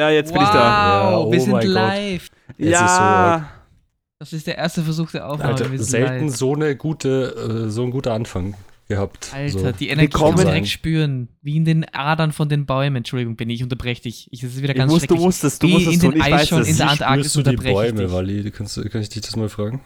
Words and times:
Ja, 0.00 0.08
jetzt 0.08 0.30
wow, 0.30 0.38
bin 0.38 0.42
ich 0.42 0.48
da. 0.48 1.10
Ja, 1.10 1.18
oh 1.18 1.30
wir 1.30 1.40
sind 1.40 1.62
live. 1.64 2.28
Es 2.56 2.64
ist 2.66 2.70
ja, 2.72 3.50
Das 4.18 4.32
ist 4.32 4.46
der 4.46 4.56
erste 4.56 4.82
Versuch 4.82 5.10
der 5.10 5.28
Aufnahme. 5.28 5.52
Alter, 5.52 5.70
wir 5.70 5.78
sind 5.78 5.88
selten 5.90 6.26
live. 6.28 6.36
so 6.36 6.54
eine 6.54 6.74
gute, 6.74 7.66
äh, 7.66 7.70
so 7.70 7.82
ein 7.84 7.90
guter 7.90 8.14
Anfang 8.14 8.54
gehabt. 8.88 9.30
Alter, 9.34 9.58
so. 9.58 9.72
die 9.72 9.88
Energie 9.90 10.08
kann 10.08 10.34
man 10.34 10.46
direkt 10.46 10.68
spüren. 10.68 11.28
Wie 11.42 11.56
in 11.56 11.64
den 11.66 11.84
Adern 11.92 12.32
von 12.32 12.48
den 12.48 12.64
Bäumen. 12.64 12.96
Entschuldigung, 12.96 13.36
Benny, 13.36 13.52
ich 13.54 13.62
unterbreche 13.62 14.02
dich. 14.02 14.28
Ich, 14.32 14.40
das 14.40 14.52
ist 14.52 14.62
wieder 14.62 14.72
ich 14.72 14.78
ganz 14.78 14.90
muss, 14.90 15.02
du 15.02 15.06
schrecklich. 15.08 15.24
musstest, 15.26 15.62
du 15.62 15.68
musstest 15.68 16.02
in 16.02 16.10
den 16.12 16.20
ich 16.20 16.24
weiß 16.26 16.32
Eisschollen 16.32 16.62
es. 16.64 16.70
in 16.70 16.76
der 16.78 16.86
Wie 16.86 16.90
Antarktis 16.90 17.32
spürst 17.32 17.46
du 17.46 17.50
die 17.50 17.68
ich 17.68 17.72
Bäume. 17.74 18.12
Wally? 18.12 18.50
Kannst, 18.50 18.76
du- 18.78 18.88
kann 18.88 19.02
ich 19.02 19.10
dich 19.10 19.20
das 19.22 19.36
mal 19.36 19.48
fragen? 19.50 19.80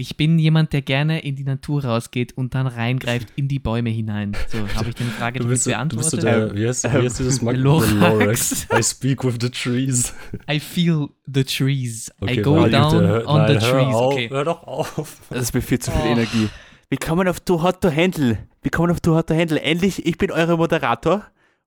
Ich 0.00 0.16
bin 0.16 0.38
jemand, 0.38 0.72
der 0.72 0.80
gerne 0.80 1.20
in 1.22 1.36
die 1.36 1.44
Natur 1.44 1.84
rausgeht 1.84 2.32
und 2.32 2.54
dann 2.54 2.66
reingreift 2.66 3.28
in 3.36 3.48
die 3.48 3.58
Bäume 3.58 3.90
hinein. 3.90 4.34
So, 4.48 4.58
habe 4.74 4.88
ich 4.88 4.94
deine 4.94 5.10
Frage 5.10 5.40
Du 5.40 5.46
bist, 5.46 5.64
so- 5.64 5.70
du 5.72 5.96
bist 5.96 6.12
beantwortet? 6.12 6.22
der, 6.22 6.54
wie 6.56 6.66
heißt, 6.66 6.84
wie 6.84 6.88
heißt 6.88 7.18
dieses 7.18 7.42
Mag 7.42 7.52
der 7.54 7.62
Lorax. 7.62 8.66
I 8.74 8.82
speak 8.82 9.22
with 9.24 9.34
the 9.42 9.50
trees. 9.50 10.14
I 10.50 10.58
feel 10.58 11.08
the 11.26 11.44
trees. 11.44 12.10
I 12.22 12.24
Okay, 12.24 12.36
go 12.40 12.56
Wally, 12.56 12.70
down 12.70 12.92
bitte, 12.92 13.26
on 13.28 13.38
nein, 13.42 13.60
the 13.60 13.66
hör 13.66 13.72
trees. 13.84 13.94
Auf, 13.94 14.12
Okay. 14.14 14.30
Hör 14.30 14.44
doch 14.46 14.62
auf. 14.62 15.16
Das 15.28 15.42
ist 15.42 15.52
mir 15.54 15.60
viel 15.60 15.78
zu 15.78 15.90
viel 15.90 16.00
Oh. 16.02 16.12
Energie. 16.12 16.48
Willkommen 16.88 17.28
auf 17.28 17.40
Too 17.40 17.62
Hot 17.62 17.82
to 17.82 17.94
Handle. 17.94 18.38
Willkommen 18.62 18.90
auf 18.92 19.00
Too 19.00 19.14
Hot 19.14 19.26
to 19.26 19.34
Handle. 19.34 19.60
Endlich, 19.60 20.06
ich 20.06 20.16
bin 20.16 20.30
eure 20.30 20.56
Moderator. 20.56 21.24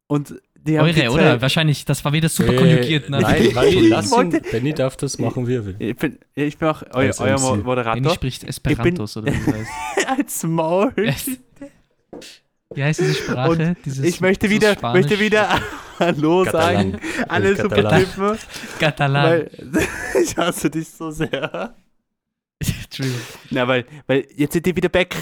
Und 0.08 0.34
Eure, 0.66 1.12
oder? 1.12 1.41
Wahrscheinlich, 1.41 1.84
das 1.85 2.03
war 2.05 2.13
wieder 2.13 2.30
super 2.30 2.53
konjugiert. 2.55 3.09
Ne? 3.09 3.20
Nein, 3.20 3.44
Ich 3.45 3.53
lass 3.90 4.12
ihn. 4.13 4.41
Benny 4.52 4.73
darf 4.73 4.95
das 4.95 5.17
machen, 5.20 5.45
wie 5.48 5.55
er 5.55 5.66
will. 5.66 5.76
Ich 5.80 5.95
bin, 5.98 6.17
ich 6.36 6.58
bin 6.58 6.67
auch 6.70 6.81
eu, 6.94 7.12
euer 7.20 7.38
MC. 7.58 7.63
Moderator. 7.66 8.13
spricht 8.13 8.44
Esperantos, 8.45 9.17
oder 9.17 9.34
wie 9.34 9.38
das 9.45 9.55
heißt. 9.55 10.08
Als 10.17 10.44
Maul. 10.44 10.94
Yes. 10.97 11.31
Wie 12.73 12.84
heißt 12.84 13.02
diese 13.02 13.14
Sprache? 13.16 13.50
Und 13.52 13.78
Dieses, 13.86 14.06
Ich 14.06 14.22
möchte 14.22 14.50
wieder, 14.50 14.73
Spanisch- 14.73 15.02
möchte 15.03 15.19
wieder 15.19 15.59
Hallo 16.00 16.44
Katalan. 16.44 16.91
sagen. 16.94 17.00
Alle 17.28 17.56
super 17.56 17.75
Katalan. 17.75 18.06
Typen. 18.06 18.38
Katalan. 18.80 19.23
Weil, 19.25 19.52
ich 20.23 20.38
hasse 20.38 20.69
dich 20.69 20.89
so 20.89 21.11
sehr. 21.11 21.75
Entschuldigung. 22.59 23.22
Na, 23.52 23.67
weil, 23.67 23.86
weil 24.08 24.25
jetzt 24.36 24.53
sind 24.53 24.66
die 24.66 24.75
wieder 24.75 24.89
back. 24.89 25.16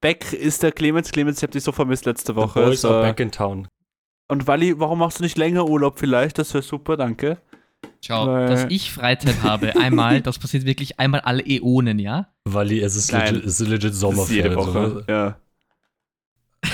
Back 0.00 0.32
ist 0.32 0.62
der 0.62 0.70
Clemens. 0.72 1.10
Clemens, 1.10 1.38
ich 1.38 1.42
hab 1.42 1.50
dich 1.50 1.62
so 1.64 1.72
vermisst 1.72 2.04
letzte 2.06 2.32
The 2.32 2.36
Woche. 2.36 2.62
boys 2.62 2.80
So. 2.82 2.90
are 2.90 3.02
back 3.02 3.20
in 3.20 3.30
town. 3.30 3.66
Und 4.28 4.46
Wally, 4.46 4.78
warum 4.80 5.00
machst 5.00 5.18
du 5.18 5.22
nicht 5.22 5.36
länger 5.36 5.66
Urlaub 5.66 5.98
vielleicht? 5.98 6.38
Das 6.38 6.54
wäre 6.54 6.62
super, 6.62 6.96
danke. 6.96 7.38
Schau, 8.00 8.26
Weil- 8.26 8.48
dass 8.48 8.66
ich 8.70 8.90
Freizeit 8.92 9.42
habe, 9.42 9.76
einmal, 9.80 10.20
das 10.22 10.38
passiert 10.38 10.64
wirklich 10.64 10.98
einmal 10.98 11.20
alle 11.20 11.42
Äonen, 11.44 11.98
ja? 11.98 12.28
Wally, 12.44 12.80
es 12.80 12.96
ist 12.96 13.12
Nein. 13.12 13.34
legit, 13.34 13.46
es 13.46 13.60
ist 13.60 13.68
legit 13.68 13.94
Sommerferien. 13.94 14.44
jede 14.44 14.56
Woche. 14.56 15.04
Ja. 15.08 15.36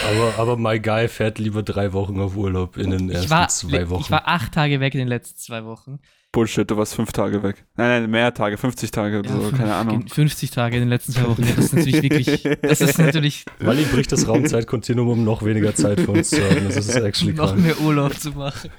aber, 0.08 0.34
aber 0.38 0.56
my 0.56 0.78
guy 0.78 1.08
fährt 1.08 1.38
lieber 1.38 1.62
drei 1.64 1.92
Wochen 1.92 2.20
auf 2.20 2.36
Urlaub 2.36 2.76
in 2.76 2.90
den 2.90 3.10
ersten 3.10 3.30
war, 3.30 3.48
zwei 3.48 3.88
Wochen. 3.90 4.00
ich 4.02 4.10
war 4.10 4.28
acht 4.28 4.52
Tage 4.54 4.78
weg 4.80 4.94
in 4.94 5.00
den 5.00 5.08
letzten 5.08 5.38
zwei 5.38 5.64
Wochen. 5.64 5.98
Bullshit, 6.32 6.70
du 6.70 6.76
warst 6.76 6.94
fünf 6.94 7.10
Tage 7.12 7.42
weg. 7.42 7.64
Nein, 7.76 8.02
nein, 8.02 8.10
mehr 8.10 8.32
Tage, 8.32 8.56
50 8.56 8.92
Tage 8.92 9.18
oder 9.18 9.30
so, 9.30 9.40
fünf- 9.48 9.58
keine 9.58 9.74
Ahnung. 9.74 10.06
50 10.06 10.50
Tage 10.52 10.76
in 10.76 10.82
den 10.82 10.88
letzten 10.88 11.10
zwei 11.10 11.26
Wochen. 11.26 11.42
Ja, 11.42 11.54
das 11.56 11.64
ist 11.66 11.74
natürlich 11.74 12.02
wirklich, 12.02 12.42
das 12.62 12.80
ist 12.80 12.98
natürlich 12.98 13.44
Wally 13.58 13.82
bricht 13.84 14.12
das 14.12 14.28
Raumzeitkontinuum, 14.28 15.08
um 15.08 15.24
noch 15.24 15.44
weniger 15.44 15.74
Zeit 15.74 15.98
für 16.00 16.12
uns 16.12 16.30
zu 16.30 16.36
haben. 16.40 16.66
Das 16.68 16.76
ist 16.76 16.94
actually 16.94 17.32
noch 17.32 17.48
krank. 17.48 17.62
mehr 17.62 17.80
Urlaub 17.80 18.14
zu 18.16 18.30
machen. 18.30 18.70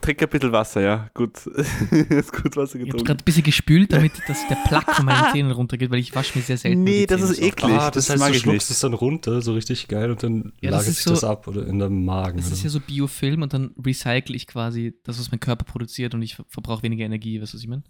Trink 0.00 0.22
ein 0.22 0.28
bisschen 0.30 0.52
Wasser, 0.52 0.80
ja. 0.80 1.10
Gut. 1.12 1.36
ist 1.90 2.32
gut 2.32 2.56
Wasser 2.56 2.76
Ich 2.76 2.80
habe 2.80 2.84
getrunken. 2.86 3.04
gerade 3.04 3.22
ein 3.22 3.24
bisschen 3.24 3.42
gespült, 3.42 3.92
damit 3.92 4.12
das, 4.26 4.46
der 4.48 4.56
Plack 4.66 4.94
von 4.94 5.04
meinen 5.04 5.30
Zähnen 5.32 5.50
runtergeht, 5.50 5.90
weil 5.90 5.98
ich 5.98 6.14
wasche 6.14 6.38
mir 6.38 6.42
sehr 6.44 6.56
selten. 6.56 6.82
Nee, 6.82 7.04
das 7.06 7.20
ist 7.20 7.36
so 7.36 7.42
eklig. 7.42 7.72
Ah, 7.76 7.90
das, 7.90 8.06
das 8.06 8.10
heißt, 8.10 8.20
mag 8.20 8.30
du 8.30 8.36
ich 8.36 8.42
schluckst 8.42 8.70
es 8.70 8.80
dann 8.80 8.94
runter, 8.94 9.42
so 9.42 9.52
richtig 9.52 9.86
geil, 9.88 10.10
und 10.10 10.22
dann 10.22 10.52
Ja, 10.62 10.70
lagert 10.70 10.86
sich 10.86 11.02
so- 11.04 11.10
das 11.10 11.24
ab 11.24 11.46
oder 11.46 11.66
in 11.66 11.78
deinem 11.78 12.06
Magen. 12.06 12.38
Das 12.38 12.46
oder 12.46 12.54
ist 12.54 12.62
ja 12.64 12.70
so 12.70 12.80
Biofilm 12.80 13.42
und 13.42 13.52
dann 13.52 13.72
recycle 13.84 14.34
ich 14.34 14.46
quasi 14.46 14.94
das, 15.04 15.18
was 15.20 15.30
mein 15.30 15.40
Körper 15.40 15.64
produziert 15.64 16.14
und 16.14 16.22
ich 16.22 16.37
ver- 16.38 16.44
verbrauche 16.48 16.82
weniger 16.84 17.04
Energie, 17.04 17.40
weißt 17.40 17.52
du, 17.52 17.56
was 17.56 17.62
ich 17.62 17.68
meine? 17.68 17.82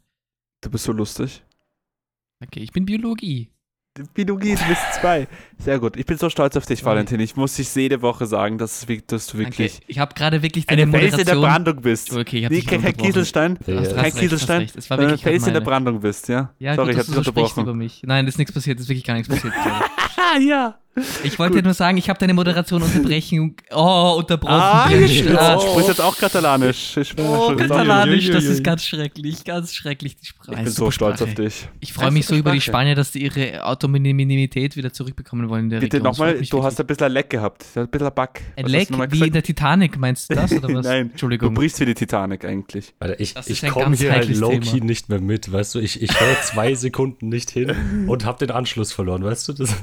Du 0.63 0.71
bist 0.71 0.85
so 0.85 0.93
lustig. 0.93 1.43
Okay, 2.45 2.61
ich 2.61 2.73
bin 2.73 2.85
Biologie. 2.87 3.51
Biologie, 4.15 4.55
du 4.55 4.65
bist 4.69 4.81
zwei. 5.01 5.27
Sehr 5.59 5.81
gut. 5.81 5.97
Ich 5.97 6.07
bin 6.07 6.17
so 6.19 6.31
stolz 6.31 6.57
auf 6.57 6.65
dich. 6.67 6.85
Valentin. 6.85 7.19
Ich 7.19 7.35
muss 7.35 7.57
dich 7.57 7.75
jede 7.75 8.01
Woche 8.01 8.27
sagen, 8.27 8.57
dass, 8.57 8.83
es, 8.83 8.89
wirklich- 8.89 9.07
dass 9.09 9.27
du 9.27 9.39
wirklich 9.39 9.73
Danke. 9.73 9.85
Ich 9.89 9.99
habe 9.99 10.15
gerade 10.15 10.41
wirklich 10.43 10.67
deine 10.67 10.83
eine 10.83 10.93
Fels 10.93 11.19
in 11.19 11.27
der. 11.27 11.35
Brandung 11.35 11.81
bist. 11.81 12.13
Okay, 12.13 12.39
ich 12.39 12.45
habe 12.45 12.55
Nee, 12.55 12.61
dich 12.61 12.69
kein, 12.69 12.81
kein 12.81 12.91
unterbrochen. 12.91 13.07
Kieselstein. 13.13 13.59
Ja, 13.67 13.75
recht, 13.81 13.95
Kein 13.97 14.05
hast 14.05 14.19
Kieselstein. 14.19 14.61
recht. 14.61 14.77
Es 14.77 14.89
war 14.89 14.99
wirklich 14.99 15.23
Fels 15.23 15.47
in 15.49 15.53
der. 15.53 15.61
Brandung 15.63 15.99
bist, 16.01 16.29
ja? 16.29 16.55
Ja, 16.61 16.77
Sorry, 16.77 16.93
gut, 16.93 16.95
ich 16.95 16.99
hab 17.01 17.07
du 17.07 17.13
dich 17.13 17.25
so 17.25 17.31
sprichst 17.33 17.53
über 17.55 17.61
unterbrochen. 17.63 17.79
mich. 17.79 18.03
Nein, 18.05 18.27
ist 18.29 18.39
nichts 18.39 18.53
passiert, 18.55 18.79
ist 18.79 18.89
wirklich 18.89 19.05
gar 19.05 19.15
nichts 19.15 19.29
passiert. 19.29 19.53
ja. 20.49 20.79
Ich 21.25 21.39
wollte 21.39 21.63
nur 21.63 21.75
sagen, 21.75 21.97
ich 21.99 22.09
habe 22.09 22.19
deine 22.19 22.35
Moderation 22.35 22.83
unterbrechen. 22.83 23.55
Oh, 23.75 24.17
unterbrochen. 24.19 24.55
Ah, 24.55 24.87
Mensch. 24.91 25.21
jetzt 25.21 25.39
Ah. 25.39 25.59
sprichst 25.61 25.89
jetzt 25.89 26.01
auch 26.01 26.17
Katalanisch. 26.17 26.97
Ich, 26.97 27.15
bin 27.15 27.25
Oh, 27.27 27.55
Katalanisch, 27.57 28.31
das 28.31 28.45
ist 28.45 28.63
ganz 28.65 28.85
schrecklich, 28.85 29.45
ganz 29.45 29.75
schrecklich, 29.75 30.17
die 30.17 30.27
Sprache. 30.27 30.53
Ich 30.53 30.57
bin 30.65 30.73
so 30.73 30.91
stolz 30.91 31.23
auf 31.23 31.35
dich. 31.35 31.69
Ich 31.81 31.93
freue 31.93 32.11
mich 32.11 32.27
so 32.27 32.35
über 32.35 32.53
die. 32.53 32.61
Spanier, 32.61 32.95
dass 32.95 33.13
die 33.13 33.23
ihre 33.23 33.65
Autonomität 33.65 34.77
wieder 34.77 34.93
zurückbekommen 34.93 35.49
wollen 35.49 35.65
in 35.65 35.71
der 35.71 35.81
Bitte 35.81 36.01
nochmal, 36.01 36.41
du 36.41 36.63
hast 36.63 36.81
ein 36.81 36.87
bisschen 36.87 37.07
ein 37.07 37.13
Leck 37.13 37.31
gehabt. 37.31 37.65
Ein 37.75 37.89
bisschen 37.89 38.07
ein 38.09 38.15
Bug. 38.15 38.29
ein 38.57 38.65
Was 38.65 38.73
Leck 38.73 38.89
du 38.89 38.99
wie 39.13 39.27
in 39.27 39.33
der 39.33 39.43
Titanic, 39.43 39.99
meinst 39.99 40.31
du 40.31 40.35
das 40.35 40.53
oder 40.53 40.69
was? 40.75 40.85
Nein, 40.87 41.07
Du 41.07 41.11
Entschuldigung. 41.13 41.55
brichst 41.55 41.81
wie 41.81 41.87
die 41.87 41.95
Titanic 41.95 42.45
eigentlich. 42.45 42.93
Alter, 43.01 43.19
ich, 43.21 43.35
ich 43.47 43.67
komme 43.69 43.97
hier 43.97 44.13
halt 44.13 44.29
low-key 44.29 44.81
nicht 44.81 45.09
mehr 45.09 45.21
mit, 45.21 45.51
weißt 45.53 45.75
du? 45.77 45.79
Ich, 45.81 46.03
ich 46.03 46.21
höre 46.21 46.41
zwei 46.43 46.75
Sekunden 46.79 47.29
nicht 47.29 47.51
hin 47.51 48.05
und 48.07 48.25
habe 48.25 48.39
den 48.45 48.55
Anschluss 48.55 48.93
verloren, 48.93 49.25
weißt 49.25 49.49
du? 49.49 49.53
Das, 49.55 49.75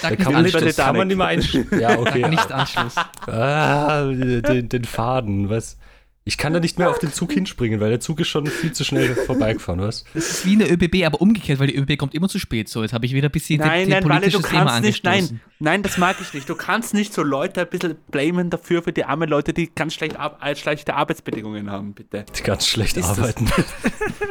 da 0.00 0.16
kann 0.16 0.32
man, 0.32 0.44
Anschluss. 0.44 0.76
kann 0.76 0.96
man 0.96 1.08
nicht 1.08 1.16
mehr 1.16 1.26
einstellen. 1.26 1.68
Ja, 1.78 1.98
okay. 1.98 2.28
Nicht 2.28 2.52
Anschluss. 2.52 2.94
Ah, 3.26 4.04
den, 4.04 4.68
den 4.68 4.84
Faden, 4.84 5.50
was? 5.50 5.76
Ich 6.24 6.38
kann 6.38 6.52
da 6.52 6.60
nicht 6.60 6.78
mehr 6.78 6.88
auf 6.88 7.00
den 7.00 7.12
Zug 7.12 7.32
hinspringen, 7.34 7.80
weil 7.80 7.90
der 7.90 8.00
Zug 8.00 8.20
ist 8.20 8.28
schon 8.28 8.46
viel 8.46 8.72
zu 8.72 8.84
schnell 8.84 9.14
vorbeigefahren, 9.14 9.80
was? 9.80 10.04
Das 10.14 10.30
ist 10.30 10.46
wie 10.46 10.52
eine 10.54 10.70
ÖBB, 10.70 11.04
aber 11.04 11.20
umgekehrt, 11.20 11.58
weil 11.58 11.66
die 11.66 11.76
ÖBB 11.76 11.98
kommt 11.98 12.14
immer 12.14 12.28
zu 12.28 12.38
spät. 12.38 12.68
So, 12.68 12.82
jetzt 12.82 12.92
habe 12.92 13.06
ich 13.06 13.12
wieder 13.12 13.28
ein 13.28 13.32
bisschen 13.32 13.58
Nein, 13.58 13.80
die, 13.80 13.84
die 13.86 13.90
nein, 13.92 14.04
Walle, 14.04 14.20
politische 14.20 14.42
du 14.42 14.48
Thema 14.48 14.64
kannst 14.66 14.82
nicht, 14.82 15.04
nein, 15.04 15.40
nein, 15.58 15.82
das 15.82 15.98
mag 15.98 16.16
ich 16.20 16.32
nicht. 16.32 16.48
Du 16.48 16.54
kannst 16.54 16.94
nicht 16.94 17.12
so 17.12 17.22
Leute 17.22 17.62
ein 17.62 17.68
bisschen 17.68 17.96
blamen 18.10 18.50
dafür, 18.50 18.82
für 18.82 18.92
die 18.92 19.04
armen 19.04 19.28
Leute, 19.28 19.52
die 19.52 19.74
ganz 19.74 19.94
schlecht 19.94 20.16
äh, 20.40 20.54
schlechte 20.54 20.94
Arbeitsbedingungen 20.94 21.70
haben, 21.70 21.94
bitte. 21.94 22.24
Die 22.38 22.42
ganz 22.42 22.68
schlecht 22.68 22.96
Ist 22.96 23.06
arbeiten. 23.06 23.46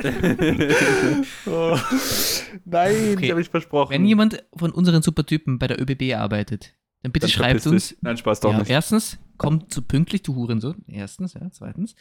oh. 1.46 1.78
Nein, 2.66 2.96
Okay. 3.12 3.26
ich 3.26 3.32
habe 3.32 3.42
ich 3.42 3.50
versprochen. 3.50 3.92
Wenn 3.92 4.06
jemand 4.06 4.44
von 4.56 4.72
unseren 4.72 5.02
Supertypen 5.02 5.60
bei 5.60 5.68
der 5.68 5.82
ÖBB 5.82 6.14
arbeitet, 6.16 6.74
dann 7.02 7.12
bitte 7.12 7.26
Dann 7.28 7.32
schreibt 7.32 7.66
uns. 7.68 7.90
dich. 7.90 7.98
Nein, 8.02 8.18
Spaß 8.18 8.40
doch 8.42 8.52
Ja, 8.52 8.60
nicht. 8.60 8.70
erstens, 8.70 9.18
kommt 9.38 9.74
so 9.74 9.82
pünktlich, 9.82 10.22
du 10.24 10.36
Hurensohn. 10.36 10.84
Erstens, 10.88 11.34
ja, 11.34 11.50
zweitens. 11.52 11.96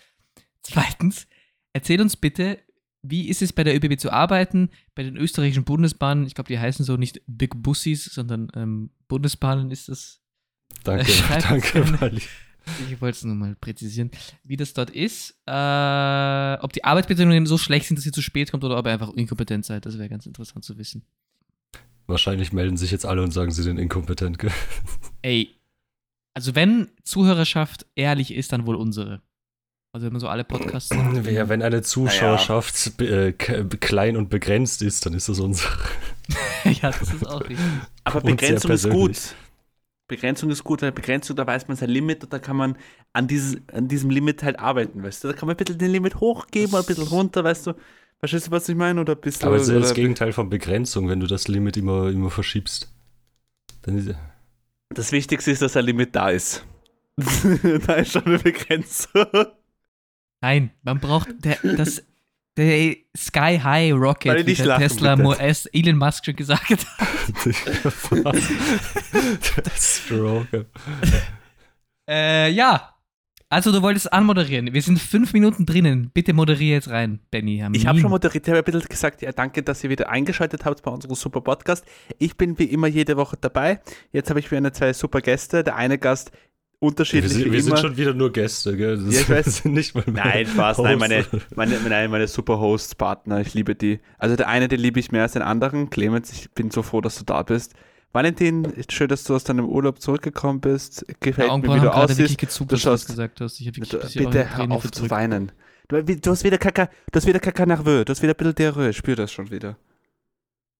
Zweitens, 0.62 1.26
erzähl 1.72 2.00
uns 2.00 2.16
bitte, 2.16 2.58
wie 3.02 3.28
ist 3.28 3.40
es 3.40 3.52
bei 3.54 3.64
der 3.64 3.74
ÖBB 3.74 3.98
zu 3.98 4.12
arbeiten, 4.12 4.68
bei 4.94 5.02
den 5.02 5.16
österreichischen 5.16 5.64
Bundesbahnen, 5.64 6.26
ich 6.26 6.34
glaube, 6.34 6.48
die 6.48 6.58
heißen 6.58 6.84
so 6.84 6.96
nicht 6.98 7.22
Big 7.26 7.62
Bussis, 7.62 8.04
sondern 8.04 8.52
ähm, 8.54 8.90
Bundesbahnen 9.08 9.70
ist 9.70 9.88
das. 9.88 10.20
Danke, 10.84 11.10
uns 11.10 11.28
danke. 11.72 12.00
Wally. 12.00 12.22
Ich 12.90 13.00
wollte 13.00 13.16
es 13.16 13.24
nur 13.24 13.34
mal 13.34 13.56
präzisieren, 13.56 14.10
wie 14.44 14.56
das 14.58 14.74
dort 14.74 14.90
ist. 14.90 15.30
Äh, 15.46 16.54
ob 16.60 16.74
die 16.74 16.84
Arbeitsbedingungen 16.84 17.46
so 17.46 17.56
schlecht 17.56 17.86
sind, 17.86 17.96
dass 17.96 18.04
ihr 18.04 18.12
zu 18.12 18.20
spät 18.20 18.50
kommt 18.50 18.64
oder 18.64 18.76
ob 18.78 18.84
ihr 18.86 18.92
einfach 18.92 19.08
inkompetent 19.14 19.64
seid, 19.64 19.86
das 19.86 19.96
wäre 19.96 20.10
ganz 20.10 20.26
interessant 20.26 20.62
zu 20.62 20.76
wissen. 20.76 21.06
Wahrscheinlich 22.10 22.52
melden 22.52 22.76
sich 22.76 22.90
jetzt 22.90 23.06
alle 23.06 23.22
und 23.22 23.30
sagen, 23.30 23.50
sie 23.50 23.62
sind 23.62 23.78
inkompetent. 23.78 24.38
Ey, 25.22 25.54
also 26.34 26.54
wenn 26.54 26.90
Zuhörerschaft 27.04 27.86
ehrlich 27.94 28.34
ist, 28.34 28.52
dann 28.52 28.66
wohl 28.66 28.76
unsere. 28.76 29.22
Also 29.92 30.06
wenn 30.06 30.12
man 30.12 30.20
so 30.20 30.28
alle 30.28 30.44
Podcasts. 30.44 30.90
Ja, 31.24 31.48
wenn 31.48 31.62
eine 31.62 31.82
Zuschauerschaft 31.82 33.00
äh, 33.00 33.32
k- 33.32 33.64
klein 33.80 34.16
und 34.16 34.30
begrenzt 34.30 34.82
ist, 34.82 35.04
dann 35.06 35.14
ist 35.14 35.28
das 35.28 35.40
unsere. 35.40 35.68
ja, 36.64 36.90
das 36.90 37.12
ist 37.12 37.26
auch 37.26 37.40
richtig. 37.40 37.58
Aber 38.04 38.20
Begrenzung 38.20 38.70
ist 38.70 38.88
gut. 38.88 39.34
Begrenzung 40.08 40.50
ist 40.50 40.64
gut, 40.64 40.82
weil 40.82 40.90
Begrenzung, 40.92 41.36
da 41.36 41.46
weiß 41.46 41.68
man 41.68 41.76
sein 41.76 41.88
Limit 41.88 42.24
und 42.24 42.32
da 42.32 42.40
kann 42.40 42.56
man 42.56 42.76
an, 43.12 43.28
dieses, 43.28 43.56
an 43.72 43.86
diesem 43.86 44.10
Limit 44.10 44.42
halt 44.42 44.58
arbeiten, 44.58 45.02
weißt 45.04 45.22
du? 45.22 45.28
Da 45.28 45.34
kann 45.34 45.46
man 45.46 45.54
ein 45.54 45.56
bisschen 45.56 45.78
den 45.78 45.92
Limit 45.92 46.16
hochgeben, 46.16 46.74
ein 46.74 46.84
bisschen 46.84 47.06
runter, 47.06 47.44
weißt 47.44 47.68
du? 47.68 47.74
Verstehst 48.20 48.46
du, 48.48 48.50
was 48.50 48.68
ich 48.68 48.76
meine? 48.76 49.00
Oder 49.00 49.14
bisschen. 49.16 49.46
Aber 49.46 49.56
es 49.56 49.62
ist 49.62 49.70
ja 49.74 49.80
das 49.80 49.94
Gegenteil 49.94 50.32
von 50.32 50.50
Begrenzung, 50.50 51.08
wenn 51.08 51.20
du 51.20 51.26
das 51.26 51.48
Limit 51.48 51.76
immer, 51.78 52.08
immer 52.10 52.30
verschiebst. 52.30 52.92
Dann 53.82 53.96
ist, 53.96 54.14
Das 54.90 55.10
Wichtigste 55.12 55.50
ist, 55.50 55.62
dass 55.62 55.76
ein 55.76 55.86
Limit 55.86 56.14
da 56.14 56.28
ist. 56.30 56.64
da 57.86 57.94
ist 57.94 58.12
schon 58.12 58.24
eine 58.26 58.38
Begrenzung. 58.38 59.24
Nein, 60.42 60.70
man 60.82 61.00
braucht 61.00 61.28
der, 61.44 61.58
das, 61.62 62.02
der 62.58 62.96
Sky 63.16 63.58
High 63.62 63.92
Rocket, 63.94 64.32
Warte, 64.32 64.46
wie 64.46 64.54
der 64.54 64.66
lachen, 64.66 64.82
Tesla 64.82 65.14
bitte. 65.16 65.22
Mo- 65.28 65.34
S- 65.34 65.66
Elon 65.72 65.96
Musk 65.98 66.24
schon 66.26 66.36
gesagt 66.36 66.70
hat. 66.70 66.86
das 69.64 70.02
Stroke. 70.04 70.66
Äh, 72.08 72.50
ja. 72.52 72.94
Also 73.52 73.72
du 73.72 73.82
wolltest 73.82 74.12
anmoderieren. 74.12 74.72
Wir 74.72 74.80
sind 74.80 75.00
fünf 75.00 75.32
Minuten 75.32 75.66
drinnen. 75.66 76.12
Bitte 76.14 76.32
moderiere 76.32 76.76
jetzt 76.76 76.88
rein, 76.88 77.18
Benny. 77.32 77.64
Ich 77.72 77.84
habe 77.84 77.98
schon 77.98 78.10
moderiert, 78.10 78.46
ich 78.46 78.48
habe 78.54 78.58
ein 78.60 78.64
bisschen 78.64 78.88
gesagt, 78.88 79.22
ja, 79.22 79.32
danke, 79.32 79.64
dass 79.64 79.82
ihr 79.82 79.90
wieder 79.90 80.08
eingeschaltet 80.08 80.64
habt 80.64 80.82
bei 80.82 80.90
unserem 80.92 81.16
super 81.16 81.40
Podcast. 81.40 81.84
Ich 82.18 82.36
bin 82.36 82.60
wie 82.60 82.64
immer 82.66 82.86
jede 82.86 83.16
Woche 83.16 83.36
dabei. 83.40 83.80
Jetzt 84.12 84.30
habe 84.30 84.38
ich 84.38 84.52
wieder 84.52 84.72
zwei 84.72 84.92
super 84.92 85.20
Gäste. 85.20 85.64
Der 85.64 85.74
eine 85.74 85.98
Gast 85.98 86.30
Wir 86.30 86.86
unterschiedliche 86.86 87.34
sind, 87.34 87.50
wir 87.52 87.60
sind 87.60 87.76
schon 87.80 87.96
wieder 87.96 88.14
nur 88.14 88.30
Gäste, 88.32 88.76
gell? 88.76 88.96
Das 89.04 89.12
Ja, 89.14 89.20
ich 89.22 89.28
weiß. 89.46 89.56
sind 89.56 89.72
nicht 89.74 89.96
mal 89.96 90.04
mehr 90.06 90.24
Nein, 90.24 90.46
Spaß, 90.46 90.78
nein, 90.78 90.98
meine, 91.00 91.18
Hosts. 91.32 91.56
meine, 91.56 91.76
nein, 91.88 92.08
meine 92.08 92.28
super 92.28 92.60
Hosts-Partner, 92.60 93.40
ich 93.40 93.52
liebe 93.54 93.74
die. 93.74 93.98
Also 94.18 94.36
der 94.36 94.46
eine, 94.46 94.68
den 94.68 94.78
liebe 94.78 95.00
ich 95.00 95.10
mehr 95.10 95.22
als 95.22 95.32
den 95.32 95.42
anderen. 95.42 95.90
Clemens, 95.90 96.30
ich 96.32 96.52
bin 96.52 96.70
so 96.70 96.84
froh, 96.84 97.00
dass 97.00 97.18
du 97.18 97.24
da 97.24 97.42
bist. 97.42 97.74
Valentin, 98.12 98.72
schön, 98.88 99.08
dass 99.08 99.22
du 99.24 99.34
aus 99.34 99.44
deinem 99.44 99.66
Urlaub 99.68 100.00
zurückgekommen 100.00 100.60
bist. 100.60 101.04
Gefällt 101.20 101.50
Die 101.52 101.68
mir, 101.68 101.76
wie 101.76 101.80
du 101.80 101.94
aussiehst. 101.94 102.38
gezuckt, 102.38 102.72
Du 102.72 102.76
schaust- 102.76 103.06
gesagt 103.06 103.40
hast. 103.40 103.60
Ich 103.60 103.66
wirklich 103.66 103.94
auch 103.96 104.12
Bitte 104.12 104.56
hör 104.56 104.70
auf 104.72 104.90
zu 104.90 105.08
weinen. 105.10 105.52
Du, 105.88 106.02
du 106.02 106.30
hast 106.30 106.44
wieder 106.44 106.58
Kaka, 106.58 106.86
du 106.86 107.16
hast 107.16 107.26
wieder 107.26 107.40
Kaka 107.40 107.66
nervös, 107.66 108.04
du 108.04 108.10
hast 108.12 108.22
wieder 108.22 108.32
ein 108.34 108.36
bisschen 108.36 108.54
Diarrhoe, 108.54 108.90
ich 108.90 108.96
spür 108.96 109.16
das 109.16 109.32
schon 109.32 109.50
wieder. 109.50 109.76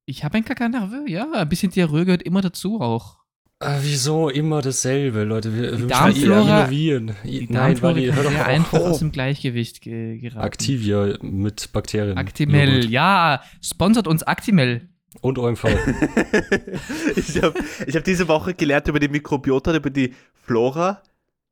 Ich 0.06 0.24
habe 0.24 0.38
ein 0.38 0.44
Kakanerveux, 0.44 1.08
ja. 1.08 1.30
Ein 1.32 1.48
bisschen 1.48 1.70
Diarrhoe 1.70 2.04
gehört 2.04 2.22
immer 2.22 2.40
dazu 2.40 2.80
auch. 2.80 3.18
Ah, 3.60 3.78
wieso 3.82 4.28
immer 4.30 4.62
dasselbe, 4.62 5.22
Leute? 5.24 5.54
Wir, 5.54 5.62
wir 5.62 5.70
müssen 5.72 5.88
Darmflora- 5.88 6.60
innovieren. 6.62 7.14
Die 7.24 7.46
Nein, 7.48 7.74
Darmflora 7.74 7.94
weil 7.96 8.06
kann 8.08 8.16
hör 8.16 8.24
doch 8.24 8.38
einfach 8.46 8.78
auf. 8.80 8.86
aus 8.86 8.98
dem 9.00 9.12
Gleichgewicht 9.12 9.82
ge 9.82 10.18
geraten. 10.18 10.46
Activia 10.46 11.16
mit 11.20 11.70
Bakterien. 11.72 12.16
Actimel, 12.16 12.88
ja, 12.90 13.42
sponsert 13.62 14.08
uns 14.08 14.22
Actimel. 14.22 14.88
Und 15.20 15.38
OMV. 15.38 15.64
ich 17.16 17.42
habe 17.42 17.54
ich 17.86 17.96
hab 17.96 18.04
diese 18.04 18.26
Woche 18.28 18.54
gelernt 18.54 18.88
über 18.88 18.98
die 18.98 19.08
Mikrobiota, 19.08 19.74
über 19.74 19.90
die 19.90 20.14
Flora 20.44 21.02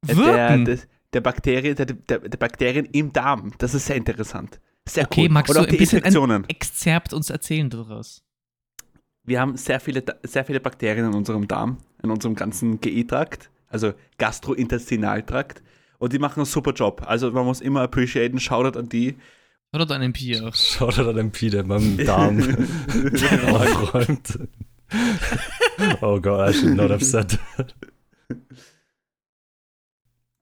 äh, 0.06 0.15
der, 0.15 0.59
der, 0.59 0.79
der, 1.12 1.20
Bakterien, 1.20 1.75
der, 1.76 1.87
der, 1.87 2.19
der 2.20 2.38
Bakterien 2.38 2.87
im 2.87 3.12
Darm. 3.12 3.53
Das 3.59 3.75
ist 3.75 3.87
sehr 3.87 3.97
interessant. 3.97 4.61
Sehr 4.88 5.05
Okay, 5.05 5.25
cool. 5.25 5.29
magst 5.29 5.50
Und 5.50 5.56
du 5.56 5.61
auch 5.61 5.67
ein 5.67 5.70
die 5.73 5.76
bisschen 5.76 5.99
ein- 5.99 6.06
Infektionen. 6.06 6.44
Exzerpt 6.49 7.12
uns 7.12 7.31
erzählen 7.31 7.69
daraus. 7.69 8.23
Wir 9.25 9.41
haben 9.41 9.56
sehr 9.59 9.81
viele, 9.81 10.03
sehr 10.23 10.44
viele 10.44 10.61
Bakterien 10.61 11.06
in 11.06 11.15
unserem 11.15 11.47
Darm, 11.47 11.76
in 12.03 12.11
unserem 12.11 12.35
ganzen 12.35 12.81
GI-Trakt, 12.81 13.50
also 13.69 13.93
Gastrointestinaltrakt. 14.17 15.62
Und 15.99 16.12
die 16.15 16.19
machen 16.19 16.41
einen 16.41 16.47
super 16.47 16.73
Job. 16.73 17.03
Also 17.06 17.31
man 17.32 17.44
muss 17.44 17.61
immer 17.61 17.82
appreciaten, 17.82 18.38
Shoutout 18.41 18.79
an 18.79 18.88
die. 18.88 19.17
Oder 19.73 19.87
dein 19.87 20.03
MP 20.03 20.41
auch. 20.41 20.55
Schaut 20.56 20.99
da 20.99 21.12
den 21.12 21.31
Pi, 21.31 21.50
der 21.50 21.65
meinem 21.65 21.99
Darm 22.05 22.38
aufräumt. 23.49 24.38
oh 26.00 26.20
Gott, 26.20 26.50
I 26.50 26.59
should 26.59 26.75
not 26.76 26.91
have 26.91 27.05
said 27.05 27.38
that. 27.56 27.75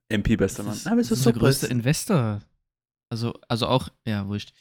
MP 0.09 0.37
bester 0.37 0.63
Mann. 0.63 0.79
Aber 0.85 1.01
es 1.01 1.11
ist 1.11 1.19
ist 1.19 1.27
der 1.27 1.33
größte 1.33 1.67
Investor. 1.67 2.41
Also, 3.09 3.35
also 3.49 3.67
auch, 3.67 3.89
ja, 4.07 4.27
wurscht. 4.29 4.53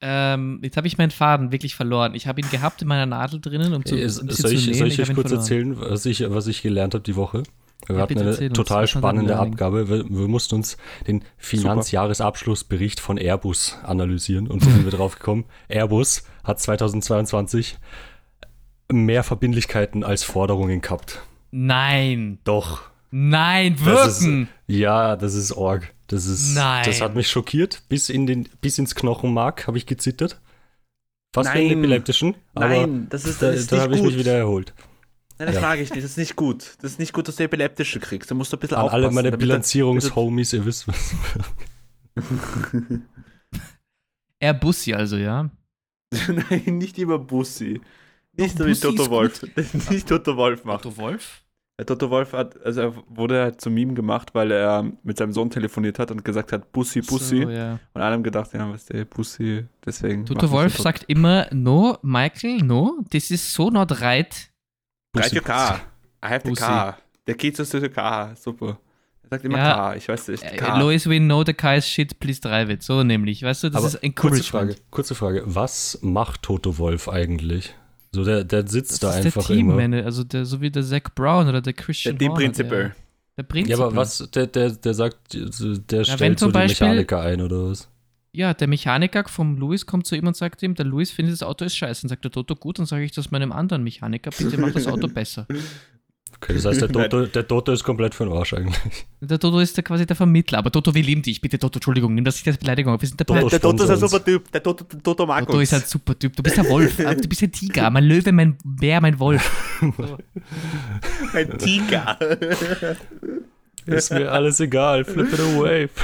Ähm, 0.00 0.60
jetzt 0.62 0.76
habe 0.76 0.86
ich 0.86 0.96
meinen 0.98 1.10
Faden 1.10 1.50
wirklich 1.50 1.74
verloren. 1.74 2.14
Ich 2.14 2.26
habe 2.26 2.40
ihn 2.40 2.48
gehabt 2.50 2.82
in 2.82 2.88
meiner 2.88 3.06
Nadel 3.06 3.40
drinnen, 3.40 3.72
um 3.74 3.84
zu, 3.84 3.96
Ey, 3.96 4.04
ein 4.04 4.10
soll 4.10 4.52
ich, 4.52 4.64
zu 4.64 4.70
nähen. 4.70 4.74
soll 4.78 4.88
ich 4.88 5.00
hab 5.00 5.08
euch 5.08 5.14
kurz 5.14 5.28
verloren. 5.28 5.40
erzählen, 5.44 5.80
was 5.80 6.06
ich, 6.06 6.20
was 6.30 6.46
ich 6.46 6.62
gelernt 6.62 6.94
habe 6.94 7.02
die 7.02 7.16
Woche? 7.16 7.42
Wir 7.86 7.98
hatten 7.98 8.18
eine 8.18 8.36
uns. 8.36 8.52
total 8.52 8.86
spannende? 8.86 9.38
Abgabe. 9.38 9.88
Wir, 9.88 10.04
wir 10.08 10.28
mussten 10.28 10.56
uns 10.56 10.76
den 11.06 11.24
Finanzjahresabschlussbericht 11.36 13.00
von 13.00 13.16
Airbus 13.18 13.78
analysieren 13.82 14.48
und 14.48 14.62
so 14.62 14.70
sind 14.70 14.84
wir 14.84 14.90
drauf 14.98 15.18
gekommen. 15.18 15.44
Airbus 15.68 16.24
hat 16.44 16.60
2022 16.60 17.78
mehr 18.92 19.22
Verbindlichkeiten 19.22 20.04
als 20.04 20.24
Forderungen 20.24 20.80
gehabt. 20.80 21.20
Nein, 21.50 22.38
Doch. 22.44 22.82
nein, 23.10 23.76
Das 23.84 24.18
ist- 24.18 24.22
wirken. 24.26 24.48
Ja, 24.66 25.16
das 25.16 25.34
ist 25.34 25.52
Org. 25.52 25.94
Das 26.08 26.26
ist, 26.26 26.54
Nein. 26.54 26.84
das 26.86 27.00
hat 27.02 27.14
mich 27.14 27.28
schockiert. 27.30 27.82
Bis, 27.88 28.08
in 28.08 28.26
den, 28.26 28.48
bis 28.62 28.78
ins 28.78 28.94
Knochenmark 28.94 29.66
habe 29.66 29.76
ich 29.76 29.84
gezittert. 29.86 30.40
Fast 31.34 31.52
wie 31.54 31.58
einen 31.58 31.70
epileptischen. 31.78 32.34
Nein, 32.54 33.06
das 33.10 33.26
ist, 33.26 33.42
da, 33.42 33.48
das 33.50 33.60
ist 33.60 33.72
da 33.72 33.76
nicht 33.76 33.84
habe 33.84 33.96
ich 33.96 34.02
mich 34.02 34.18
wieder 34.18 34.32
erholt. 34.34 34.72
Nein, 35.38 35.46
das 35.46 35.54
Ja. 35.56 35.60
mag 35.60 35.78
ich 35.78 35.90
nicht. 35.90 36.02
Das 36.04 36.10
ist 36.12 36.18
nicht 36.18 36.36
gut. 36.36 36.74
Das 36.80 36.92
ist 36.92 36.98
nicht 36.98 37.12
gut, 37.12 37.28
dass 37.28 37.36
du 37.36 37.44
epileptische 37.44 38.00
kriegst. 38.00 38.30
Da 38.30 38.34
musst 38.34 38.52
du 38.52 38.56
ein 38.56 38.60
bisschen 38.60 38.76
An 38.76 38.84
aufpassen. 38.84 39.04
alle 39.04 39.14
meine 39.14 39.36
Bilanzierungshomies, 39.36 40.52
ihr 40.52 40.64
wisst 40.64 40.88
was. 40.88 41.14
Airbussi 44.40 44.94
also, 44.94 45.16
ja. 45.16 45.50
Nein, 46.28 46.78
nicht 46.78 46.98
über 46.98 47.18
Bussi. 47.18 47.80
Nicht 48.36 48.56
so 48.56 48.64
wie 48.64 48.70
Bussi 48.70 48.80
Toto 48.82 49.10
Wolf. 49.10 49.42
nicht 49.90 50.08
Toto 50.08 50.36
Wolf 50.36 50.64
macht. 50.64 50.86
Otto 50.86 50.96
Wolf? 50.96 51.42
Der 51.78 51.86
Toto 51.86 52.10
Wolf 52.10 52.32
hat, 52.32 52.60
also 52.64 52.80
er 52.80 52.94
wurde 53.08 53.40
halt 53.42 53.60
zu 53.60 53.70
Meme 53.70 53.94
gemacht, 53.94 54.34
weil 54.34 54.50
er 54.50 54.90
mit 55.04 55.16
seinem 55.16 55.32
Sohn 55.32 55.48
telefoniert 55.48 56.00
hat 56.00 56.10
und 56.10 56.24
gesagt 56.24 56.50
hat, 56.50 56.72
Bussi, 56.72 57.02
Bussi. 57.02 57.42
So, 57.44 57.50
ja. 57.50 57.78
Und 57.94 58.02
alle 58.02 58.14
haben 58.14 58.24
gedacht, 58.24 58.52
ja, 58.52 58.68
was 58.68 58.86
der 58.86 59.04
Bussi, 59.04 59.64
deswegen. 59.86 60.26
Toto 60.26 60.46
er 60.46 60.50
Wolf 60.50 60.76
sagt 60.78 61.04
immer, 61.06 61.46
no, 61.52 61.96
Michael, 62.02 62.62
no, 62.64 62.98
this 63.10 63.30
is 63.30 63.54
so 63.54 63.70
not 63.70 64.00
right. 64.00 64.50
Write 65.14 65.34
your 65.34 65.42
car. 65.44 65.80
I 66.24 66.28
have 66.28 66.40
the 66.44 66.50
Bussi. 66.50 66.62
car. 66.62 66.98
Der 67.26 67.34
geht 67.34 67.56
to 67.56 67.64
the 67.64 67.88
car. 67.88 68.34
Super. 68.36 68.78
Er 69.24 69.28
sagt 69.30 69.44
immer 69.44 69.58
Ja. 69.58 69.74
Car. 69.74 69.96
Ich 69.96 70.08
weiß 70.08 70.28
nicht. 70.28 70.42
Äh, 70.42 70.56
Car. 70.56 70.78
Lois, 70.78 71.06
we 71.08 71.18
know 71.18 71.42
the 71.44 71.52
car 71.54 71.76
is 71.76 71.86
shit, 71.88 72.18
please 72.20 72.40
drive 72.40 72.70
it. 72.70 72.82
So 72.82 73.02
nämlich, 73.02 73.42
weißt 73.42 73.64
du, 73.64 73.68
das 73.70 73.76
Aber 73.76 73.86
ist 73.86 73.94
kurze 73.94 74.06
Encouragement. 74.06 74.48
Frage, 74.72 74.74
kurze 74.90 75.14
Frage. 75.14 75.42
Was 75.46 75.98
macht 76.02 76.42
Toto 76.42 76.78
Wolf 76.78 77.08
eigentlich? 77.08 77.74
So, 78.12 78.24
der, 78.24 78.44
der 78.44 78.66
sitzt 78.66 79.02
Das 79.02 79.12
da 79.12 79.18
ist 79.18 79.26
einfach 79.26 79.46
der 79.46 79.56
immer. 79.56 79.72
Teammanager, 79.76 80.06
also 80.06 80.24
der, 80.24 80.44
so 80.46 80.60
wie 80.62 80.70
der 80.70 80.82
Zach 80.82 81.02
Brown 81.14 81.42
oder 81.48 81.60
der 81.60 81.72
Der 81.72 81.72
Christian 81.74 82.18
Team 82.18 82.30
Horner, 82.30 82.40
Principal. 82.44 82.78
Der, 82.78 82.94
der 83.36 83.42
Prinzip. 83.42 83.68
Ja, 83.70 83.76
aber 83.84 83.94
was, 83.96 84.30
der, 84.30 84.46
der, 84.46 84.70
der 84.70 84.94
sagt, 84.94 85.34
der 85.34 85.42
wenn 85.98 86.04
stellt 86.06 86.38
so 86.38 86.46
die 86.46 86.52
Beispiel- 86.52 86.86
Mechaniker 86.88 87.20
ein 87.20 87.42
oder 87.42 87.70
was? 87.70 87.88
Ja, 88.32 88.54
der 88.54 88.68
Mechaniker 88.68 89.24
vom 89.26 89.56
Louis 89.56 89.86
kommt 89.86 90.06
zu 90.06 90.14
ihm 90.14 90.26
und 90.26 90.36
sagt 90.36 90.62
ihm, 90.62 90.74
der 90.74 90.84
Louis 90.84 91.10
findet 91.10 91.32
das 91.34 91.42
Auto 91.42 91.64
ist 91.64 91.76
scheiße. 91.76 92.04
Und 92.04 92.08
sagt 92.10 92.24
der 92.24 92.30
Toto, 92.30 92.54
gut, 92.56 92.78
dann 92.78 92.86
sage 92.86 93.04
ich 93.04 93.12
das 93.12 93.30
meinem 93.30 93.52
anderen 93.52 93.82
Mechaniker, 93.82 94.30
bitte 94.36 94.58
mach 94.58 94.72
das 94.72 94.86
Auto 94.86 95.08
besser. 95.08 95.46
Okay, 96.40 96.54
das 96.54 96.66
heißt, 96.66 96.82
der 96.82 96.88
Toto, 96.88 97.26
der 97.26 97.48
Toto 97.48 97.72
ist 97.72 97.82
komplett 97.82 98.14
für 98.14 98.24
den 98.24 98.32
Arsch 98.32 98.54
eigentlich. 98.54 98.76
Der 99.20 99.40
Toto 99.40 99.58
ist 99.58 99.76
der 99.76 99.82
quasi 99.82 100.06
der 100.06 100.14
Vermittler, 100.14 100.58
aber 100.58 100.70
Toto, 100.70 100.94
wir 100.94 101.02
lieben 101.02 101.22
dich. 101.22 101.40
Bitte, 101.40 101.58
Toto, 101.58 101.78
Entschuldigung, 101.78 102.14
nimm 102.14 102.24
das 102.24 102.36
nicht 102.36 102.46
als 102.46 102.58
Beleidigung 102.58 102.94
auf. 102.94 103.00
Wir 103.00 103.08
sind 103.08 103.18
der 103.18 103.26
Toto 103.26 103.48
Der 103.48 103.60
Toto 103.60 103.82
ist 103.82 103.90
ein 103.90 103.96
super 103.98 104.24
Typ. 104.24 104.52
Der 104.52 104.62
Toto, 104.62 104.84
der 104.84 105.02
Toto 105.02 105.26
mag 105.26 105.46
Toto 105.46 105.58
uns. 105.58 105.72
ist 105.72 105.82
ein 105.82 105.88
super 105.88 106.16
Typ. 106.16 106.36
Du 106.36 106.42
bist 106.42 106.56
der 106.56 106.68
Wolf, 106.68 106.96
du 106.96 107.28
bist 107.28 107.42
ein 107.42 107.50
Tiger, 107.50 107.90
mein 107.90 108.04
Löwe, 108.04 108.30
mein 108.30 108.56
Bär, 108.62 109.00
mein 109.00 109.18
Wolf. 109.18 109.50
ein 111.32 111.58
Tiger. 111.58 112.18
Ist 113.86 114.12
mir 114.12 114.30
alles 114.30 114.60
egal, 114.60 115.04
flip 115.04 115.32
it 115.32 115.40
away. 115.40 115.88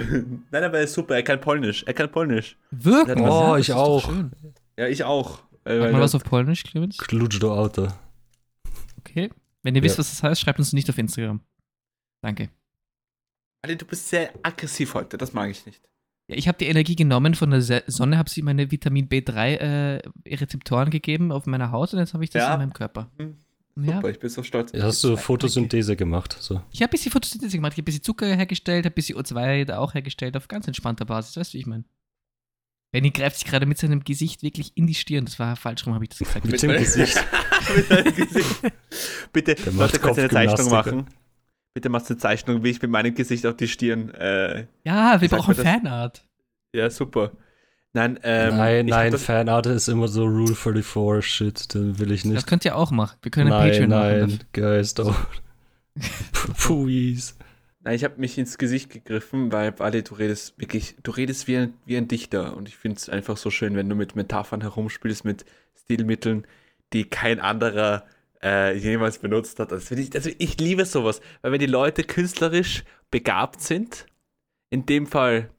Nein, 0.50 0.64
aber 0.64 0.78
er 0.78 0.84
ist 0.84 0.94
super. 0.94 1.14
Er 1.16 1.22
kann 1.22 1.40
Polnisch. 1.40 1.82
Er 1.84 1.94
kann 1.94 2.10
Polnisch. 2.10 2.56
Wirken. 2.70 3.22
Ja, 3.22 3.52
oh, 3.52 3.56
ich 3.56 3.72
auch. 3.72 4.12
Ja, 4.76 4.88
ich 4.88 5.04
auch. 5.04 5.40
Äh, 5.64 5.80
weil 5.80 5.92
mal 5.92 6.00
was 6.00 6.14
auf 6.14 6.24
Polnisch, 6.24 6.62
Clemens. 6.64 6.98
Klutsch 6.98 7.40
do 7.40 7.52
Auto. 7.54 7.88
Okay. 8.98 9.30
Wenn 9.62 9.74
ihr 9.74 9.82
wisst, 9.82 9.96
Ja. 9.96 10.00
was 10.00 10.10
das 10.10 10.22
heißt, 10.22 10.40
schreibt 10.40 10.58
uns 10.58 10.72
nicht 10.72 10.88
auf 10.90 10.98
Instagram. 10.98 11.40
Danke. 12.22 12.50
Ali, 13.62 13.76
du 13.76 13.86
bist 13.86 14.08
sehr 14.08 14.30
aggressiv 14.42 14.94
heute. 14.94 15.16
Das 15.16 15.32
mag 15.32 15.50
ich 15.50 15.64
nicht. 15.64 15.80
Ja, 16.28 16.36
ich 16.36 16.48
habe 16.48 16.58
die 16.58 16.66
Energie 16.66 16.96
genommen 16.96 17.34
von 17.34 17.50
der 17.50 17.60
Sonne, 17.86 18.18
habe 18.18 18.28
sie 18.30 18.42
meine 18.42 18.70
Vitamin 18.70 19.08
B3 19.08 19.56
äh, 19.56 20.02
Rezeptoren 20.26 20.90
gegeben 20.90 21.32
auf 21.32 21.46
meiner 21.46 21.70
Haut 21.70 21.92
und 21.92 21.98
jetzt 21.98 22.14
habe 22.14 22.24
ich 22.24 22.30
das 22.30 22.42
Ja. 22.42 22.54
in 22.54 22.60
meinem 22.60 22.72
Körper. 22.72 23.10
Hm, 23.18 23.36
Ja. 23.76 23.96
Super, 23.96 24.10
ich 24.10 24.20
bin 24.20 24.30
so 24.30 24.42
stolz. 24.42 24.72
Jetzt 24.72 24.82
hast 24.82 25.02
du 25.04 25.16
Photosynthese 25.16 25.96
gemacht. 25.96 26.36
So. 26.38 26.62
Ich 26.70 26.80
habe 26.80 26.90
ein 26.90 26.92
bisschen 26.92 27.10
Photosynthese 27.10 27.56
gemacht, 27.56 27.72
ich 27.72 27.78
habe 27.78 27.82
ein 27.82 27.86
bisschen 27.86 28.04
Zucker 28.04 28.26
hergestellt, 28.26 28.84
habe 28.84 28.92
ein 28.92 28.94
bisschen 28.94 29.18
O2 29.18 29.64
da 29.64 29.78
auch 29.78 29.94
hergestellt, 29.94 30.36
auf 30.36 30.46
ganz 30.46 30.66
entspannter 30.68 31.04
Basis. 31.04 31.36
Weißt 31.36 31.52
du, 31.52 31.54
wie 31.54 31.60
ich 31.60 31.66
meine? 31.66 31.84
Benny 32.92 33.10
greift 33.10 33.38
sich 33.38 33.44
gerade 33.44 33.66
mit 33.66 33.76
seinem 33.76 34.04
Gesicht 34.04 34.44
wirklich 34.44 34.70
in 34.76 34.86
die 34.86 34.94
Stirn. 34.94 35.24
Das 35.24 35.40
war 35.40 35.56
falsch 35.56 35.84
rum, 35.84 35.94
habe 35.94 36.04
ich 36.04 36.10
das 36.10 36.20
gesagt. 36.20 36.44
Mit 36.44 36.62
dem 36.62 36.70
Gesicht. 36.70 37.16
Mit 37.76 37.90
deinem 37.90 38.14
Gesicht. 38.14 38.60
Bitte, 39.32 39.56
Leute, 39.72 39.98
kannst 39.98 40.18
du 40.18 40.22
eine 40.22 40.30
Zeichnung 40.30 40.70
machen? 40.70 41.06
Bitte 41.74 41.88
machst 41.88 42.08
du 42.08 42.14
eine 42.14 42.20
Zeichnung, 42.20 42.62
wie 42.62 42.70
ich 42.70 42.80
mit 42.80 42.92
meinem 42.92 43.12
Gesicht 43.12 43.44
auf 43.46 43.56
die 43.56 43.66
Stirn. 43.66 44.10
Äh, 44.10 44.68
ja, 44.84 45.20
wir 45.20 45.28
brauchen 45.28 45.56
Fanart. 45.56 46.24
ja, 46.72 46.88
super. 46.88 47.32
Nein, 47.94 48.18
ähm, 48.24 48.56
nein, 48.56 48.86
nein, 48.86 49.12
das- 49.12 49.22
Fanart 49.24 49.66
ist 49.66 49.88
immer 49.88 50.08
so 50.08 50.24
Rule 50.24 50.54
34 50.54 51.24
Shit, 51.24 51.74
den 51.74 51.98
will 51.98 52.10
ich 52.12 52.22
Das 52.22 52.30
nicht. 52.30 52.46
könnt 52.46 52.64
ihr 52.64 52.76
auch 52.76 52.90
machen. 52.90 53.16
Wir 53.22 53.30
können 53.30 53.52
ein 53.52 53.58
Nein, 53.60 53.70
Patreon 53.70 53.88
nein, 53.88 54.20
machen. 54.22 54.40
Guys, 54.52 54.96
don't. 54.96 55.14
Please. 56.58 57.34
Nein, 57.80 57.94
ich 57.96 58.04
habe 58.04 58.18
mich 58.18 58.36
ins 58.38 58.58
Gesicht 58.58 58.90
gegriffen, 58.90 59.52
weil 59.52 59.74
Ali, 59.78 60.02
du 60.02 60.14
redest 60.14 60.58
wirklich, 60.58 60.96
du 61.02 61.10
redest 61.12 61.46
wie 61.48 61.56
ein, 61.58 61.74
wie 61.84 61.96
ein 61.96 62.08
Dichter 62.08 62.56
und 62.56 62.66
ich 62.68 62.76
finde 62.76 62.96
es 62.96 63.08
einfach 63.08 63.36
so 63.36 63.50
schön, 63.50 63.76
wenn 63.76 63.88
du 63.88 63.94
mit 63.94 64.16
Metaphern 64.16 64.62
herumspielst, 64.62 65.24
mit 65.24 65.44
Stilmitteln, 65.78 66.46
die 66.92 67.04
kein 67.04 67.40
anderer 67.40 68.04
äh, 68.42 68.76
jemals 68.76 69.18
benutzt 69.18 69.58
hat. 69.60 69.70
Das 69.70 69.84
find 69.88 70.00
ich, 70.00 70.14
also 70.14 70.30
ich 70.38 70.58
liebe 70.58 70.84
sowas, 70.86 71.20
weil 71.42 71.52
wenn 71.52 71.58
die 71.60 71.66
Leute 71.66 72.04
künstlerisch 72.04 72.84
begabt 73.10 73.60
sind, 73.60 74.06
in 74.70 74.86
dem 74.86 75.06
Fall, 75.06 75.50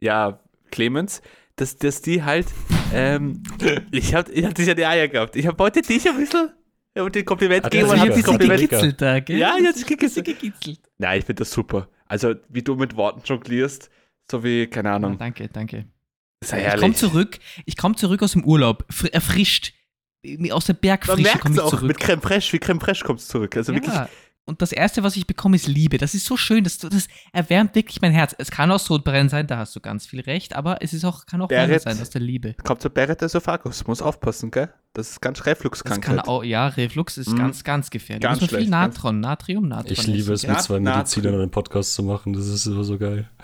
ja, 0.00 0.40
Clemens, 0.70 1.22
dass, 1.56 1.76
dass 1.76 2.02
die 2.02 2.22
halt, 2.22 2.46
ähm, 2.92 3.42
ich 3.90 4.14
habe 4.14 4.30
ich 4.32 4.44
hab 4.44 4.54
dich 4.54 4.66
ja 4.66 4.74
die 4.74 4.84
Eier 4.86 5.08
gehabt. 5.08 5.36
Ich 5.36 5.46
habe 5.46 5.62
heute 5.62 5.82
dich 5.82 6.08
ein 6.08 6.16
bisschen, 6.16 6.50
ich 6.94 7.00
habe 7.00 7.10
dir 7.10 7.24
Kompliment 7.24 7.64
Hat 7.64 7.70
gegeben 7.72 7.90
und 7.90 7.96
das 7.98 8.08
Hat 8.08 8.16
er 8.16 8.22
Kompliment 8.22 8.60
gekitzelt 8.60 9.00
da, 9.02 9.20
gell? 9.20 9.38
Ja, 9.38 9.56
ja, 9.56 9.64
das 9.64 9.74
das 9.80 9.84
gekitzelt. 9.86 10.26
gekitzelt. 10.26 10.80
Nein, 10.98 11.18
ich 11.20 11.24
finde 11.24 11.40
das 11.40 11.50
super. 11.52 11.88
Also, 12.06 12.34
wie 12.48 12.62
du 12.62 12.74
mit 12.76 12.96
Worten 12.96 13.22
jonglierst, 13.24 13.90
so 14.30 14.42
wie, 14.44 14.66
keine 14.66 14.90
Ja, 14.90 14.96
Ahnung. 14.96 15.16
danke, 15.18 15.48
danke. 15.48 15.86
ist 16.40 16.52
ja 16.52 16.58
Ich 16.58 16.64
herrlich. 16.64 16.80
komme 16.82 16.94
zurück, 16.94 17.38
ich 17.64 17.76
komme 17.76 17.94
zurück 17.96 18.22
aus 18.22 18.32
dem 18.32 18.44
Urlaub, 18.44 18.84
fr- 18.92 19.12
erfrischt, 19.12 19.72
aus 20.50 20.64
der 20.66 20.74
Bergfrische 20.74 21.22
merkt 21.22 21.40
komme 21.40 21.54
es 21.54 21.58
ich 21.60 21.64
auch, 21.64 21.70
zurück. 21.70 21.88
mit 21.88 22.00
Creme 22.00 22.20
Fraiche, 22.22 22.52
wie 22.52 22.58
Creme 22.58 22.80
Fraiche 22.80 23.04
kommst 23.04 23.28
du 23.28 23.32
zurück. 23.32 23.56
Also 23.56 23.74
wirklich, 23.74 23.94
ja. 23.94 24.08
Und 24.46 24.60
das 24.60 24.72
Erste, 24.72 25.02
was 25.02 25.16
ich 25.16 25.26
bekomme, 25.26 25.56
ist 25.56 25.66
Liebe. 25.68 25.96
Das 25.96 26.14
ist 26.14 26.26
so 26.26 26.36
schön. 26.36 26.64
Das, 26.64 26.76
das 26.76 27.08
erwärmt 27.32 27.74
wirklich 27.74 28.02
mein 28.02 28.12
Herz. 28.12 28.34
Es 28.38 28.50
kann 28.50 28.70
auch 28.70 28.78
Sodbrennen 28.78 29.30
sein, 29.30 29.46
da 29.46 29.56
hast 29.56 29.74
du 29.74 29.80
ganz 29.80 30.06
viel 30.06 30.20
recht, 30.20 30.54
aber 30.54 30.82
es 30.82 30.92
ist 30.92 31.02
auch, 31.06 31.24
kann 31.24 31.40
auch 31.40 31.48
Beret. 31.48 31.80
Sein 31.82 31.98
aus 31.98 32.10
der 32.10 32.20
Liebe. 32.20 32.54
kommt 32.62 32.82
zur 32.82 32.90
Barrett 32.90 33.22
Esophagus. 33.22 33.86
Muss 33.86 34.02
aufpassen, 34.02 34.50
gell? 34.50 34.68
Das 34.92 35.10
ist 35.12 35.20
ganz 35.22 35.38
Das 35.38 35.46
Refluxkrankheit. 35.46 36.04
kann 36.04 36.20
auch, 36.20 36.44
ja, 36.44 36.66
Reflux 36.68 37.16
ist 37.16 37.30
Mhm. 37.30 37.36
ganz, 37.38 37.64
ganz 37.64 37.88
gefährlich. 37.90 38.22
Ganz 38.22 38.42
Muss 38.42 38.52
man 38.52 38.60
viel 38.60 38.68
Natron, 38.70 39.20
Natrium, 39.20 39.66
Natron. 39.66 39.92
Ich 39.92 40.06
liebe 40.06 40.34
es, 40.34 40.46
mit 40.46 40.60
zwei 40.60 40.78
Medizinern 40.78 41.34
einen 41.40 41.50
Podcast 41.50 41.94
zu 41.94 42.02
machen. 42.02 42.34
Das 42.34 42.46
ist 42.46 42.66
immer 42.66 42.84
so 42.84 42.98
geil. 42.98 43.28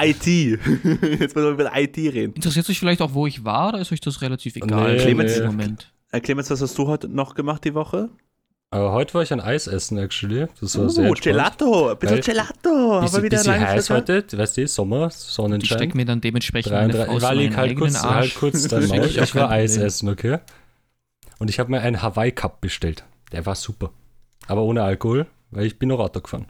IT. 0.00 0.26
Jetzt 0.26 1.36
wollen 1.36 1.46
wir 1.46 1.50
über 1.66 1.70
IT 1.78 1.96
reden. 1.96 2.34
Interessiert 2.34 2.68
euch 2.70 2.78
vielleicht 2.78 3.02
auch, 3.02 3.12
wo 3.14 3.26
ich 3.26 3.44
war, 3.44 3.68
oder 3.70 3.80
ist 3.80 3.92
euch 3.92 4.00
das 4.00 4.22
relativ 4.22 4.56
egal? 4.56 4.96
Nee, 4.96 5.02
Clemens- 5.02 5.36
im 5.38 5.46
Moment. 5.46 5.92
Äh, 6.10 6.20
Clemens, 6.20 6.50
was 6.50 6.60
hast 6.62 6.78
du 6.78 6.86
heute 6.86 7.08
noch 7.08 7.34
gemacht 7.34 7.64
die 7.64 7.74
Woche? 7.74 8.08
Aber 8.74 8.90
heute 8.90 9.14
war 9.14 9.22
ich 9.22 9.32
ein 9.32 9.40
Eis 9.40 9.68
essen, 9.68 9.98
actually. 9.98 10.48
Das 10.60 10.76
war 10.76 10.90
sehr 10.90 11.04
Uh, 11.04 11.08
entspannt. 11.08 11.22
Gelato. 11.22 11.90
Ein 11.90 11.98
bisschen 11.98 12.16
Weil- 12.16 12.22
Gelato. 12.22 13.00
Bisschen, 13.02 13.14
Aber 13.14 13.22
wieder 13.22 13.36
bisschen 13.38 13.60
heiß 13.60 13.86
Zeit. 13.86 13.96
heute, 14.08 14.38
weißt 14.38 14.56
du, 14.56 14.66
Sommer, 14.68 15.06
Ich 15.06 15.14
Sonnenschein. 15.14 15.78
stecke 15.78 15.96
mir 15.96 16.04
dann 16.04 16.20
dementsprechend 16.20 16.72
meine 16.72 16.92
33, 16.92 17.12
Faust 17.12 17.22
weil 17.26 17.40
in 17.40 17.50
ich 17.52 17.56
halt 17.56 17.76
kurz, 17.78 17.94
Arsch. 17.96 18.04
halt 18.04 18.34
kurz 18.34 18.70
Maul. 18.72 18.82
Ist 18.82 19.18
auch 19.18 19.22
Ich 19.22 19.34
war 19.36 19.50
Eis 19.50 19.76
essen, 19.76 20.08
okay? 20.08 20.38
Und 21.38 21.50
ich 21.50 21.60
habe 21.60 21.70
mir 21.70 21.82
einen 21.82 22.02
Hawaii 22.02 22.32
Cup 22.32 22.60
bestellt. 22.60 23.04
Der 23.30 23.46
war 23.46 23.54
super. 23.54 23.92
Aber 24.48 24.62
ohne 24.64 24.82
Alkohol, 24.82 25.26
weil 25.52 25.66
ich 25.66 25.78
bin 25.78 25.88
noch 25.90 26.00
Auto 26.00 26.20
gefahren. 26.20 26.46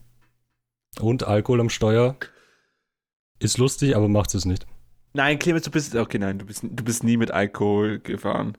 Und 1.00 1.24
Alkohol 1.24 1.60
am 1.60 1.68
Steuer 1.68 2.16
ist 3.38 3.58
lustig, 3.58 3.96
aber 3.96 4.08
macht 4.08 4.34
es 4.34 4.46
nicht. 4.46 4.66
Nein, 5.12 5.38
Clemens, 5.38 5.64
du 5.64 5.70
bist. 5.70 5.94
Okay, 5.94 6.18
nein, 6.18 6.38
du 6.38 6.46
bist, 6.46 6.62
du 6.62 6.84
bist 6.84 7.04
nie 7.04 7.18
mit 7.18 7.30
Alkohol 7.32 7.98
gefahren. 7.98 8.56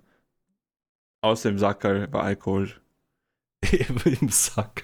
Außer 1.21 1.49
im 1.49 1.57
Sackerl 1.57 2.13
war 2.13 2.21
Alkohol. 2.23 2.69
Im 4.21 4.29
Sack. 4.29 4.83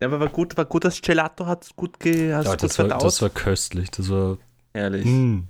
Ja, 0.00 0.08
aber 0.08 0.20
war 0.20 0.28
gut, 0.28 0.56
war 0.56 0.64
gut, 0.66 0.84
das 0.84 1.00
Gelato 1.00 1.46
hat 1.46 1.68
gut, 1.76 1.98
ge, 2.00 2.30
Ja, 2.30 2.42
gut 2.42 2.62
das, 2.62 2.78
war, 2.78 2.86
verdaut. 2.86 3.04
das 3.04 3.22
war 3.22 3.30
köstlich. 3.30 3.90
Das 3.90 4.10
war. 4.10 4.38
Herrlich. 4.74 5.04
Mm. 5.06 5.44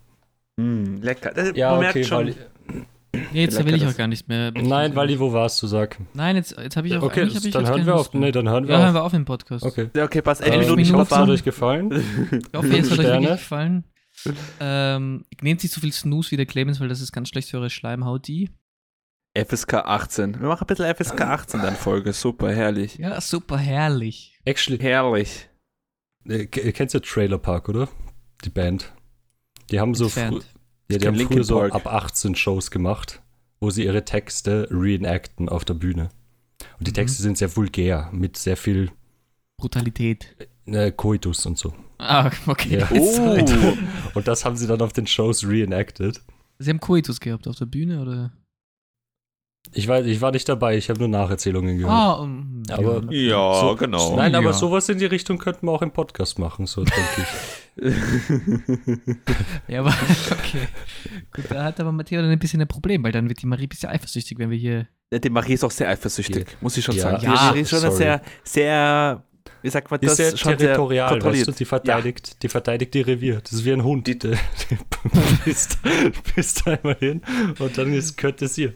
Mm, 0.57 1.01
lecker. 1.03 1.33
Das, 1.35 1.57
Ja, 1.57 1.71
man 1.71 1.87
okay, 1.87 1.95
merkt 1.99 2.07
schon. 2.07 2.35
Nee, 3.33 3.43
jetzt 3.45 3.55
Lecker 3.57 3.67
will 3.69 3.75
ich 3.77 3.87
auch 3.87 3.97
gar 3.97 4.07
nicht 4.09 4.29
mehr. 4.29 4.51
Nein, 4.53 4.95
Wally, 4.97 5.19
wo 5.21 5.33
warst 5.33 5.63
du, 5.63 5.67
sag? 5.69 5.99
Nein, 6.15 6.35
jetzt, 6.37 6.57
jetzt 6.59 6.77
habe 6.77 6.89
ich 6.89 6.97
auch 6.97 7.03
Okay, 7.03 7.29
hab 7.29 7.45
ich 7.45 7.51
dann 7.53 7.67
hören 7.67 7.87
wir 7.87 7.95
auf. 7.95 8.13
Nee, 8.13 8.33
dann 8.33 8.49
hören 8.49 8.67
wir 8.67 8.75
Ja, 8.75 8.81
hören 8.81 8.89
auf. 8.89 8.95
wir 8.95 9.03
auf 9.05 9.13
im 9.15 9.25
Podcast. 9.25 9.65
Okay. 9.65 9.89
Ja, 9.97 10.05
okay, 10.05 10.21
passt. 10.21 10.43
Eine 10.43 10.55
Ähm, 10.57 10.61
Minute 10.63 10.83
ich 10.83 10.93
hoffe, 10.93 11.15
es 11.15 11.21
hat 11.21 11.29
euch 11.29 11.45
gefallen. 11.45 11.91
Ich 11.93 12.57
hoffe, 12.59 12.69
jetzt 12.69 12.91
hat 12.91 12.99
euch 12.99 13.07
wirklich 13.07 13.31
gefallen. 13.31 13.85
Ähm, 14.61 15.25
nehmt 15.43 15.63
nicht 15.63 15.73
so 15.73 15.81
viel 15.81 15.93
Snooze 15.93 16.33
wie 16.33 16.37
der 16.37 16.47
Clemens, 16.47 16.81
weil 16.81 16.89
das 16.89 17.01
ist 17.01 17.13
ganz 17.13 17.29
schlecht 17.29 17.51
für 17.51 17.59
eure 17.59 17.71
Schleimhaut. 17.71 18.27
Die. 18.29 18.51
FSK 19.37 19.75
18. 19.75 20.41
Wir 20.41 20.49
machen 20.49 20.65
ein 20.65 20.67
bisschen 20.67 20.95
FSK 20.95 21.21
18 21.23 21.61
dann 21.63 21.75
Folge. 21.77 22.13
Super, 22.13 22.53
herrlich. 22.53 22.97
Ja, 22.99 23.21
super 23.21 23.59
herrlich. 23.59 24.39
Actually, 24.45 24.79
Herrlich. 24.79 25.49
äh, 26.29 26.47
k- 26.47 26.71
kennst 26.73 26.95
du 26.95 27.01
Trailer 27.01 27.39
Park, 27.39 27.69
oder? 27.69 27.89
Die 28.45 28.51
Band. 28.51 28.93
Die 29.71 29.81
haben 29.81 29.95
so 29.95 30.09
frü 30.09 30.41
ja, 30.91 30.99
die 30.99 31.07
haben 31.07 31.15
Linkin 31.15 31.39
früher 31.39 31.45
so 31.45 31.63
ab 31.63 31.87
18 31.87 32.35
Shows 32.35 32.71
gemacht, 32.71 33.23
wo 33.59 33.71
sie 33.71 33.85
ihre 33.85 34.05
Texte 34.05 34.69
reenacten 34.71 35.49
auf 35.49 35.65
der 35.65 35.75
Bühne. 35.75 36.11
Und 36.79 36.87
die 36.87 36.91
Mhm. 36.91 36.95
Texte 36.97 37.23
sind 37.23 37.39
sehr 37.39 37.57
vulgär, 37.57 38.11
mit 38.13 38.37
sehr 38.37 38.57
viel 38.59 38.91
Brutalität. 39.57 40.37
äh, 40.67 40.93
Koitus 40.93 41.45
und 41.47 41.59
so. 41.59 41.75
Ah, 41.99 42.31
okay. 42.47 42.79
Ja. 42.79 42.89
Oh. 42.93 43.77
Und 44.15 44.29
das 44.29 44.45
haben 44.45 44.57
sie 44.57 44.67
dann 44.67 44.81
auf 44.83 44.93
den 44.93 45.07
Shows 45.07 45.47
reenacted. 45.47 46.21
Sie 46.59 46.71
haben 46.71 46.81
Koitus 46.81 47.19
gehabt 47.21 47.49
auf 47.49 47.57
der 47.57 47.67
Bühne, 47.67 48.01
oder? 48.03 48.33
Ich, 49.73 49.89
weiß, 49.89 50.07
ich 50.07 50.21
war 50.21 50.31
nicht 50.31 50.49
dabei, 50.49 50.77
ich 50.77 50.89
habe 50.91 51.01
nur 51.01 51.09
Nacherzählungen 51.09 51.79
gehört. 51.79 51.93
Ah, 51.93 52.13
um, 52.13 52.63
Aber- 52.71 53.03
Ja, 53.13 53.55
So- 53.61 53.75
genau. 53.77 54.15
Nein, 54.17 54.35
aber 54.35 54.47
Ja. 54.49 54.53
sowas 54.53 54.89
in 54.89 54.99
die 54.99 55.07
Richtung 55.07 55.39
könnten 55.39 55.67
wir 55.67 55.73
auch 55.73 55.83
im 55.83 55.91
Podcast 55.91 56.39
machen, 56.39 56.67
so 56.67 56.85
denke 56.85 57.01
ich. 57.19 57.27
Ja, 59.69 59.81
aber 59.81 59.93
okay. 60.31 60.69
Gut, 61.35 61.47
da 61.49 61.65
hat 61.65 61.81
aber 61.81 61.91
Matteo 61.93 62.21
dann 62.21 62.31
ein 62.31 62.39
bisschen 62.39 62.61
ein 62.61 62.69
Problem, 62.69 63.03
weil 63.03 63.11
dann 63.13 63.29
wird 63.29 63.43
die 63.43 63.47
Marie 63.47 63.65
ein 63.65 63.69
bisschen 63.69 63.89
eifersüchtig, 63.91 64.39
wenn 64.39 64.51
wir 64.51 64.59
hier. 64.59 64.87
Ja, 65.13 65.19
die 65.19 65.31
Marie 65.31 65.55
ist 65.55 65.65
auch 65.65 65.71
sehr 65.71 65.89
eifersüchtig, 65.89 66.47
muss 66.61 66.77
ich 66.77 66.85
schon 66.85 66.95
Ja. 66.97 67.03
sagen. 67.03 67.19
Die 67.21 67.27
Ja, 67.27 67.33
Marie 67.33 67.61
ist 67.61 67.71
schon 67.71 67.81
sorry. 67.81 67.97
sehr, 67.97 68.23
sehr, 68.45 69.25
wie 69.63 69.71
sagt 69.71 69.91
man 69.91 69.99
Die 70.01 70.07
das? 70.07 70.19
ist 70.21 70.39
sehr 70.39 70.57
territorial, 70.57 71.09
kontrolliert. 71.09 71.49
weißt 71.49 71.49
du, 71.49 71.59
die 71.59 71.65
verteidigt, 71.65 72.43
die 72.43 72.49
verteidigt 72.49 72.95
ihr 72.95 73.07
Revier. 73.07 73.41
Das 73.43 73.53
ist 73.53 73.65
wie 73.65 73.73
ein 73.73 73.83
Hund. 73.83 74.07
Die, 74.07 74.19
die, 74.19 74.29
du 74.71 74.77
bist, 75.45 75.79
bist 76.37 76.67
einmal 76.69 76.97
hin 77.01 77.23
und 77.59 77.77
dann 77.77 77.93
ist, 77.93 78.17
gehört 78.17 78.41
es 78.43 78.57
ihr. 78.59 78.73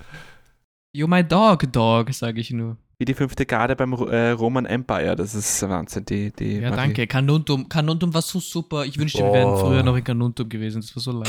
You're 0.94 1.08
my 1.08 1.22
dog, 1.22 1.70
dog, 1.72 2.12
sage 2.12 2.40
ich 2.40 2.50
nur. 2.50 2.76
Wie 2.98 3.04
die 3.04 3.14
fünfte 3.14 3.46
Garde 3.46 3.76
beim 3.76 3.92
äh, 3.92 4.30
Roman 4.30 4.66
Empire, 4.66 5.14
das 5.14 5.34
ist 5.34 5.62
Wahnsinn. 5.68 6.04
Die, 6.06 6.32
die 6.32 6.54
Ja, 6.56 6.70
Marie. 6.70 6.76
danke. 6.76 7.06
Kanuntum. 7.06 7.68
Kanuntum 7.68 8.12
war 8.12 8.22
so 8.22 8.40
super. 8.40 8.84
Ich 8.86 8.98
wünschte, 8.98 9.22
wir 9.22 9.32
wären 9.32 9.56
früher 9.58 9.82
noch 9.84 9.96
in 9.96 10.02
Kanuntum 10.02 10.48
gewesen. 10.48 10.80
Das 10.80 10.96
war 10.96 11.02
so 11.02 11.12
leid. 11.12 11.28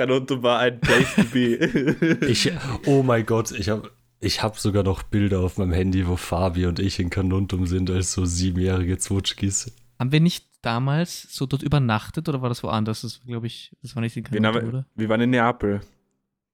Kanuntum 0.00 0.42
war 0.42 0.60
ein 0.60 0.80
Place 0.80 1.14
to 1.14 1.24
be. 1.24 2.18
Ich, 2.28 2.50
oh 2.86 3.02
mein 3.02 3.24
Gott, 3.26 3.52
ich 3.52 3.68
habe 3.68 3.90
ich 4.20 4.42
hab 4.42 4.58
sogar 4.58 4.82
noch 4.82 5.04
Bilder 5.04 5.40
auf 5.40 5.58
meinem 5.58 5.72
Handy, 5.72 6.08
wo 6.08 6.16
Fabi 6.16 6.66
und 6.66 6.80
ich 6.80 6.98
in 6.98 7.10
Kanuntum 7.10 7.66
sind 7.66 7.88
als 7.90 8.12
so 8.12 8.24
siebenjährige 8.24 8.98
Zwutschkis. 8.98 9.72
Haben 9.98 10.10
wir 10.10 10.20
nicht 10.20 10.46
damals 10.62 11.22
so 11.30 11.46
dort 11.46 11.62
übernachtet 11.62 12.28
oder 12.28 12.42
war 12.42 12.48
das 12.48 12.64
woanders? 12.64 13.02
Das 13.02 13.20
glaube 13.24 13.46
ich, 13.46 13.76
das 13.82 13.94
war 13.94 14.00
nicht 14.00 14.16
in 14.16 14.24
wir, 14.24 14.40
Kanuntum, 14.40 14.62
haben, 14.62 14.68
oder? 14.68 14.86
wir 14.96 15.08
waren 15.08 15.20
in 15.20 15.30
Neapel. 15.30 15.80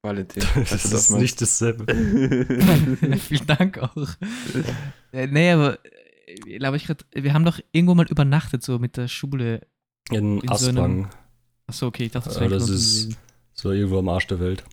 Valentin. 0.04 0.42
Das 0.54 0.72
Weißt 0.72 0.92
du, 0.92 0.96
ist 0.96 1.10
man- 1.10 1.20
nicht 1.22 1.40
dasselbe. 1.40 1.84
Vielen 3.18 3.46
Dank 3.46 3.78
auch. 3.78 3.96
äh, 5.12 5.26
nee, 5.26 5.50
aber 5.50 5.78
äh, 6.26 6.58
glaube 6.58 6.76
ich 6.76 6.86
gerade, 6.86 7.04
wir 7.12 7.32
haben 7.34 7.44
doch 7.44 7.58
irgendwo 7.72 7.94
mal 7.94 8.06
übernachtet, 8.06 8.62
so 8.62 8.78
mit 8.78 8.96
der 8.96 9.08
Schule. 9.08 9.66
In 10.10 10.38
In 10.40 10.56
so 10.56 10.68
einem- 10.68 10.78
Aspang. 10.78 11.10
Achso, 11.66 11.86
okay, 11.86 12.04
ich 12.04 12.12
dachte, 12.12 12.28
das 12.28 12.36
Ja, 12.36 12.42
wäre 12.42 12.52
in 12.54 12.58
das 12.60 12.68
ist- 12.68 13.02
gewesen. 13.04 13.16
So 13.54 13.70
irgendwo 13.72 13.98
am 13.98 14.08
Arsch 14.08 14.26
der 14.26 14.40
Welt. 14.40 14.64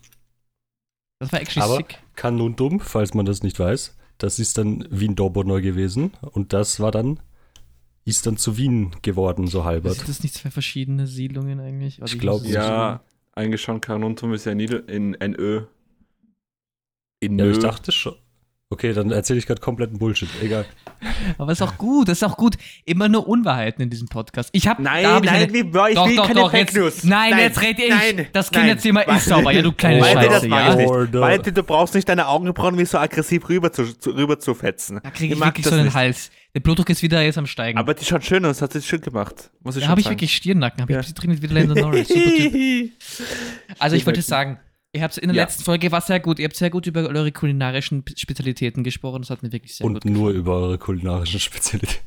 Das 1.19 1.31
war 1.31 1.39
actually 1.39 1.63
Aber- 1.65 1.77
sick. 1.77 1.99
Kanuntum, 2.15 2.79
falls 2.79 3.13
man 3.13 3.25
das 3.25 3.41
nicht 3.43 3.59
weiß, 3.59 3.95
das 4.17 4.39
ist 4.39 4.57
dann 4.57 4.85
Wien-Doboneu 4.91 5.61
gewesen 5.61 6.11
und 6.33 6.51
das 6.53 6.79
war 6.79 6.91
dann, 6.91 7.19
ist 8.05 8.25
dann 8.25 8.37
zu 8.37 8.57
Wien 8.57 8.91
geworden, 9.03 9.47
so 9.47 9.63
halbert. 9.63 9.95
Sind 9.95 10.09
das 10.09 10.23
nicht 10.23 10.33
zwei 10.35 10.49
verschiedene 10.51 11.07
Siedlungen 11.07 11.59
eigentlich? 11.59 12.01
Also 12.01 12.15
Ich 12.15 12.19
glaub, 12.19 12.39
muss 12.41 12.49
es 12.49 12.55
ja, 12.55 13.01
eigentlich 13.33 13.61
schon 13.61 13.81
Kanuntum 13.81 14.33
ist 14.33 14.45
ja 14.45 14.53
Nieder 14.53 14.87
in 14.87 15.11
NÖ. 15.11 15.63
In 17.19 17.37
Ja, 17.37 17.45
Nö. 17.45 17.51
ich 17.51 17.59
dachte 17.59 17.91
schon. 17.91 18.15
Okay, 18.71 18.93
dann 18.93 19.11
erzähle 19.11 19.37
ich 19.37 19.45
gerade 19.45 19.59
kompletten 19.59 19.99
Bullshit. 19.99 20.29
Egal. 20.41 20.65
Aber 21.37 21.51
ist 21.51 21.61
auch 21.61 21.77
gut, 21.77 22.07
das 22.07 22.19
ist 22.19 22.23
auch 22.23 22.37
gut. 22.37 22.55
Immer 22.85 23.09
nur 23.09 23.27
Unwahrheiten 23.27 23.83
in 23.83 23.89
diesem 23.89 24.07
Podcast. 24.07 24.49
Ich 24.53 24.65
habe 24.65 24.81
Nein, 24.81 25.05
hab 25.05 25.23
ich 25.25 25.29
nein, 25.29 25.43
eine, 25.43 25.53
wie, 25.53 25.63
boah, 25.63 25.89
ich 25.89 25.95
doch, 25.95 26.07
will 26.07 26.15
doch, 26.15 26.27
keine 26.27 26.39
doch, 26.39 26.51
Fake 26.51 26.67
jetzt, 26.67 26.77
News. 26.77 27.03
Nein, 27.03 27.37
jetzt 27.37 27.61
rede 27.61 27.83
ich. 27.83 27.89
Nein, 27.89 28.27
das 28.31 28.49
nein. 28.49 28.61
Kinderzimmer 28.61 29.07
ist 29.09 29.25
sauber. 29.25 29.51
Ja, 29.51 29.61
du 29.61 29.73
kleine 29.73 29.99
Warte, 29.99 30.13
Scheiße. 30.13 30.29
das 30.29 30.47
mach 30.47 30.57
ja? 30.57 30.71
ich 30.71 30.77
nicht. 30.77 31.13
Valentin, 31.13 31.53
du 31.53 31.63
brauchst 31.63 31.95
nicht 31.95 32.07
deine 32.07 32.27
Augenbrauen 32.29 32.77
wie 32.77 32.85
so 32.85 32.97
aggressiv 32.97 33.49
rüber 33.49 33.73
zu, 33.73 33.83
zu, 33.99 34.11
rüber 34.11 34.39
zu 34.39 34.53
fetzen. 34.53 35.01
Da 35.03 35.09
kriege 35.11 35.33
ich 35.33 35.39
mag 35.39 35.49
wirklich 35.49 35.65
so 35.65 35.75
den 35.75 35.85
nicht. 35.85 35.93
Hals. 35.93 36.31
Der 36.53 36.59
Blutdruck 36.59 36.89
ist 36.89 37.01
wieder 37.01 37.21
jetzt 37.21 37.37
am 37.37 37.45
Steigen. 37.47 37.77
Aber 37.79 37.93
die 37.93 38.03
schaut 38.03 38.25
schön 38.25 38.43
aus, 38.45 38.61
hat 38.61 38.73
sie 38.73 38.81
schön 38.81 38.99
gemacht. 39.01 39.51
Muss 39.61 39.77
ich 39.77 39.83
da 39.83 39.89
habe 39.89 40.01
ich 40.01 40.09
wirklich 40.09 40.35
Stirnnacken. 40.35 40.81
Habe 40.81 40.91
Ja. 40.93 40.99
ich 40.99 41.07
ein 41.07 41.13
bisschen 41.13 41.37
dringend 41.39 41.41
wieder 41.41 41.53
Landon 41.53 41.77
Norris. 41.79 42.09
Also 43.79 43.95
ich 43.95 44.05
wollte 44.05 44.21
sagen, 44.21 44.59
ihr 44.93 45.01
habt 45.01 45.17
in 45.17 45.29
der 45.29 45.35
Ja. 45.37 45.43
letzten 45.43 45.63
Folge 45.63 45.91
war 45.91 46.01
sehr 46.01 46.19
gut. 46.19 46.39
Ihr 46.39 46.45
habt 46.45 46.55
sehr 46.55 46.69
gut 46.69 46.87
über 46.87 47.01
eure 47.07 47.31
kulinarischen 47.31 48.03
Spezialitäten 48.15 48.83
gesprochen. 48.83 49.21
Das 49.21 49.29
hat 49.29 49.43
mir 49.43 49.51
wirklich 49.51 49.75
sehr 49.75 49.85
Und 49.85 49.93
gut 49.95 50.05
nur 50.05 50.13
gefallen. 50.27 50.35
über 50.39 50.55
eure 50.57 50.77
kulinarischen 50.77 51.39
Spezialitäten. 51.39 52.03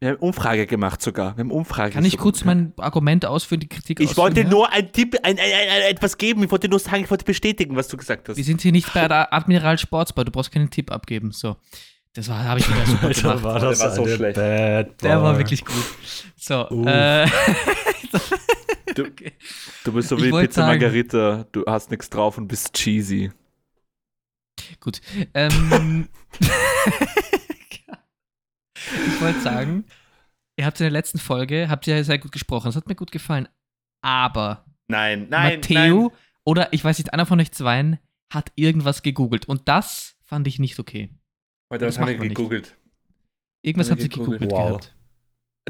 Wir 0.00 0.10
haben 0.10 0.18
Umfrage 0.18 0.66
gemacht 0.68 1.02
sogar. 1.02 1.36
Wir 1.36 1.40
haben 1.42 1.50
Umfrage. 1.50 1.92
Kann 1.92 2.04
ich 2.04 2.12
so- 2.12 2.18
kurz 2.18 2.44
mein 2.44 2.72
Argument 2.76 3.26
ausführen, 3.26 3.58
die 3.60 3.68
Kritik 3.68 3.98
Ich 3.98 4.10
ausführen? 4.10 4.22
wollte 4.26 4.40
ja? 4.42 4.48
nur 4.48 4.72
ein 4.72 4.92
Tipp, 4.92 5.16
ein, 5.24 5.32
ein, 5.32 5.38
ein, 5.38 5.68
ein, 5.70 5.82
etwas 5.90 6.16
geben. 6.18 6.44
Ich 6.44 6.50
wollte 6.52 6.68
nur 6.68 6.78
sagen, 6.78 7.02
ich 7.02 7.10
wollte 7.10 7.24
bestätigen, 7.24 7.74
was 7.74 7.88
du 7.88 7.96
gesagt 7.96 8.28
hast. 8.28 8.36
Wir 8.36 8.44
sind 8.44 8.60
hier 8.60 8.70
nicht 8.70 8.94
bei 8.94 9.08
der 9.08 9.34
Admiral 9.34 9.76
Sportsbar. 9.76 10.24
Du 10.24 10.30
brauchst 10.30 10.52
keinen 10.52 10.70
Tipp 10.70 10.92
abgeben. 10.92 11.32
So. 11.32 11.56
Das 12.18 12.28
war, 12.28 12.42
habe 12.42 12.58
ich 12.58 12.68
wieder 12.68 12.84
super 12.84 13.06
Alter, 13.06 13.22
gemacht. 13.22 13.42
war 13.44 13.60
das 13.60 13.78
Der 13.78 13.88
war 13.88 13.94
so 13.94 14.06
schlecht. 14.08 14.34
Bad 14.36 15.02
Der 15.04 15.22
war 15.22 15.38
wirklich 15.38 15.64
gut. 15.64 15.84
So, 16.36 16.68
Uh. 16.68 16.84
äh, 16.86 17.26
Du- 18.94 19.04
okay. 19.06 19.32
Du 19.84 19.92
bist 19.92 20.08
so 20.08 20.16
wie 20.20 20.30
Pizza 20.32 20.62
sagen- 20.62 20.80
Margarita. 20.80 21.46
Du 21.52 21.64
hast 21.66 21.92
nichts 21.92 22.10
drauf 22.10 22.36
und 22.36 22.48
bist 22.48 22.72
cheesy. 22.74 23.30
Gut. 24.80 25.00
Ähm, 25.34 26.08
ich 29.06 29.20
wollte 29.20 29.40
sagen, 29.40 29.84
ihr 30.56 30.66
habt 30.66 30.80
in 30.80 30.84
der 30.84 30.90
letzten 30.90 31.18
Folge, 31.18 31.68
habt 31.68 31.86
ihr 31.86 32.02
sehr 32.04 32.18
gut 32.18 32.32
gesprochen. 32.32 32.66
Das 32.66 32.74
hat 32.76 32.88
mir 32.88 32.94
gut 32.96 33.12
gefallen. 33.12 33.48
Aber 34.02 34.64
Nein, 34.88 35.28
nein, 35.28 35.56
Matteo 35.60 36.12
oder 36.44 36.72
ich 36.72 36.82
weiß 36.84 36.98
nicht, 36.98 37.12
einer 37.12 37.26
von 37.26 37.40
euch 37.40 37.52
zweien 37.52 37.98
hat 38.32 38.50
irgendwas 38.56 39.02
gegoogelt. 39.02 39.46
Und 39.46 39.68
das 39.68 40.16
fand 40.24 40.46
ich 40.48 40.58
nicht 40.58 40.78
okay. 40.80 41.10
Warte, 41.70 41.84
Das 41.84 41.96
was 41.96 42.00
haben 42.00 42.08
wir 42.20 42.28
gegoogelt? 42.28 42.76
Irgendwas 43.62 43.88
Hat 43.90 43.98
habt 43.98 44.02
ihr 44.02 44.08
gegoogelt? 44.08 44.40
gegoogelt 44.40 44.52
Wow. 44.60 44.68
gehabt. 44.80 44.94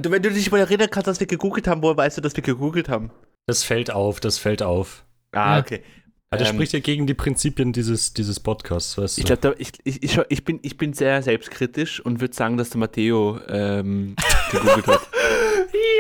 Du, 0.01 0.11
wenn 0.11 0.23
du 0.23 0.31
dich 0.31 0.51
mal 0.53 0.59
erinnern 0.61 0.89
kannst, 0.91 1.09
dass 1.09 1.19
wir 1.21 1.27
gegoogelt 1.27 1.67
haben, 1.67 1.83
woher 1.83 1.97
weißt 1.97 2.19
du, 2.19 2.21
dass 2.21 2.37
wir 2.37 2.43
gegoogelt 2.43 2.89
haben? 2.89 3.11
Das 3.47 3.65
fällt 3.65 3.91
auf, 3.91 4.21
das 4.21 4.39
fällt 4.39 4.63
auf. 4.63 5.05
Ah, 5.33 5.55
Ja. 5.57 5.61
okay. 5.61 5.83
Ja, 6.31 6.39
das 6.39 6.51
Ähm, 6.51 6.57
spricht 6.57 6.73
ja 6.75 6.81
gegen 6.81 7.07
die 7.07 7.15
Prinzipien 7.15 7.73
dieses, 7.73 8.13
dieses 8.13 8.39
Podcasts, 8.39 8.99
weißt 8.99 9.17
du? 9.17 9.21
Ich 9.23 9.27
glaube, 9.27 9.55
ich, 9.59 9.73
ich, 9.85 10.21
ich, 10.29 10.45
bin, 10.45 10.61
ich 10.63 10.77
bin 10.77 10.93
sehr 10.93 11.23
selbstkritisch 11.23 12.01
und 12.01 12.21
würde 12.21 12.35
sagen, 12.35 12.59
dass 12.59 12.69
der 12.69 12.79
Matteo 12.81 13.41
ähm, 13.49 14.15
gegoogelt 14.53 14.87
hat. 14.87 15.09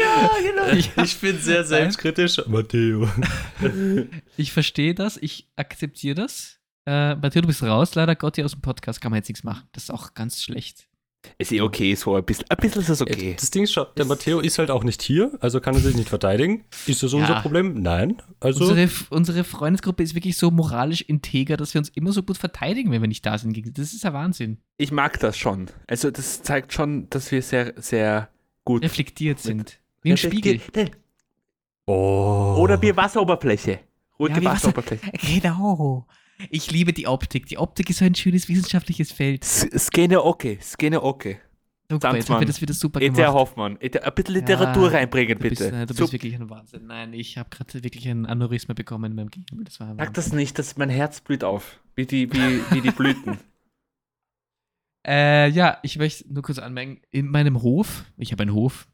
ja, 0.02 0.30
genau. 0.42 0.66
Ich- 0.78 0.90
Ich, 1.02 1.18
bin 1.20 1.38
sehr 1.40 1.64
selbstkritisch. 1.64 2.42
Matteo. 2.46 3.08
Ich 4.36 4.52
verstehe 4.52 4.94
das, 4.94 5.16
ich 5.16 5.48
akzeptiere 5.56 6.14
das. 6.14 6.57
Äh, 6.88 7.16
Matteo, 7.16 7.42
du 7.42 7.48
bist 7.48 7.62
raus, 7.62 7.94
leider 7.94 8.16
Gotti 8.16 8.42
aus 8.42 8.52
dem 8.52 8.62
Podcast, 8.62 9.00
kann 9.02 9.10
man 9.10 9.18
jetzt 9.18 9.28
nichts 9.28 9.44
machen. 9.44 9.64
Das 9.72 9.82
ist 9.84 9.90
auch 9.90 10.14
ganz 10.14 10.42
schlecht. 10.42 10.86
Ist 11.36 11.52
eh 11.52 11.60
okay, 11.60 11.94
so 11.96 12.14
ein 12.14 12.24
bisschen. 12.24 12.48
Ein 12.48 12.56
bisschen 12.56 12.80
ist 12.80 12.88
es 12.88 13.02
okay. 13.02 13.34
Das 13.38 13.50
Ding 13.50 13.64
ist 13.64 13.72
schon, 13.72 13.86
der 13.96 14.06
Matteo 14.06 14.38
ist 14.40 14.58
halt 14.58 14.70
auch 14.70 14.84
nicht 14.84 15.02
hier, 15.02 15.32
also 15.40 15.60
kann 15.60 15.74
er 15.74 15.80
sich 15.80 15.96
nicht 15.96 16.08
verteidigen. 16.08 16.64
Ist 16.86 17.02
das 17.02 17.12
unser 17.12 17.28
Ja. 17.34 17.40
Problem? 17.40 17.82
Nein. 17.82 18.22
Also, 18.40 18.64
Unsere, 18.64 18.88
unsere 19.10 19.44
Freundesgruppe 19.44 20.02
ist 20.02 20.14
wirklich 20.14 20.36
so 20.38 20.50
moralisch 20.50 21.02
integer, 21.02 21.56
dass 21.58 21.74
wir 21.74 21.80
uns 21.80 21.88
immer 21.90 22.12
so 22.12 22.22
gut 22.22 22.38
verteidigen, 22.38 22.90
wenn 22.92 23.02
wir 23.02 23.08
nicht 23.08 23.26
da 23.26 23.36
sind. 23.36 23.58
Das 23.76 23.92
ist 23.92 24.04
ja 24.04 24.12
Wahnsinn. 24.14 24.58
Ich 24.78 24.92
mag 24.92 25.18
das 25.20 25.36
schon. 25.36 25.66
Also, 25.88 26.10
das 26.10 26.42
zeigt 26.42 26.72
schon, 26.72 27.10
dass 27.10 27.30
wir 27.32 27.42
sehr, 27.42 27.74
sehr 27.76 28.30
gut. 28.64 28.82
Reflektiert 28.82 29.40
sind. 29.40 29.80
Wie 30.02 30.12
ein 30.12 30.16
Spiegel. 30.16 30.60
oh. 31.86 32.56
Oder 32.58 32.80
wie 32.80 32.96
Wasseroberfläche. 32.96 33.80
Ruhige 34.18 34.34
Ja, 34.36 34.40
wie 34.40 34.44
Wasser- 34.46 34.68
Wasseroberfläche. 34.68 35.10
Genau. 35.40 36.06
Ich 36.50 36.70
liebe 36.70 36.92
die 36.92 37.06
Optik. 37.06 37.46
Die 37.46 37.58
Optik 37.58 37.90
ist 37.90 37.98
so 37.98 38.04
ein 38.04 38.14
schönes 38.14 38.48
wissenschaftliches 38.48 39.12
Feld. 39.12 39.44
Skene 39.44 40.22
okay, 40.22 40.58
Skene 40.62 41.02
okay. 41.02 41.40
Super, 41.90 42.14
jetzt 42.14 42.28
haben 42.28 42.40
wir 42.40 42.46
das 42.46 42.60
wieder 42.60 42.74
super 42.74 43.00
E.T. 43.00 43.14
gemacht. 43.14 43.32
Hoffmann, 43.32 43.78
E.T. 43.80 43.98
ein 44.00 44.14
bisschen 44.14 44.34
Literatur 44.34 44.90
Ja, 44.90 44.98
reinbringen, 44.98 45.38
bist, 45.38 45.58
bitte. 45.62 45.74
äh, 45.74 45.86
du 45.86 45.94
bist 45.94 46.12
wirklich 46.12 46.34
ein 46.34 46.50
Wahnsinn. 46.50 46.86
Nein, 46.86 47.14
ich 47.14 47.38
habe 47.38 47.48
gerade 47.48 47.82
wirklich 47.82 48.06
ein 48.06 48.26
Aneurysma 48.26 48.74
bekommen 48.74 49.10
in 49.10 49.16
meinem 49.16 49.30
Gehirn. 49.30 49.64
Das 49.64 49.80
war 49.80 49.94
sag 49.96 50.12
das 50.12 50.32
nicht, 50.32 50.58
dass 50.58 50.76
mein 50.76 50.90
Herz 50.90 51.22
blüht 51.22 51.44
auf. 51.44 51.80
Wie 51.94 52.04
die, 52.04 52.30
wie, 52.30 52.60
wie 52.70 52.80
die 52.80 52.90
Blüten. 52.90 53.38
Äh, 55.06 55.48
ja, 55.50 55.78
ich 55.82 55.96
möchte 55.96 56.30
nur 56.30 56.42
kurz 56.42 56.58
anmerken, 56.58 57.00
in 57.10 57.30
meinem 57.30 57.62
Hof, 57.62 58.04
ich 58.18 58.30
habe 58.32 58.42
einen 58.42 58.52
Hof, 58.52 58.88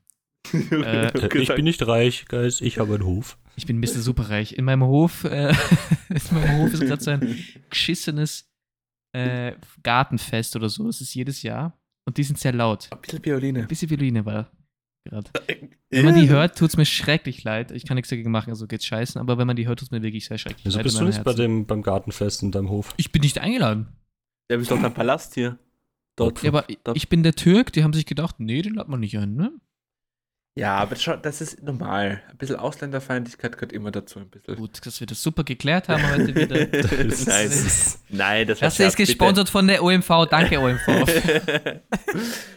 Äh, 0.53 1.07
Äh, 1.07 1.39
ich 1.39 1.55
bin 1.55 1.65
nicht 1.65 1.87
reich, 1.87 2.27
Guys, 2.29 2.61
ich 2.61 2.79
habe 2.79 2.95
einen 2.95 3.05
Hof. 3.05 3.39
ich 3.57 3.67
bin 3.67 3.79
Mr. 3.81 3.87
Superreich. 4.01 4.57
In 4.57 4.65
meinem 4.65 4.85
Hof, 4.85 5.25
äh, 5.25 5.51
in 6.09 6.21
meinem 6.39 6.59
Hof 6.59 6.73
ist 6.75 6.81
gerade 6.81 7.03
so 7.03 7.11
ein 7.11 7.39
geschissenes 7.71 8.51
äh, 9.13 9.53
Gartenfest 9.83 10.57
oder 10.57 10.69
so. 10.69 10.87
Das 10.87 11.01
ist 11.01 11.15
jedes 11.15 11.43
Jahr. 11.43 11.79
Und 12.07 12.19
die 12.19 12.23
sind 12.25 12.39
sehr 12.39 12.53
laut. 12.53 12.89
Ein 12.93 13.01
bisschen 13.01 13.25
Violine. 13.25 13.61
Ein 13.61 13.69
bisschen 13.69 13.89
Violine 13.91 14.25
war 14.27 14.51
gerade. 15.05 15.31
Wenn 15.91 16.05
man 16.05 16.15
die 16.15 16.29
hört, 16.29 16.59
tut 16.59 16.71
es 16.71 16.77
mir 16.77 16.85
schrecklich 16.85 17.45
leid. 17.45 17.71
Ich 17.73 17.85
kann 17.87 17.95
nichts 17.95 18.11
dagegen 18.11 18.31
machen, 18.31 18.51
also 18.51 18.67
geht's 18.67 18.85
scheißen. 18.87 19.21
Aber 19.21 19.39
wenn 19.39 19.47
man 19.47 19.57
die 19.57 19.67
hört, 19.67 19.79
tut 19.79 19.89
es 19.89 19.91
mir 19.91 20.03
wirklich 20.03 20.27
sehr 20.27 20.37
schrecklich 20.39 20.65
Wieso 20.67 20.79
leid. 20.79 20.85
bist 20.85 20.97
in 20.97 21.01
du 21.01 21.07
nicht 21.07 21.25
bei 21.25 21.33
dem, 21.33 21.67
beim 21.67 21.83
Gartenfest 21.83 22.43
in 22.43 22.51
deinem 22.53 22.69
Hof? 22.69 22.93
Ich 22.99 23.11
bin 23.13 23.23
nicht 23.23 23.39
eingeladen. 23.39 23.89
Ja, 24.51 24.59
bist 24.59 24.71
doch 24.71 24.81
dein 24.81 24.93
Palast 24.93 25.35
hier. 25.35 25.59
Dort. 26.17 26.43
Ja, 26.43 26.51
aber 26.51 26.65
Doch. 26.85 26.95
ich 26.95 27.09
bin 27.09 27.23
der 27.23 27.35
Türk, 27.35 27.73
die 27.73 27.83
haben 27.83 27.93
sich 27.93 28.07
gedacht, 28.07 28.37
nee, 28.39 28.61
den 28.63 28.75
lädt 28.75 28.89
man 28.89 29.01
nicht 29.01 29.17
ein, 29.19 29.35
ne? 29.35 29.51
Ja, 30.57 30.77
aber 30.77 30.95
schon, 30.95 31.21
das 31.21 31.41
ist 31.41 31.63
normal. 31.65 32.23
Ein 32.31 32.37
bisschen 32.37 32.57
Ausländerfeindlichkeit 32.57 33.55
gehört 33.55 33.73
immer 33.73 33.91
dazu. 33.91 34.21
Ein 34.21 34.31
bisschen. 34.31 34.55
Gut, 34.55 34.87
dass 34.87 35.01
wir 35.01 35.07
das 35.07 35.21
super 35.21 35.43
geklärt 35.43 35.89
haben 35.89 36.09
heute 36.09 36.33
wieder. 36.33 36.67
Nein, 37.27 37.51
Nein, 38.09 38.47
das 38.47 38.61
Das 38.61 38.79
ist 38.79 38.97
gesponsert 38.97 39.49
von 39.49 39.67
der 39.67 39.83
OMV. 39.83 40.27
Danke, 40.31 40.61
OMV. 40.61 40.87
bitte. 41.07 41.83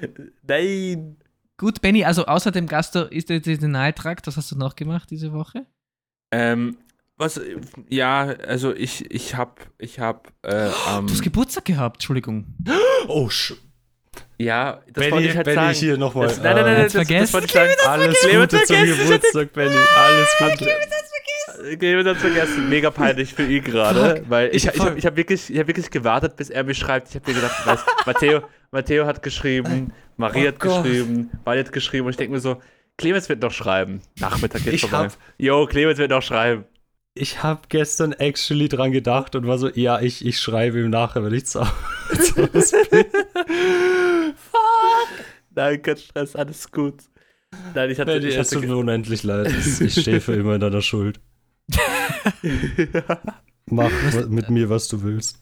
Nein. 0.48 1.18
Gut, 1.58 1.82
Benny, 1.82 2.06
also 2.06 2.28
außer 2.28 2.52
dem 2.52 2.68
Gastrointestinaltrakt, 2.68 4.28
was 4.28 4.38
hast 4.38 4.52
du 4.52 4.58
noch 4.58 4.76
gemacht 4.76 5.10
diese 5.10 5.34
Woche? 5.34 5.66
Ähm, 6.32 6.78
was, 7.18 7.42
ja, 7.90 8.26
also 8.26 8.76
ich, 8.76 9.10
ich 9.10 9.34
hab, 9.34 9.72
ich 9.80 10.00
hab, 10.00 10.32
äh, 10.44 10.68
ähm, 10.68 10.72
Du 11.08 11.14
hast 11.14 11.24
Geburtstag 11.24 11.66
gehabt, 11.66 11.98
Entschuldigung. 11.98 12.46
Oh, 13.08 13.30
sch 13.30 13.54
ja, 14.38 14.82
das 14.88 14.94
Benny, 14.94 15.12
wollte 15.12 15.28
ich 15.30 15.36
halt 15.36 15.46
Benny, 15.46 15.56
sagen. 15.58 15.74
hier 15.78 15.98
nochmal. 15.98 16.28
Das, 16.28 16.38
nein, 16.42 16.56
nein, 16.56 16.66
nein, 16.66 16.74
nein, 16.76 16.84
Hat's 16.84 16.94
das, 16.94 17.02
das 17.02 17.08
vergessen? 17.08 17.34
wollte 17.34 17.46
ich 17.48 17.52
sagen. 17.54 17.72
Alles 17.88 18.22
Gute 18.22 18.48
zum 18.64 18.76
vergessen, 18.76 18.98
Geburtstag, 19.08 19.54
Benny. 19.54 19.76
Alles 19.98 20.28
Gute. 20.60 20.72
Clemens 21.80 22.08
hat's 22.08 22.22
vergessen. 22.22 22.70
Mega 22.70 22.92
peinlich 22.92 23.34
für 23.34 23.44
ihn 23.44 23.64
gerade, 23.64 24.24
weil 24.30 24.50
ich, 24.50 24.68
Ich- 24.68 24.74
ich, 24.76 24.80
hab, 24.80 24.96
ich 24.98 25.06
hab 25.06 25.16
wirklich, 25.18 25.50
ich 25.50 25.58
hab 25.60 25.68
wirklich 25.68 25.90
gewartet, 25.90 26.36
bis 26.36 26.50
er 26.52 26.64
mir 26.64 26.76
schreibt. 26.76 27.10
Ich 27.10 27.16
habe 27.16 27.30
mir 27.32 27.36
gedacht, 27.36 27.66
weißt, 27.66 27.84
Matteo, 28.06 28.42
Matteo 28.72 29.06
hat 29.08 29.24
geschrieben, 29.24 29.92
Marie 30.18 30.44
Oh 30.46 30.48
hat 30.50 30.60
Gott. 30.60 30.84
geschrieben, 30.84 31.32
Wally 31.46 31.64
hat 31.64 31.72
geschrieben 31.72 32.06
und 32.06 32.12
ich 32.12 32.18
denke 32.18 32.34
mir 32.34 32.40
so, 32.40 32.62
Clemens 32.98 33.28
wird 33.30 33.42
noch 33.42 33.52
schreiben. 33.52 34.02
Nachmittag 34.20 34.64
geht 34.64 34.74
Ich 34.74 34.82
vorbei. 34.82 35.06
hab- 35.06 35.18
Jo, 35.38 35.66
Clemens 35.66 35.98
wird 35.98 36.12
noch 36.12 36.22
schreiben. 36.22 36.66
Ich 37.16 37.42
habe 37.42 37.62
gestern 37.70 38.14
actually 38.14 38.70
dran 38.70 38.92
gedacht 38.92 39.36
und 39.36 39.48
war 39.48 39.58
so, 39.58 39.70
ja, 39.70 40.00
ich, 40.00 40.24
ich 40.24 40.40
schreibe 40.40 40.80
ihm 40.80 40.92
nachher, 40.92 41.24
wenn 41.24 41.34
ich 41.34 41.48
zu 41.48 41.62
Hause 41.62 42.84
bin. 42.92 43.06
Nein, 45.56 45.82
kein 45.82 45.98
Stress, 45.98 46.36
alles 46.36 46.72
gut. 46.72 47.04
Nein, 47.74 47.90
ich 47.90 48.00
hatte, 48.00 48.12
Benny, 48.14 48.28
ich 48.28 48.36
es 48.36 48.52
hatte 48.52 48.62
tut 48.62 48.70
mir 48.70 48.78
unendlich 48.78 49.24
leid. 49.24 49.52
Ich 49.82 50.02
stehe 50.02 50.22
für 50.22 50.34
immer 50.34 50.56
in 50.56 50.62
deiner 50.62 50.82
Schuld. 50.82 51.20
Mach 53.70 53.92
wa- 54.14 54.28
mit 54.28 54.50
mir, 54.50 54.70
was 54.70 54.88
du 54.88 55.02
willst. 55.04 55.40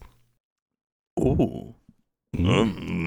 Oh. 1.16 1.74
Hm. 2.36 3.06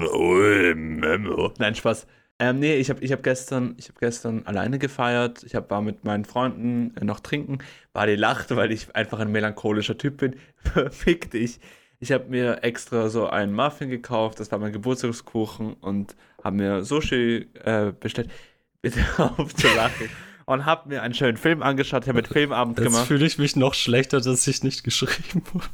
Nein, 1.58 1.74
Spaß. 1.74 2.06
Ähm, 2.38 2.58
nee, 2.58 2.76
ich 2.76 2.88
habe 2.88 3.02
ich 3.04 3.12
hab 3.12 3.22
gestern, 3.22 3.74
ich 3.78 3.88
hab 3.90 3.98
gestern 3.98 4.46
alleine 4.46 4.78
gefeiert. 4.78 5.42
Ich 5.44 5.54
hab, 5.54 5.70
war 5.70 5.82
mit 5.82 6.04
meinen 6.04 6.24
Freunden 6.24 6.96
äh, 6.96 7.04
noch 7.04 7.20
trinken. 7.20 7.58
Bali 7.92 8.16
lachte, 8.16 8.56
weil 8.56 8.72
ich 8.72 8.94
einfach 8.96 9.18
ein 9.20 9.30
melancholischer 9.30 9.98
Typ 9.98 10.16
bin. 10.16 10.36
Fick 10.90 11.30
dich. 11.30 11.60
Ich 12.02 12.12
habe 12.12 12.24
mir 12.28 12.64
extra 12.64 13.10
so 13.10 13.28
einen 13.28 13.52
Muffin 13.52 13.90
gekauft. 13.90 14.40
Das 14.40 14.50
war 14.50 14.58
mein 14.58 14.72
Geburtstagskuchen. 14.72 15.74
Und 15.74 16.16
habe 16.42 16.56
mir 16.56 16.82
Sushi 16.84 17.48
äh, 17.62 17.92
bestellt. 17.98 18.30
Bitte 18.82 19.04
auf 19.18 19.54
zu 19.54 19.68
lachen. 19.68 20.08
Und 20.46 20.64
habe 20.64 20.88
mir 20.88 21.02
einen 21.02 21.12
schönen 21.12 21.36
Film 21.36 21.62
angeschaut. 21.62 22.04
Ich 22.04 22.08
habe 22.08 22.16
mit 22.16 22.28
Filmabend 22.28 22.78
Jetzt 22.78 22.86
gemacht. 22.86 23.06
fühle 23.06 23.26
ich 23.26 23.36
mich 23.38 23.54
noch 23.54 23.74
schlechter, 23.74 24.20
dass 24.20 24.46
ich 24.46 24.64
nicht 24.64 24.82
geschrieben 24.82 25.42
habe. 25.52 25.64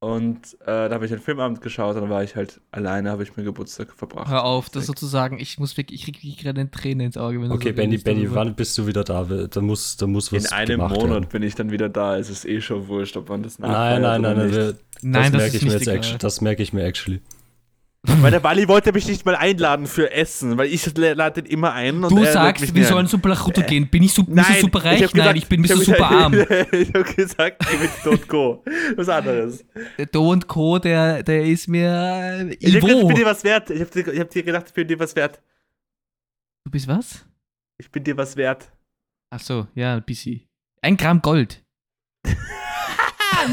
Und 0.00 0.54
äh, 0.60 0.66
da 0.66 0.90
habe 0.92 1.06
ich 1.06 1.12
einen 1.12 1.20
Filmabend 1.20 1.60
geschaut. 1.60 1.96
Und 1.96 2.02
dann 2.02 2.10
war 2.10 2.22
ich 2.22 2.36
halt 2.36 2.60
alleine, 2.70 3.10
habe 3.10 3.24
ich 3.24 3.36
mir 3.36 3.42
Geburtstag 3.42 3.92
verbracht. 3.92 4.30
Hör 4.30 4.44
auf, 4.44 4.70
das 4.70 4.86
sozusagen, 4.86 5.40
ich 5.40 5.58
muss 5.58 5.76
wirklich, 5.76 5.98
ich 6.00 6.04
kriege 6.04 6.18
wirklich 6.18 6.36
gerade 6.38 6.60
eine 6.60 6.70
Träne 6.70 7.04
ins 7.04 7.16
Auge. 7.16 7.40
Wenn 7.42 7.48
du 7.48 7.54
Okay, 7.56 7.70
so 7.70 7.74
Benny, 7.74 7.98
Benny, 7.98 8.22
darüber. 8.22 8.36
wann 8.36 8.54
bist 8.54 8.78
du 8.78 8.86
wieder 8.86 9.02
da? 9.02 9.24
Da 9.24 9.60
muss, 9.60 9.96
da 9.96 10.06
muss 10.06 10.32
was 10.32 10.44
In 10.44 10.52
einem 10.52 10.78
Monat 10.80 11.10
werden. 11.10 11.28
bin 11.30 11.42
ich 11.42 11.56
dann 11.56 11.72
wieder 11.72 11.88
da. 11.88 12.16
Es 12.16 12.30
ist 12.30 12.44
eh 12.44 12.60
schon 12.60 12.86
wurscht, 12.86 13.16
ob 13.16 13.28
man 13.28 13.42
das 13.42 13.58
Nein, 13.58 13.70
nachfeiert 13.72 14.02
nein, 14.02 14.20
oder 14.20 14.28
nein, 14.28 14.36
nein, 14.38 14.46
nicht. 14.46 14.56
wir- 14.56 14.78
Nein, 15.00 15.32
das, 15.32 15.40
merke 15.42 15.56
ich 15.56 15.62
mir 15.64 15.72
jetzt 15.72 15.82
egal. 15.82 15.94
actually. 15.96 16.18
Das 16.18 16.40
merke 16.40 16.62
ich 16.62 16.72
mir 16.72 16.82
actually. 16.84 17.20
Weil 18.02 18.30
der 18.30 18.40
Bali 18.40 18.68
wollte 18.68 18.92
mich 18.92 19.06
nicht 19.08 19.26
mal 19.26 19.34
einladen 19.34 19.86
für 19.86 20.12
Essen, 20.12 20.56
weil 20.56 20.68
ich 20.72 20.96
lade 20.96 21.42
den 21.42 21.50
immer 21.50 21.72
ein. 21.72 22.04
Und 22.04 22.10
Du 22.12 22.22
er 22.22 22.32
sagst, 22.32 22.62
mich 22.62 22.74
wir 22.74 22.84
sollen 22.86 23.06
super 23.08 23.28
Lachuto 23.30 23.60
gehen. 23.62 23.88
Bin 23.90 24.02
ich 24.04 24.12
su 24.14 24.22
Mr. 24.22 24.44
super 24.60 24.84
reich? 24.84 25.00
ich 25.00 25.04
hab 25.08 25.14
Nein, 25.14 25.34
gesagt- 25.34 25.38
ich 25.38 25.48
bin 25.48 25.60
Mr. 25.62 25.68
hab 25.70 25.76
super 25.78 25.96
gesagt- 25.96 26.12
arm. 26.12 26.32
ich 26.72 26.88
habe 26.94 27.04
gesagt, 27.14 27.66
geh 27.68 27.76
mit 27.76 27.90
Don't 28.04 28.26
Go. 28.28 28.64
Was 28.96 29.08
anderes. 29.08 29.64
Der 29.98 30.06
Do 30.06 30.30
und 30.30 30.46
Co., 30.46 30.78
der, 30.78 31.22
der 31.24 31.44
ist 31.44 31.66
mir 31.68 31.90
äh, 31.90 32.54
Ich 32.60 32.76
hab 32.76 32.82
gedacht, 32.82 33.00
ich 33.02 33.06
bin 33.08 33.16
dir 33.16 33.26
was 33.26 33.44
wert. 33.44 33.70
Ich 33.70 33.80
hab, 33.80 33.90
dir- 33.90 34.08
ich 34.12 34.20
hab 34.20 34.30
dir 34.30 34.42
gedacht, 34.44 34.64
ich 34.68 34.74
bin 34.74 34.88
dir 34.88 34.98
was 35.00 35.16
wert. 35.16 35.42
Du 36.64 36.70
bist 36.70 36.86
was? 36.88 37.26
Ich 37.78 37.90
bin 37.90 38.04
dir 38.04 38.16
was 38.16 38.36
wert. 38.36 38.70
Ach 39.30 39.40
so, 39.40 39.66
ja, 39.74 39.96
ein 39.96 40.04
bisschen. 40.04 40.42
Ein 40.82 40.96
Gramm 40.96 41.20
Gold. 41.20 41.64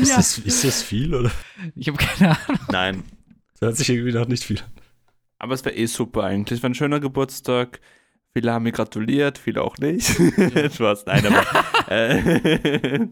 Ist, 0.02 0.18
das, 0.18 0.38
ist 0.40 0.64
das 0.64 0.82
viel 0.84 1.14
oder? 1.14 1.32
Ich 1.76 1.88
habe 1.88 1.98
keine 1.98 2.32
Ahnung. 2.38 2.60
Nein. 2.72 3.04
Das 3.60 3.68
hört 3.68 3.78
sich 3.78 3.90
irgendwie 3.90 4.12
noch 4.14 4.28
nicht 4.28 4.44
viel 4.44 4.60
an. 4.60 4.72
Aber 5.40 5.54
es 5.54 5.64
war 5.66 5.74
eh 5.74 5.86
super 5.86 6.24
eigentlich. 6.24 6.60
Es 6.60 6.64
war 6.64 6.70
ein 6.70 6.76
schöner 6.76 7.00
Geburtstag. 7.00 7.80
Viele 8.34 8.52
haben 8.52 8.64
mir 8.64 8.72
gratuliert, 8.72 9.38
viele 9.38 9.62
auch 9.62 9.78
nicht. 9.78 10.08
Spaß, 10.74 11.06
nein, 11.08 11.26
aber. 11.26 11.46
Äh, 11.88 13.08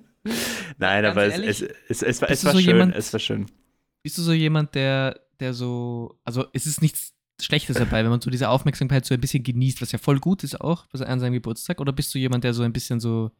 nein, 0.78 1.06
aber 1.06 1.26
es, 1.26 1.34
ehrlich, 1.34 1.50
es, 1.50 1.62
es, 1.62 2.02
es, 2.02 2.22
war, 2.22 2.28
bist 2.30 2.42
es 2.42 2.46
war 2.46 2.54
so 2.54 2.60
schön. 2.60 2.68
jemand- 2.76 2.96
Es 2.96 3.14
war 3.14 3.20
schön. 3.20 3.46
Bist 4.02 4.18
du 4.18 4.22
so 4.24 4.34
jemand, 4.34 4.74
der, 4.76 5.20
der 5.40 5.54
so, 5.54 6.20
also 6.24 6.46
es 6.54 6.66
ist 6.66 6.82
nichts 6.82 7.14
Schlechtes 7.42 7.78
dabei, 7.78 8.04
wenn 8.04 8.10
man 8.10 8.20
so 8.22 8.30
diese 8.30 8.50
Aufmerksamkeit 8.50 9.06
so 9.06 9.14
ein 9.14 9.22
bisschen 9.22 9.44
genießt, 9.44 9.82
was 9.82 9.92
ja 9.92 10.00
voll 10.00 10.20
gut 10.20 10.44
ist 10.44 10.60
auch 10.60 10.86
an 10.94 11.20
seinem 11.20 11.34
Geburtstag, 11.34 11.80
oder 11.82 11.92
bist 11.94 12.14
du 12.14 12.20
jemand, 12.20 12.44
der 12.44 12.54
so 12.54 12.64
ein 12.64 12.74
bisschen 12.74 13.00
so 13.00 13.32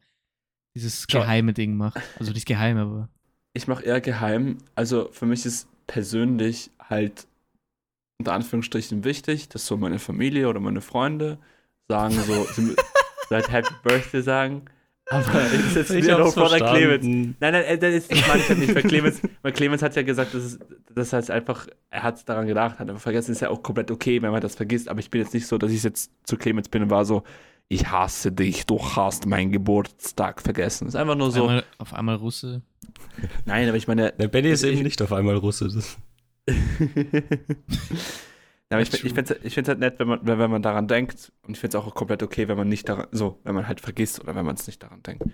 dieses 0.74 1.06
geheime 1.06 1.52
Ding 1.52 1.76
macht? 1.76 2.00
Also 2.18 2.32
nicht 2.32 2.46
geheim, 2.46 2.76
aber. 2.76 3.08
Ich 3.52 3.66
mache 3.68 3.82
eher 3.84 4.00
geheim. 4.00 4.58
Also 4.74 5.08
für 5.12 5.26
mich 5.26 5.44
ist 5.46 5.68
persönlich 5.86 6.70
halt 6.88 7.26
unter 8.18 8.32
Anführungsstrichen 8.32 9.04
wichtig, 9.04 9.48
dass 9.48 9.66
so 9.66 9.76
meine 9.76 9.98
Familie 9.98 10.48
oder 10.48 10.60
meine 10.60 10.80
Freunde 10.80 11.38
sagen 11.88 12.14
so, 12.14 12.46
seit 13.28 13.50
Happy 13.50 13.74
Birthday 13.82 14.22
sagen. 14.22 14.62
Aber 15.10 15.22
es 15.52 15.52
ist 15.52 15.76
jetzt 15.76 15.94
wieder 15.94 16.16
nur 16.18 16.32
vor 16.32 16.48
der 16.48 16.60
Clemens. 16.66 17.04
Nein, 17.04 17.34
nein, 17.52 17.64
äh, 17.64 17.76
das 17.78 17.92
ist- 17.94 18.10
das 18.10 18.26
meine 18.26 18.40
ich 18.40 18.48
halt 18.48 18.58
nicht. 18.58 18.74
Weil 18.74 18.82
Clemens, 18.84 19.20
weil 19.42 19.52
Clemens 19.52 19.82
hat 19.82 19.94
ja 19.96 20.02
gesagt, 20.02 20.32
das 20.32 20.44
ist, 20.44 20.60
das 20.94 21.12
heißt 21.12 21.30
einfach, 21.30 21.66
er 21.90 22.02
hat 22.04 22.26
daran 22.26 22.46
gedacht, 22.46 22.78
hat 22.78 22.88
aber 22.88 22.98
vergessen, 22.98 23.32
ist 23.32 23.42
ja 23.42 23.50
auch 23.50 23.62
komplett 23.62 23.90
okay, 23.90 24.22
wenn 24.22 24.30
man 24.32 24.40
das 24.40 24.54
vergisst. 24.54 24.88
Aber 24.88 25.00
ich 25.00 25.10
bin 25.10 25.20
jetzt 25.20 25.34
nicht 25.34 25.46
so, 25.46 25.58
dass 25.58 25.70
ich 25.72 25.82
jetzt 25.82 26.10
zu 26.24 26.38
Clemens 26.38 26.70
bin 26.70 26.84
und 26.84 26.90
war 26.90 27.04
so, 27.04 27.22
ich 27.68 27.88
hasse 27.90 28.30
dich, 28.32 28.66
du 28.66 28.78
hast 28.80 29.26
meinen 29.26 29.50
Geburtstag 29.52 30.40
vergessen. 30.42 30.86
Ist 30.88 30.96
einfach 30.96 31.16
nur 31.16 31.30
so. 31.30 31.42
Einmal, 31.48 31.64
auf 31.78 31.94
einmal 31.94 32.16
Russe. 32.16 32.62
Nein, 33.46 33.68
aber 33.68 33.76
ich 33.76 33.88
meine. 33.88 34.12
Der 34.12 34.28
Benny 34.28 34.48
ist 34.50 34.62
ich- 34.64 34.72
eben 34.74 34.82
nicht 34.82 35.00
auf 35.02 35.12
einmal 35.12 35.36
Russe. 35.36 35.68
Das, 35.68 35.96
Ja, 38.70 38.78
aber 38.78 38.82
ich, 38.82 38.92
ich 39.04 39.12
finde 39.12 39.34
es 39.44 39.68
halt 39.68 39.78
nett, 39.78 39.98
wenn 39.98 40.08
man, 40.08 40.20
wenn 40.26 40.50
man 40.50 40.62
daran 40.62 40.88
denkt. 40.88 41.30
Und 41.46 41.52
ich 41.54 41.60
finde 41.60 41.76
es 41.76 41.84
auch 41.84 41.94
komplett 41.94 42.22
okay, 42.22 42.48
wenn 42.48 42.56
man 42.56 42.68
nicht 42.68 42.88
daran, 42.88 43.06
so, 43.12 43.38
wenn 43.44 43.54
man 43.54 43.68
halt 43.68 43.80
vergisst 43.80 44.20
oder 44.20 44.34
wenn 44.34 44.46
man 44.46 44.54
es 44.56 44.66
nicht 44.66 44.82
daran 44.82 45.02
denkt. 45.02 45.24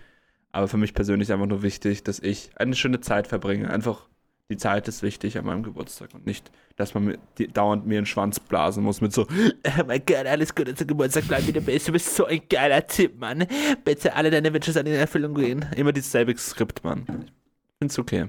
Aber 0.53 0.67
für 0.67 0.77
mich 0.77 0.95
persönlich 0.95 1.29
ist 1.29 1.33
einfach 1.33 1.47
nur 1.47 1.63
wichtig, 1.63 2.03
dass 2.03 2.19
ich 2.19 2.51
eine 2.57 2.75
schöne 2.75 3.01
Zeit 3.01 3.29
verbringe. 3.29 3.71
Einfach, 3.71 4.09
die 4.51 4.57
Zeit 4.57 4.89
ist 4.89 5.03
wichtig 5.03 5.39
an 5.39 5.47
meinem 5.47 5.63
Geburtstag 5.63 6.13
und 6.13 6.27
nicht, 6.27 6.51
dass 6.77 6.93
man 6.93 7.05
mit, 7.05 7.21
die, 7.39 7.47
dauernd 7.47 7.87
mir 7.87 7.99
einen 7.99 8.07
Schwanz 8.07 8.41
blasen 8.41 8.83
muss 8.83 9.01
mit 9.01 9.13
so, 9.13 9.23
oh 9.23 9.85
mein 9.87 10.03
Gott, 10.05 10.27
alles 10.27 10.55
Gute 10.55 10.75
zum 10.75 10.89
Geburtstag, 10.89 11.25
bleib 11.29 11.47
wieder 11.47 11.61
bist, 11.61 11.87
du 11.89 11.93
bist 11.93 12.15
so 12.17 12.27
ein 12.27 12.43
geiler 12.51 12.85
Typ, 12.87 13.19
Mann. 13.19 13.47
Bitte 13.85 14.15
alle 14.15 14.31
deine 14.31 14.53
Wünsche 14.53 14.79
an 14.79 14.87
in 14.87 14.95
Erfüllung 14.95 15.35
gehen. 15.35 15.65
Immer 15.77 15.93
dasselbe 15.93 16.37
Skript, 16.37 16.83
Mann. 16.83 17.31
Find's 17.79 17.99
okay. 17.99 18.27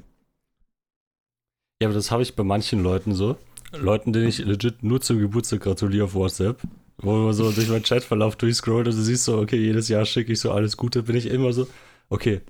ja, 1.82 1.88
aber 1.88 1.96
das 1.96 2.12
habe 2.12 2.22
ich 2.22 2.36
bei 2.36 2.44
manchen 2.44 2.84
Leuten 2.84 3.14
so. 3.14 3.36
Leuten, 3.74 4.14
denen 4.14 4.28
ich 4.28 4.38
legit 4.38 4.84
nur 4.84 5.02
zum 5.02 5.20
Geburtstag 5.20 5.62
gratuliere 5.62 6.06
auf 6.06 6.14
WhatsApp. 6.14 6.62
Wo 6.98 7.14
man 7.14 7.34
so 7.34 7.52
durch 7.52 7.68
meinen 7.68 7.84
Chatverlauf 7.84 8.36
durchscrollt 8.36 8.88
und 8.88 8.96
du 8.96 9.02
siehst 9.02 9.24
so, 9.24 9.40
okay, 9.40 9.58
jedes 9.58 9.90
Jahr 9.90 10.06
schicke 10.06 10.34
ich 10.34 10.40
so 10.40 10.52
alles 10.52 10.78
Gute, 10.78 11.02
bin 11.02 11.16
ich 11.16 11.26
immer 11.26 11.52
so, 11.52 11.68
okay, 12.10 12.42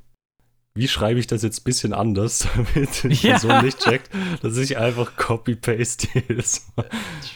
wie 0.73 0.87
schreibe 0.87 1.19
ich 1.19 1.27
das 1.27 1.43
jetzt 1.43 1.61
ein 1.61 1.63
bisschen 1.65 1.93
anders, 1.93 2.47
damit 2.55 3.03
die 3.03 3.27
Ja. 3.27 3.37
Person 3.37 3.63
nicht 3.65 3.79
checkt, 3.79 4.09
dass 4.41 4.57
ich 4.57 4.77
einfach 4.77 5.15
copy-paste 5.17 6.07
jedes 6.13 6.67
Mal. 6.75 6.87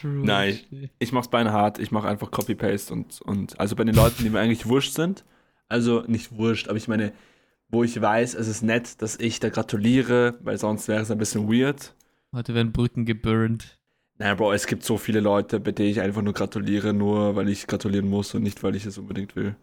True. 0.02 0.26
Nein. 0.26 0.60
Ich 1.00 1.12
mach's 1.12 1.28
beinahe 1.28 1.54
hart, 1.54 1.80
ich 1.80 1.92
mache 1.92 2.08
einfach 2.08 2.32
Copy-Paste 2.32 2.94
und, 2.94 3.22
und 3.22 3.60
also 3.60 3.76
bei 3.76 3.84
den 3.84 3.96
Leuten, 3.96 4.24
die 4.24 4.30
mir 4.30 4.40
eigentlich 4.40 4.66
wurscht 4.68 4.94
sind, 4.94 5.26
also 5.68 6.04
nicht 6.08 6.38
wurscht, 6.38 6.68
aber 6.68 6.78
ich 6.78 6.88
meine, 6.88 7.12
wo 7.70 7.84
ich 7.84 8.00
weiß, 8.00 8.36
es 8.36 8.48
ist 8.48 8.62
nett, 8.62 9.02
dass 9.02 9.18
ich 9.20 9.40
da 9.40 9.50
gratuliere, 9.50 10.38
weil 10.44 10.58
sonst 10.58 10.88
wäre 10.88 11.02
es 11.02 11.12
ein 11.12 11.18
bisschen 11.18 11.52
weird. 11.52 11.94
Heute 12.34 12.54
werden 12.54 12.72
Brücken 12.72 13.06
geburnt. 13.06 13.80
Naja, 14.18 14.36
Bro, 14.36 14.54
es 14.54 14.68
gibt 14.68 14.84
so 14.84 14.98
viele 14.98 15.20
Leute, 15.20 15.60
bei 15.60 15.72
denen 15.72 15.90
ich 15.90 16.00
einfach 16.00 16.22
nur 16.22 16.34
gratuliere, 16.34 16.94
nur 16.94 17.36
weil 17.36 17.50
ich 17.50 17.68
gratulieren 17.68 18.08
muss 18.10 18.34
und 18.34 18.44
nicht, 18.44 18.64
weil 18.64 18.76
ich 18.76 18.86
es 18.86 18.98
unbedingt 18.98 19.36
will. 19.36 19.56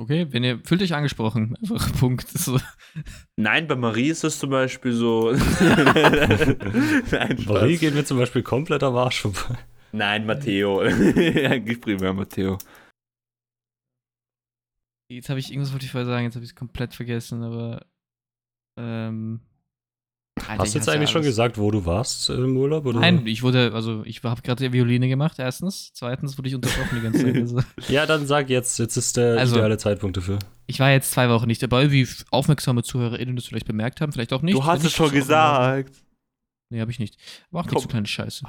Okay, 0.00 0.28
wenn 0.30 0.44
ihr 0.44 0.60
fühlt 0.64 0.80
euch 0.80 0.94
angesprochen, 0.94 1.56
einfach 1.60 1.92
Punkt. 1.98 2.28
So. 2.28 2.60
Nein, 3.36 3.66
bei 3.66 3.74
Marie 3.74 4.10
ist 4.10 4.22
es 4.22 4.38
zum 4.38 4.50
Beispiel 4.50 4.92
so. 4.92 5.32
Nein. 7.10 7.44
Marie 7.46 7.78
geht 7.78 7.94
mir 7.94 8.04
zum 8.04 8.18
Beispiel 8.18 8.44
komplett 8.44 8.84
am 8.84 8.94
Arsch 8.94 9.22
vorbei. 9.22 9.58
Nein, 9.90 10.24
Matteo. 10.24 10.80
Eigentlich 10.80 11.80
primär 11.80 12.12
Matteo. 12.12 12.58
Jetzt 15.10 15.30
habe 15.30 15.40
ich 15.40 15.50
irgendwas 15.50 15.72
wollte 15.72 15.86
ich 15.86 15.90
vorher 15.90 16.06
sagen, 16.06 16.24
jetzt 16.26 16.36
habe 16.36 16.44
ich 16.44 16.50
es 16.50 16.56
komplett 16.56 16.94
vergessen, 16.94 17.42
aber 17.42 17.84
ähm, 18.78 19.40
Alter, 20.46 20.62
Hast 20.62 20.74
du 20.74 20.78
jetzt 20.78 20.88
eigentlich 20.88 21.10
schon 21.10 21.22
gesagt, 21.22 21.58
wo 21.58 21.70
du 21.70 21.84
warst 21.86 22.30
äh, 22.30 22.34
im 22.34 22.56
Urlaub? 22.56 22.86
Oder? 22.86 23.00
Nein, 23.00 23.26
ich 23.26 23.42
wurde, 23.42 23.72
also 23.74 24.02
ich 24.04 24.22
habe 24.22 24.42
gerade 24.42 24.72
Violine 24.72 25.08
gemacht, 25.08 25.38
erstens. 25.38 25.90
Zweitens 25.94 26.36
wurde 26.38 26.48
ich 26.48 26.54
unterbrochen 26.54 26.96
die 26.96 27.00
ganze 27.02 27.24
Zeit. 27.24 27.36
Also, 27.38 27.60
Ja, 27.92 28.06
dann 28.06 28.26
sag 28.26 28.48
jetzt, 28.50 28.78
jetzt 28.78 28.96
ist 28.96 29.16
der 29.16 29.38
Also- 29.38 29.56
ideale 29.56 29.78
Zeitpunkt 29.78 30.16
dafür. 30.16 30.38
ich 30.66 30.80
war 30.80 30.90
jetzt 30.90 31.10
zwei 31.10 31.28
Wochen 31.28 31.46
nicht 31.46 31.62
dabei, 31.62 31.90
wie 31.90 32.06
aufmerksame 32.30 32.82
ZuhörerInnen 32.82 33.36
das 33.36 33.46
vielleicht 33.46 33.66
bemerkt 33.66 34.00
haben, 34.00 34.12
vielleicht 34.12 34.32
auch 34.32 34.42
nicht. 34.42 34.54
du 34.56 34.64
hast 34.64 34.84
es 34.84 34.92
schon 34.92 35.10
gesagt. 35.10 35.94
Nee, 36.70 36.80
habe 36.80 36.90
ich 36.90 36.98
nicht. 36.98 37.16
Aber 37.50 37.60
auch 37.60 37.64
nicht 37.70 37.80
so 37.80 37.88
kleine 37.88 38.06
Scheiße. 38.06 38.44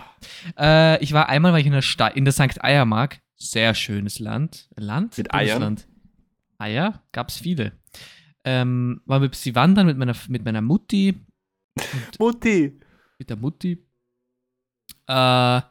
Äh, 0.60 1.02
ich 1.02 1.14
war 1.14 1.30
einmal 1.30 1.54
war 1.54 1.60
ich 1.60 1.66
in 1.66 1.72
der 1.72 1.82
Stadt, 1.82 2.16
in 2.18 2.26
der 2.26 2.34
St. 2.34 2.62
Eiermark. 2.64 3.20
Sehr 3.38 3.74
schönes 3.74 4.20
Land. 4.20 4.68
Land? 4.76 5.18
Mit 5.18 5.34
Eiern? 5.34 5.78
Eier? 6.58 7.02
Gab's 7.14 7.38
viele. 7.38 7.72
Ähm, 8.44 9.00
war 9.06 9.20
mit 9.22 9.36
sie 9.36 9.56
wandern 9.56 9.86
mit 9.88 9.98
meiner, 9.98 10.16
mit 10.28 10.44
meiner 10.44 10.62
Mutti. 10.62 11.16
Mutti. 12.20 12.80
Mit 13.18 13.30
der 13.30 13.38
Mutti. 13.38 13.74
Äh, 15.08 15.62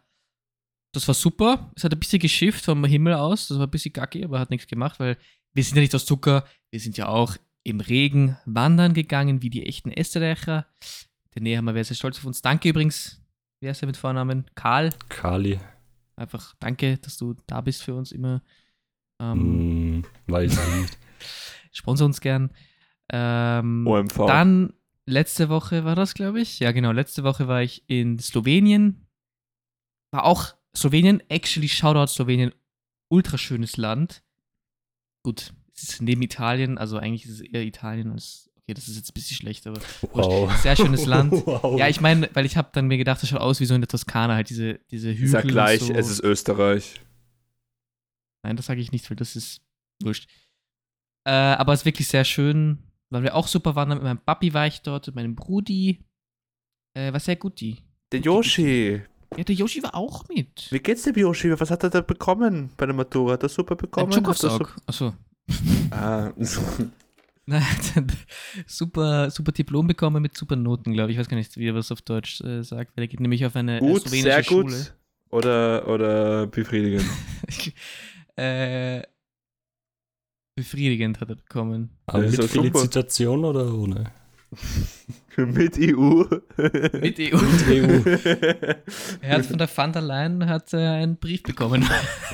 das 0.93 1.07
war 1.07 1.15
super. 1.15 1.71
Es 1.77 1.85
hat 1.85 1.93
ein 1.93 1.99
bisschen 1.99 2.19
geschifft 2.19 2.65
vom 2.65 2.85
Himmel 2.85 3.15
aus. 3.15 3.49
Das 3.49 3.59
war 3.59 3.67
ein 3.67 3.71
bisschen 3.71 3.93
gackig, 3.93 4.25
aber 4.25 4.39
hat 4.41 4.51
nichts 4.51 4.67
gemacht, 4.67 4.99
weil 5.01 5.17
wir 5.55 5.63
sind 5.63 5.77
ja 5.77 5.83
nicht 5.83 5.95
aus 5.95 6.07
Zucker. 6.07 6.45
Wir 6.71 6.81
sind 6.81 6.97
ja 6.97 7.09
auch 7.09 7.37
im 7.63 7.81
Regen 7.81 8.37
wandern 8.47 8.95
gegangen, 8.95 9.43
wie 9.43 9.51
die 9.51 9.67
echten 9.67 9.93
Österreicher. 9.93 10.67
Der 11.35 11.43
Nähe 11.43 11.59
haben 11.59 11.67
wir, 11.67 11.85
sehr 11.85 11.97
stolz 11.97 12.19
auf 12.19 12.25
uns. 12.25 12.43
Danke 12.43 12.69
übrigens. 12.71 13.23
Wer 13.61 13.73
ist 13.73 13.83
der 13.83 13.87
mit 13.87 13.97
Vornamen? 13.97 14.47
Karl. 14.55 14.93
Kali. 15.09 15.59
Einfach 16.17 16.55
danke, 16.59 16.99
dass 16.99 17.17
du 17.17 17.35
da 17.47 17.61
bist 17.61 17.83
für 17.83 17.95
uns 17.95 18.13
immer. 18.13 18.43
Ähm, 19.21 20.03
Hm, 20.03 20.05
weiß 20.27 20.53
ich 20.53 20.81
nicht. 20.81 20.99
Sponsor 21.73 22.07
uns 22.07 22.21
gern. 22.21 22.51
Ähm, 23.11 23.87
OMV. 23.87 24.27
Dann 24.27 24.73
letzte 25.09 25.49
Woche 25.49 25.85
war 25.85 25.97
das, 25.97 26.15
glaube 26.15 26.41
ich. 26.41 26.61
Ja, 26.61 26.73
genau. 26.73 26.93
Letzte 26.93 27.25
Woche 27.25 27.49
war 27.49 27.63
ich 27.63 27.83
in 27.87 28.19
Slowenien. 28.19 29.07
War 30.13 30.25
auch 30.25 30.55
Slowenien, 30.77 31.23
actually 31.29 31.69
Shoutout 31.69 32.13
Slowenien, 32.13 32.53
ultra 33.09 33.39
schönes 33.39 33.77
Land. 33.77 34.23
Gut, 35.25 35.53
es 35.75 35.83
ist 35.83 36.03
neben 36.03 36.23
Italien, 36.23 36.79
also 36.79 36.99
eigentlich 36.99 37.25
ist 37.25 37.33
es 37.33 37.41
eher 37.41 37.63
Italien 37.63 38.13
als. 38.13 38.51
Okay, 38.57 38.75
das 38.75 38.87
ist 38.87 38.97
jetzt 38.97 39.11
ein 39.11 39.15
bisschen 39.15 39.37
schlecht, 39.37 39.67
aber. 39.67 39.81
Wow. 40.13 40.55
Sehr 40.59 40.77
schönes 40.77 41.07
Land. 41.07 41.33
Wow. 41.47 41.79
Ja, 41.79 41.89
ich 41.89 42.01
meine, 42.01 42.29
weil 42.35 42.47
ich 42.47 42.57
habe 42.57 42.69
dann 42.73 42.87
mir 42.87 42.99
gedacht, 42.99 43.23
das 43.23 43.31
schaut 43.31 43.41
aus 43.41 43.61
wie 43.61 43.65
so 43.65 43.75
in 43.75 43.81
der 43.81 43.89
Toskana, 43.89 44.35
halt 44.35 44.51
diese, 44.51 44.79
diese 44.91 45.11
Hügel. 45.11 45.25
Ich 45.25 45.31
sag 45.31 45.45
gleich, 45.45 45.81
so. 45.81 45.93
es 45.93 46.11
ist 46.11 46.21
Österreich. 46.21 47.01
Nein, 48.43 48.57
das 48.57 48.67
sage 48.67 48.81
ich 48.81 48.93
nicht, 48.93 49.09
weil 49.11 49.17
das 49.17 49.37
ist 49.37 49.63
wurscht. 50.03 50.29
Äh, 51.25 51.31
aber 51.31 51.73
es 51.73 51.81
ist 51.81 51.87
wirklich 51.87 52.09
sehr 52.09 52.25
schön. 52.25 52.88
Waren 53.11 53.23
wir 53.23 53.35
auch 53.35 53.47
super 53.49 53.75
wandern. 53.75 53.99
Mit 53.99 54.05
meinem 54.05 54.19
Papi 54.19 54.53
war 54.55 54.67
ich 54.67 54.83
dort, 54.83 55.07
mit 55.07 55.17
meinem 55.17 55.35
Brudi. 55.35 56.05
Äh, 56.95 57.13
war 57.13 57.21
sehr 57.21 57.37
gut, 57.37 57.61
die. 57.61 57.79
Der 58.13 58.21
Yoshi. 58.21 59.01
Ja, 59.37 59.45
der 59.45 59.55
Yoshi 59.55 59.83
war 59.83 59.95
auch 59.95 60.27
mit. 60.29 60.69
Wie 60.71 60.79
geht's 60.79 61.03
dem 61.03 61.15
Yoshi? 61.17 61.59
Was 61.61 61.71
hat 61.71 61.83
er 61.85 61.91
da 61.91 62.01
bekommen 62.01 62.71
bei 62.77 62.87
der 62.87 62.95
Matura? 62.95 63.35
Hat 63.35 63.43
er 63.43 63.49
super 63.49 63.77
bekommen? 63.77 64.07
Ein 64.07 64.13
Schokosock. 64.13 64.77
Achso. 64.87 65.13
so- 66.39 66.61
Ah, 67.51 67.63
super, 68.67 69.31
super 69.31 69.53
Diplom 69.53 69.87
bekommen 69.87 70.21
mit 70.23 70.37
super 70.37 70.57
Noten, 70.57 70.93
glaube 70.93 71.11
ich. 71.11 71.17
Ich 71.17 71.21
weiß 71.21 71.29
gar 71.29 71.37
nicht, 71.37 71.57
wie 71.57 71.69
er 71.69 71.75
was 71.75 71.91
auf 71.93 72.03
Deutsch 72.03 72.41
äh, 72.43 72.63
sagt, 72.63 72.95
weil 72.97 73.05
er 73.05 73.09
geht 73.09 73.21
nämlich 73.21 73.45
auf 73.47 73.57
eine 73.57 73.79
äh, 73.79 73.81
gut, 73.81 74.03
slowenische 74.03 74.23
sehr 74.25 74.43
gut. 74.43 74.71
Schule. 74.71 74.87
Oder, 75.31 75.89
oder 75.89 76.47
befriedigend. 76.47 77.05
äh, 78.37 79.03
befriedigend 80.59 81.21
hat 81.21 81.29
er 81.31 81.37
bekommen. 81.37 81.91
Aber 82.07 82.21
mit 82.21 82.33
super. 82.33 82.49
Felicitation 82.49 83.45
oder 83.45 83.73
ohne? 83.73 84.05
Mit 85.37 85.79
EU. 85.79 86.25
Mit 87.01 87.21
EU. 87.21 87.37
EU. 87.37 88.01
Er 89.21 89.37
hat 89.37 89.47
von 89.47 89.59
der 89.59 89.69
Van 89.73 89.93
der 89.93 90.03
Leyen 90.03 90.47
hat, 90.49 90.73
äh, 90.73 90.79
einen 90.79 91.17
Brief 91.17 91.43
bekommen. 91.45 91.87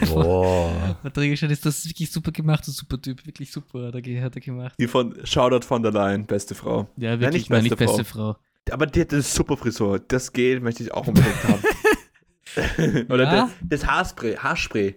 Boah. 0.09 0.97
Hat 1.03 1.15
drin 1.17 1.31
gestanden, 1.31 1.53
ist 1.53 1.67
das 1.67 1.87
wirklich 1.87 2.11
super 2.11 2.33
gemacht, 2.33 2.65
so 2.65 2.73
super 2.73 3.03
Typ, 3.03 3.27
wirklich 3.27 3.51
super 3.53 3.89
hat 3.89 3.95
er, 4.07 4.23
hat 4.23 4.37
er 4.37 4.41
gemacht. 4.41 4.75
Die 4.79 4.87
von 4.87 5.15
Shoutout 5.25 5.67
von 5.67 5.83
der 5.83 5.93
Leyen, 5.93 6.25
beste 6.25 6.55
Frau. 6.55 6.89
Ja, 6.97 7.11
nicht 7.11 7.21
wirklich, 7.21 7.51
nein, 7.51 7.65
nicht 7.65 7.77
beste 7.77 7.99
beste 7.99 8.05
Frau. 8.05 8.37
Aber 8.71 8.87
die 8.87 9.03
hat 9.03 9.13
eine 9.13 9.21
super 9.21 9.57
Frisur. 9.59 9.99
Das 9.99 10.33
Gel 10.33 10.61
möchte 10.61 10.83
ich 10.85 10.93
auch 10.95 11.07
unbedingt 11.07 11.45
haben. 11.45 13.07
Oder 13.13 13.25
Ja? 13.25 13.51
das, 13.61 13.83
das 13.83 13.87
Haarspray. 13.87 14.37
Haarspray. 14.37 14.95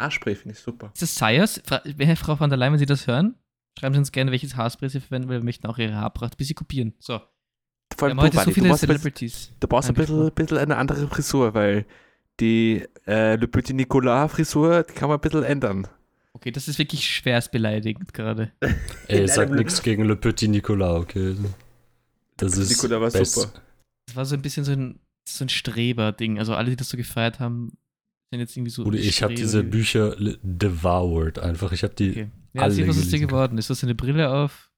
Haarspray 0.00 0.34
finde 0.34 0.54
ich 0.54 0.60
super. 0.60 0.90
Ist 0.94 1.02
das 1.02 1.14
Sayers? 1.14 1.62
Frau 2.16 2.38
van 2.40 2.50
der 2.50 2.56
Leyen, 2.56 2.72
wenn 2.72 2.78
Sie 2.78 2.86
das 2.86 3.06
hören, 3.06 3.34
schreiben 3.78 3.94
Sie 3.94 3.98
uns 3.98 4.12
gerne, 4.12 4.30
welches 4.32 4.56
Haarspray 4.56 4.88
Sie 4.88 5.00
verwenden, 5.00 5.28
weil 5.28 5.38
wir 5.38 5.44
möchten 5.44 5.66
auch 5.66 5.78
Ihre 5.78 5.94
Haarpracht 5.94 6.34
ein 6.34 6.36
bisschen 6.36 6.56
kopieren. 6.56 6.94
So, 6.98 7.18
Vor 7.18 7.28
wir 8.00 8.04
allem 8.08 8.18
haben 8.18 8.24
heute 8.26 8.36
du, 8.36 8.38
so 8.38 8.44
Buddy, 8.44 8.50
du 8.50 8.54
viele 8.54 8.68
bisschen- 8.72 8.88
Celebrities. 8.88 9.52
du 9.60 9.68
brauchst 9.68 9.88
ein 9.88 9.94
bisschen, 9.94 10.32
bisschen 10.34 10.58
eine 10.58 10.76
andere 10.76 11.06
Frisur, 11.08 11.54
weil 11.54 11.86
die 12.40 12.84
äh, 13.06 13.36
Le 13.36 13.46
Petit 13.46 13.76
Nicolas 13.76 14.32
Frisur, 14.32 14.82
die 14.82 14.92
kann 14.94 15.08
man 15.08 15.18
ein 15.18 15.20
bisschen 15.20 15.44
ändern. 15.44 15.86
Okay, 16.32 16.50
das 16.50 16.66
ist 16.66 16.78
wirklich 16.78 17.06
schwerst 17.08 17.52
beleidigend 17.52 18.12
gerade. 18.12 18.50
Ey, 19.08 19.28
sag 19.28 19.50
nichts 19.50 19.80
gegen 19.82 20.04
Le 20.04 20.16
Petit 20.16 20.50
Nicolas, 20.50 21.02
okay? 21.02 21.36
Das 22.36 22.52
Petit 22.52 22.62
ist 22.64 22.70
Nicolas 22.70 23.00
war 23.00 23.20
best- 23.20 23.34
super. 23.34 23.52
Das 24.06 24.16
war 24.16 24.24
so 24.24 24.34
ein 24.34 24.42
bisschen 24.42 24.64
so 24.64 24.72
ein, 24.72 24.98
so 25.28 25.44
ein 25.44 25.48
Streber-Ding. 25.48 26.40
Also 26.40 26.54
alle, 26.56 26.70
die 26.70 26.76
das 26.76 26.88
so 26.88 26.96
gefeiert 26.96 27.38
haben, 27.38 27.78
sind 28.34 28.40
jetzt 28.40 28.56
irgendwie 28.56 28.70
so. 28.70 28.84
Bruder, 28.84 28.98
ich 28.98 29.22
habe 29.22 29.34
diese. 29.34 29.62
Bücher 29.64 30.16
devoured 30.42 31.38
einfach. 31.38 31.72
Ich 31.72 31.82
habe 31.82 31.94
die. 31.94 32.10
Okay. 32.10 32.30
Ja, 32.52 32.62
alle 32.62 32.72
sieh, 32.72 32.86
was 32.86 32.96
ist 32.96 33.12
dir 33.12 33.18
geworden? 33.20 33.58
Ist 33.58 33.70
das 33.70 33.82
eine 33.84 33.94
Brille 33.94 34.30
auf? 34.30 34.70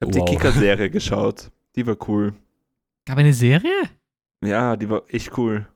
Ich 0.00 0.06
habe 0.06 0.12
die 0.12 0.18
Wow. 0.20 0.28
Kicker-Serie 0.30 0.90
geschaut. 0.90 1.50
Die 1.76 1.86
war 1.86 1.96
cool. 2.08 2.34
Gab 3.06 3.18
eine 3.18 3.32
Serie? 3.32 3.72
Ja, 4.44 4.76
die 4.76 4.88
war 4.88 5.02
echt 5.08 5.36
cool. 5.38 5.66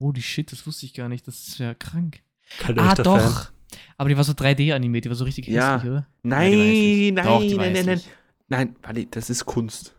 Holy 0.00 0.22
shit, 0.22 0.50
das 0.52 0.66
wusste 0.66 0.86
ich 0.86 0.94
gar 0.94 1.08
nicht. 1.08 1.26
Das 1.26 1.48
ist 1.48 1.58
ja 1.58 1.74
krank. 1.74 2.22
Kein 2.58 2.78
Ah, 2.78 2.94
doch. 2.94 3.18
Fan. 3.20 3.54
Aber 3.98 4.08
die 4.08 4.16
war 4.16 4.24
so 4.24 4.32
3D 4.32 4.72
animiert, 4.74 5.04
die 5.04 5.08
war 5.10 5.16
so 5.16 5.24
richtig 5.24 5.46
Ja. 5.46 5.74
hässlich, 5.76 5.90
oder? 5.92 6.06
Nein, 6.22 6.52
die 6.52 7.12
nein. 7.12 7.24
Doch, 7.26 7.40
die 7.40 7.54
nein, 7.56 7.72
nein, 7.72 7.86
nein. 7.86 8.00
Nein, 8.48 8.76
Wally, 8.82 9.06
das 9.10 9.30
ist 9.30 9.44
Kunst. 9.46 9.94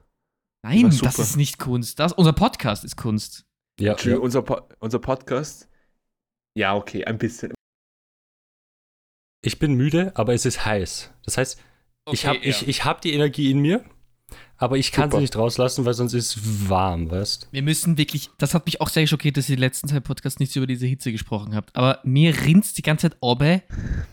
Nein, 0.63 0.89
das 1.02 1.19
ist 1.19 1.38
nicht 1.38 1.58
Kunst. 1.60 2.00
Das, 2.00 2.13
unser 2.13 2.34
Podcast 2.34 2.84
ist 2.84 2.95
Kunst. 2.97 3.45
Ja, 3.80 3.95
ja. 3.97 4.17
Unser, 4.17 4.41
Po- 4.41 4.62
unser 4.80 5.00
Podcast. 5.00 5.67
Ja, 6.56 6.76
okay, 6.76 7.06
ein 7.06 7.18
bisschen. 7.18 7.54
ich 9.44 9.58
bin 9.60 9.74
müde, 9.74 10.12
aber 10.16 10.34
es 10.34 10.46
ist 10.46 10.66
heiß. 10.66 11.12
Das 11.26 11.38
heißt, 11.38 11.60
ich 12.12 12.26
Okay, 12.26 12.28
habe 12.28 12.38
ja. 12.40 12.50
ich, 12.50 12.68
ich 12.68 12.86
hab 12.86 13.02
die 13.02 13.14
Energie 13.14 13.50
in 13.52 13.60
mir, 13.60 13.84
aber 14.58 14.78
ich 14.78 14.92
kann 14.92 15.06
Super. 15.10 15.18
sie 15.18 15.22
nicht 15.22 15.36
rauslassen, 15.36 15.86
weil 15.86 15.94
sonst 15.94 16.14
ist 16.14 16.36
es 16.36 16.70
warm, 16.70 17.10
weißt 17.10 17.48
Wir 17.52 17.64
müssen 17.64 17.98
wirklich, 17.98 18.30
das 18.38 18.54
hat 18.54 18.66
mich 18.66 18.82
auch 18.82 18.90
sehr 18.90 19.08
schockiert, 19.08 19.38
dass 19.38 19.50
ihr 19.50 19.56
die 19.56 19.62
letzten 19.62 19.88
zwei 19.88 20.00
Podcasts 20.00 20.40
nicht 20.40 20.56
über 20.56 20.68
diese 20.68 20.86
Hitze 20.86 21.12
gesprochen 21.12 21.56
habt. 21.56 21.76
Aber 21.76 22.00
mir 22.04 22.36
rinnt 22.42 22.78
die 22.78 22.82
ganze 22.82 23.10
Zeit 23.10 23.18
obe 23.22 23.62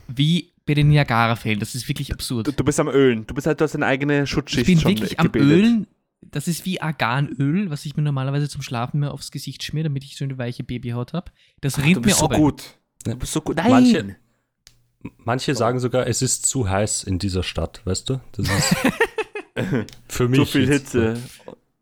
wie 0.06 0.52
bei 0.66 0.74
den 0.74 0.88
Niagara-Fällen. 0.88 1.60
Das 1.60 1.74
ist 1.74 1.88
wirklich 1.88 2.12
absurd. 2.12 2.46
Du, 2.46 2.52
du 2.52 2.64
bist 2.64 2.78
am 2.78 2.88
Ölen. 2.88 3.26
Du 3.26 3.34
bist 3.34 3.46
halt, 3.46 3.58
du 3.60 3.64
hast 3.64 3.74
eine 3.74 3.86
eigene 3.86 4.26
Schutzschicht 4.26 4.60
Ich 4.62 4.66
bin 4.66 4.80
schon 4.80 4.92
wirklich 4.92 5.18
am 5.18 5.26
gebildet. 5.26 5.58
Ölen. 5.58 5.86
Das 6.30 6.46
ist 6.48 6.64
wie 6.66 6.80
Arganöl, 6.80 7.70
was 7.70 7.84
ich 7.86 7.96
mir 7.96 8.02
normalerweise 8.02 8.48
zum 8.48 8.62
Schlafen 8.62 9.00
mir 9.00 9.10
aufs 9.12 9.30
Gesicht 9.30 9.62
schmier, 9.62 9.84
damit 9.84 10.04
ich 10.04 10.16
so 10.16 10.24
eine 10.24 10.36
weiche 10.38 10.62
Babyhaut 10.64 11.12
habe. 11.12 11.30
Das 11.60 11.74
Du 11.74 11.80
rinnt 11.82 11.96
mir 11.96 12.02
bist 12.02 12.18
so 12.18 12.26
obe. 12.26 12.36
gut. 12.36 12.62
Ja. 13.06 13.12
Du 13.14 13.18
bist 13.20 13.32
so 13.32 13.40
gut. 13.40 13.56
Nein! 13.56 13.70
Manche- 13.70 14.16
Manche 15.18 15.54
sagen 15.54 15.78
sogar, 15.78 16.06
es 16.08 16.22
ist 16.22 16.44
zu 16.46 16.68
heiß 16.68 17.04
in 17.04 17.18
dieser 17.20 17.44
Stadt, 17.44 17.80
weißt 17.86 18.10
du? 18.10 18.20
Das 18.32 18.48
ist 18.48 18.76
für 20.08 20.28
mich. 20.28 20.40
Zu 20.40 20.46
viel 20.46 20.66
Hitze. 20.66 21.22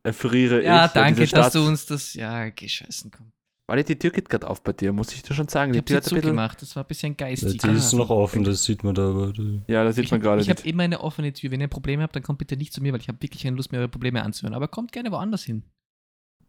Erfriere 0.02 0.62
Ja, 0.62 0.84
ich. 0.86 0.94
weil 0.94 1.02
danke, 1.04 1.26
dass 1.26 1.52
du 1.54 1.66
uns 1.66 1.86
das. 1.86 2.12
Ja, 2.14 2.50
gescheißen 2.50 3.10
komm. 3.10 3.32
Warte, 3.68 3.82
die 3.82 3.98
Tür 3.98 4.10
geht 4.10 4.28
gerade 4.28 4.48
auf 4.48 4.62
bei 4.62 4.72
dir, 4.72 4.92
muss 4.92 5.12
ich 5.12 5.22
dir 5.22 5.34
schon 5.34 5.48
sagen. 5.48 5.74
Ich 5.74 5.80
Die 5.80 5.84
Tür 5.86 5.94
sie 5.94 5.96
hat 5.96 6.04
ein 6.04 6.14
bisschen. 6.14 6.22
zugemacht, 6.22 6.62
das 6.62 6.76
war 6.76 6.84
ein 6.84 6.86
bisschen 6.86 7.12
Ja, 7.18 7.26
geistig. 7.26 7.58
die 7.60 7.68
ist 7.70 7.92
Ah. 7.94 7.96
noch 7.96 8.10
offen, 8.10 8.44
das 8.44 8.62
sieht 8.62 8.84
man 8.84 8.94
da. 8.94 9.10
Aber 9.10 9.32
Ja, 9.66 9.82
da 9.82 9.92
sieht 9.92 10.04
Ich, 10.04 10.10
man 10.12 10.20
gerade. 10.20 10.40
ich 10.40 10.48
habe 10.48 10.62
immer 10.62 10.84
eine 10.84 11.00
offene 11.00 11.32
Tür. 11.32 11.50
Wenn 11.50 11.60
ihr 11.60 11.66
Probleme 11.68 12.02
habt, 12.04 12.14
dann 12.14 12.22
kommt 12.22 12.38
bitte 12.38 12.56
nicht 12.56 12.72
zu 12.72 12.80
mir, 12.80 12.92
weil 12.92 13.00
ich 13.00 13.08
habe 13.08 13.20
wirklich 13.20 13.42
keine 13.42 13.56
Lust 13.56 13.72
mehr, 13.72 13.80
eure 13.80 13.88
Probleme 13.88 14.22
anzuhören. 14.22 14.54
Aber 14.54 14.68
kommt 14.68 14.92
gerne 14.92 15.10
woanders 15.10 15.42
hin. 15.42 15.64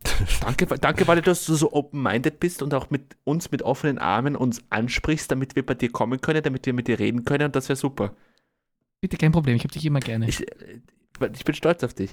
Danke, 0.41 0.67
danke, 0.67 1.07
weil 1.07 1.21
dass 1.23 1.45
du 1.47 1.55
so 1.55 1.73
open-minded 1.73 2.39
bist 2.39 2.61
und 2.61 2.71
auch 2.75 2.91
mit 2.91 3.17
uns 3.23 3.49
mit 3.49 3.63
offenen 3.63 3.97
Armen 3.97 4.35
uns 4.35 4.61
ansprichst, 4.69 5.31
damit 5.31 5.55
wir 5.55 5.65
bei 5.65 5.73
dir 5.73 5.91
kommen 5.91 6.21
können, 6.21 6.43
damit 6.43 6.67
wir 6.67 6.73
mit 6.73 6.87
dir 6.87 6.99
reden 6.99 7.25
können 7.25 7.45
und 7.47 7.55
das 7.55 7.67
wäre 7.67 7.77
super. 7.77 8.15
Bitte 9.01 9.17
kein 9.17 9.31
Problem, 9.31 9.55
ich 9.55 9.63
habe 9.63 9.73
dich 9.73 9.83
immer 9.87 9.99
gerne. 9.99 10.29
Ich, 10.29 10.41
äh, 10.41 10.81
ich 11.33 11.43
bin 11.45 11.55
stolz 11.55 11.83
auf 11.83 11.95
dich. 11.95 12.11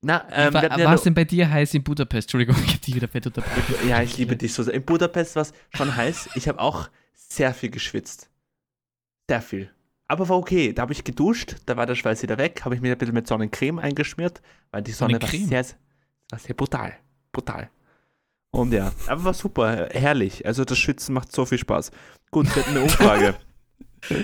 Na, 0.00 0.26
ähm, 0.30 0.54
War 0.54 0.78
ja 0.78 0.90
noch- 0.90 1.02
denn 1.02 1.14
bei 1.14 1.24
dir 1.24 1.50
heiß 1.50 1.74
in 1.74 1.82
Budapest? 1.82 2.26
Entschuldigung, 2.26 2.56
ich 2.64 2.68
habe 2.74 2.78
dich 2.78 2.94
wieder 2.94 3.08
fett 3.08 3.26
unterbrochen. 3.26 3.74
ja, 3.88 4.02
ich 4.02 4.16
liebe 4.16 4.36
dich 4.36 4.52
so 4.52 4.62
sehr. 4.62 4.74
In 4.74 4.84
Budapest 4.84 5.34
war 5.36 5.42
es 5.42 5.52
schon 5.74 5.94
heiß. 5.94 6.30
Ich 6.34 6.48
habe 6.48 6.60
auch 6.60 6.88
sehr 7.14 7.52
viel 7.52 7.70
geschwitzt. 7.70 8.30
Sehr 9.28 9.42
viel. 9.42 9.70
Aber 10.06 10.28
war 10.28 10.38
okay. 10.38 10.72
Da 10.72 10.82
habe 10.82 10.92
ich 10.92 11.04
geduscht, 11.04 11.56
da 11.66 11.76
war 11.76 11.84
der 11.86 11.94
Schweiß 11.96 12.22
wieder 12.22 12.38
weg, 12.38 12.62
habe 12.64 12.74
ich 12.74 12.80
mir 12.80 12.92
ein 12.92 12.98
bisschen 12.98 13.14
mit 13.14 13.26
Sonnencreme 13.26 13.78
eingeschmiert, 13.78 14.40
weil 14.70 14.82
die 14.82 14.92
Sonne 14.92 15.20
war 15.20 15.28
sehr, 15.28 15.66
war 16.30 16.38
sehr 16.38 16.54
brutal. 16.54 16.94
Brutal. 17.32 17.68
Und 18.50 18.72
ja, 18.72 18.92
aber 19.06 19.24
war 19.24 19.34
super, 19.34 19.88
herrlich. 19.92 20.46
Also 20.46 20.64
das 20.64 20.78
Schwitzen 20.78 21.12
macht 21.12 21.30
so 21.32 21.44
viel 21.44 21.58
Spaß. 21.58 21.90
Gut, 22.30 22.46
wir 22.54 22.62
hatten 22.62 22.70
eine 22.70 22.82
Umfrage. 22.82 23.34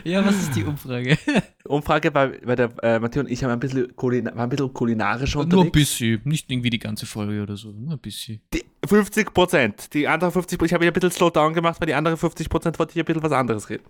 Ja, 0.04 0.24
was 0.24 0.37
ist 0.37 0.56
die 0.56 0.64
Umfrage? 0.64 1.18
Umfrage 1.64 2.14
war, 2.14 2.30
weil 2.42 2.56
der 2.56 2.72
äh, 2.82 2.98
Matteo 2.98 3.20
und 3.22 3.30
ich 3.30 3.42
haben 3.42 3.50
ein 3.50 3.60
bisschen, 3.60 3.94
Kulina 3.96 4.30
waren 4.32 4.40
ein 4.40 4.48
bisschen 4.48 4.72
kulinarisch 4.72 5.34
Nur 5.34 5.44
ein 5.44 5.52
unterwegs. 5.52 5.72
bisschen, 5.72 6.20
nicht 6.24 6.50
irgendwie 6.50 6.70
die 6.70 6.78
ganze 6.78 7.06
Folge 7.06 7.42
oder 7.42 7.56
so. 7.56 7.72
Nur 7.72 7.92
ein 7.94 7.98
bisschen. 7.98 8.40
Die 8.52 8.64
50 8.87 9.32
Prozent. 9.32 9.94
Die 9.94 10.06
anderen 10.08 10.32
50% 10.32 10.64
ich 10.64 10.72
habe 10.74 10.84
ja 10.84 10.90
ein 10.90 10.94
bisschen 10.94 11.10
Slowdown 11.10 11.54
gemacht, 11.54 11.80
weil 11.80 11.87
die 11.87 11.94
anderen 11.94 12.16
50 12.16 12.48
Prozent 12.48 12.78
wollte 12.78 12.92
ich 12.92 12.98
ein 12.98 13.04
bisschen 13.04 13.22
was 13.22 13.32
anderes 13.32 13.68
reden. 13.70 13.84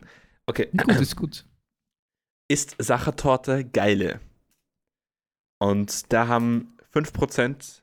Okay. 0.46 0.68
Gut, 0.76 1.00
ist 1.00 1.16
gut. 1.16 1.44
Ist 2.48 2.76
Sachertorte 2.78 3.64
geile? 3.64 4.20
Und 5.58 6.12
da 6.12 6.28
haben 6.28 6.76
5% 6.94 7.80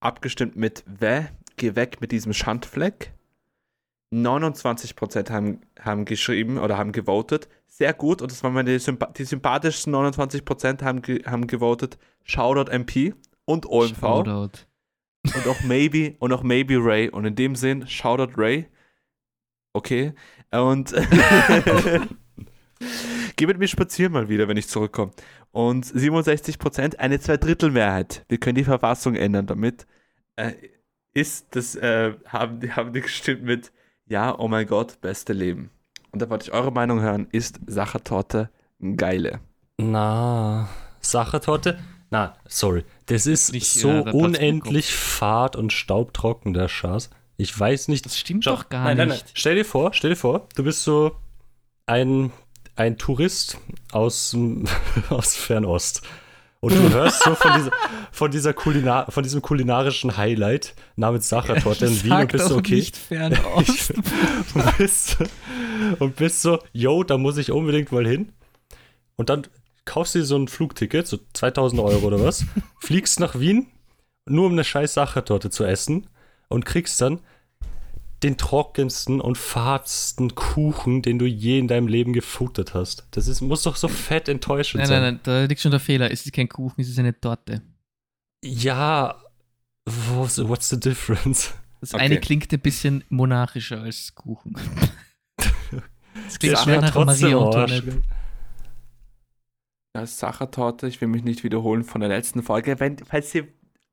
abgestimmt 0.00 0.56
mit 0.56 0.84
Weh, 0.86 1.24
geh 1.56 1.76
weg 1.76 2.00
mit 2.00 2.12
diesem 2.12 2.32
Schandfleck. 2.32 3.12
29% 4.12 5.30
haben, 5.30 5.60
haben 5.80 6.04
geschrieben 6.04 6.58
oder 6.58 6.76
haben 6.76 6.92
gewotet. 6.92 7.48
Sehr 7.66 7.92
gut. 7.92 8.22
Und 8.22 8.30
das 8.32 8.42
waren 8.42 8.52
meine 8.52 8.78
Sympa 8.78 9.06
die 9.06 9.24
sympathischsten 9.24 9.94
29% 9.94 10.82
haben, 10.82 11.02
ge 11.02 11.24
haben 11.24 11.46
gewotet. 11.46 11.98
Shoutout 12.24 12.70
MP 12.70 13.14
und 13.44 13.66
OMV. 13.66 13.98
Shoutout. 13.98 14.66
Und 15.22 15.46
auch 15.46 15.60
Maybe 15.62 16.16
und 16.18 16.32
auch 16.32 16.42
Maybe 16.42 16.76
Ray. 16.78 17.08
Und 17.08 17.24
in 17.24 17.36
dem 17.36 17.54
Sinn, 17.54 17.86
Shoutout 17.86 18.32
Ray. 18.36 18.66
Okay. 19.72 20.14
Und 20.50 20.92
geh 23.36 23.46
mit 23.46 23.58
mir 23.58 23.68
spazieren 23.68 24.12
mal 24.12 24.28
wieder, 24.28 24.48
wenn 24.48 24.56
ich 24.56 24.68
zurückkomme. 24.68 25.12
Und 25.52 25.86
67%, 25.86 26.96
eine 26.96 27.20
Zweidrittelmehrheit. 27.20 28.24
Wir 28.28 28.38
können 28.38 28.56
die 28.56 28.64
Verfassung 28.64 29.14
ändern 29.14 29.46
damit. 29.46 29.86
Äh, 30.36 30.54
ist 31.12 31.54
das, 31.54 31.76
äh, 31.76 32.14
haben, 32.26 32.60
haben 32.74 32.92
die 32.92 33.00
gestimmt 33.00 33.42
mit 33.42 33.72
Ja, 34.10 34.36
oh 34.36 34.48
mein 34.48 34.66
Gott, 34.66 35.00
beste 35.00 35.32
Leben. 35.32 35.70
Und 36.10 36.20
da 36.20 36.28
wollte 36.28 36.46
ich 36.48 36.52
eure 36.52 36.72
Meinung 36.72 37.00
hören. 37.00 37.28
Ist 37.30 37.60
Sachertorte 37.68 38.50
geile? 38.96 39.38
Na, 39.78 40.68
Sachertorte? 41.00 41.78
Na, 42.10 42.36
sorry. 42.48 42.84
Das 43.06 43.26
ist 43.26 43.52
Nicht, 43.52 43.72
so 43.72 43.88
mein 43.88 44.08
unendlich 44.12 44.92
fad 44.92 45.54
und 45.54 45.72
staubtrocken, 45.72 46.54
der 46.54 46.66
Schaß. 46.66 47.10
Ich 47.36 47.58
weiß 47.58 47.86
nicht. 47.86 48.04
Das 48.04 48.18
stimmt 48.18 48.42
Schau, 48.44 48.56
doch 48.56 48.68
gar 48.68 48.82
nein, 48.82 48.96
nicht. 48.96 49.08
Nein, 49.08 49.18
nein. 49.18 49.30
Stell 49.32 49.54
dir 49.54 49.64
vor, 49.64 49.92
stell 49.94 50.10
dir 50.10 50.16
vor, 50.16 50.48
du 50.56 50.64
bist 50.64 50.82
so 50.82 51.12
ein, 51.86 52.32
ein 52.74 52.98
Tourist 52.98 53.58
aus, 53.92 54.32
dem- 54.32 54.64
aus 55.08 55.36
Fernost. 55.36 56.02
Und 56.62 56.74
du 56.74 56.90
hörst 56.90 57.22
so 57.22 57.34
von, 57.34 57.54
dieser, 57.54 57.70
von, 58.12 58.30
dieser 58.30 58.52
Kulinar, 58.52 59.10
von 59.10 59.22
diesem 59.22 59.40
kulinarischen 59.40 60.18
Highlight 60.18 60.74
namens 60.94 61.28
Sachertorte 61.28 61.86
in 61.86 62.04
Wien 62.04 62.12
und 62.20 62.32
bist 62.32 62.48
so, 62.48 62.56
okay. 62.56 62.74
nicht 62.74 62.96
Fernost. 62.98 63.94
und, 64.54 64.76
bist, 64.76 65.16
und 65.98 66.16
bist 66.16 66.42
so, 66.42 66.58
yo, 66.72 67.02
da 67.02 67.16
muss 67.16 67.38
ich 67.38 67.50
unbedingt 67.50 67.92
mal 67.92 68.06
hin. 68.06 68.32
Und 69.16 69.30
dann 69.30 69.46
kaufst 69.86 70.14
du 70.14 70.18
dir 70.18 70.24
so 70.26 70.36
ein 70.36 70.48
Flugticket, 70.48 71.06
so 71.06 71.18
2000 71.32 71.80
Euro 71.80 72.06
oder 72.06 72.22
was, 72.22 72.44
fliegst 72.80 73.20
nach 73.20 73.40
Wien, 73.40 73.66
nur 74.26 74.46
um 74.46 74.52
eine 74.52 74.64
scheiß 74.64 74.92
Sachertorte 74.92 75.48
zu 75.48 75.64
essen 75.64 76.08
und 76.48 76.66
kriegst 76.66 77.00
dann 77.00 77.20
den 78.22 78.36
trockensten 78.36 79.20
und 79.20 79.38
fadsten 79.38 80.34
Kuchen, 80.34 81.02
den 81.02 81.18
du 81.18 81.26
je 81.26 81.58
in 81.58 81.68
deinem 81.68 81.88
Leben 81.88 82.12
gefuttert 82.12 82.74
hast. 82.74 83.06
Das 83.12 83.26
ist, 83.26 83.40
muss 83.40 83.62
doch 83.62 83.76
so 83.76 83.88
fett 83.88 84.28
enttäuschend 84.28 84.80
nein, 84.80 84.88
sein. 84.88 85.02
nein, 85.02 85.14
nein, 85.14 85.20
da 85.22 85.44
liegt 85.44 85.60
schon 85.60 85.70
der 85.70 85.80
Fehler. 85.80 86.10
Es 86.10 86.26
ist 86.26 86.32
kein 86.32 86.48
Kuchen, 86.48 86.80
es 86.80 86.88
ist 86.88 86.98
eine 86.98 87.18
Torte. 87.18 87.62
Ja, 88.44 89.22
what's, 89.86 90.38
what's 90.46 90.68
the 90.68 90.78
difference? 90.78 91.54
Das 91.80 91.94
Okay. 91.94 92.04
eine 92.04 92.20
klingt 92.20 92.52
ein 92.52 92.60
bisschen 92.60 93.04
monarchischer 93.08 93.80
als 93.82 94.14
Kuchen. 94.14 94.54
Das 96.26 96.38
klingt 96.38 96.58
schwer 96.58 96.80
schmeckt 96.80 96.94
nach 96.94 97.06
Maria. 97.06 97.38
Antoinette. 97.38 98.02
Ja, 99.96 100.06
Sachertorte, 100.06 100.86
ich 100.86 101.00
will 101.00 101.08
mich 101.08 101.24
nicht 101.24 101.42
wiederholen 101.44 101.82
von 101.82 102.00
der 102.00 102.10
letzten 102.10 102.42
Folge. 102.42 102.78
Wenn, 102.78 102.98
falls 102.98 103.34
ihr 103.34 103.48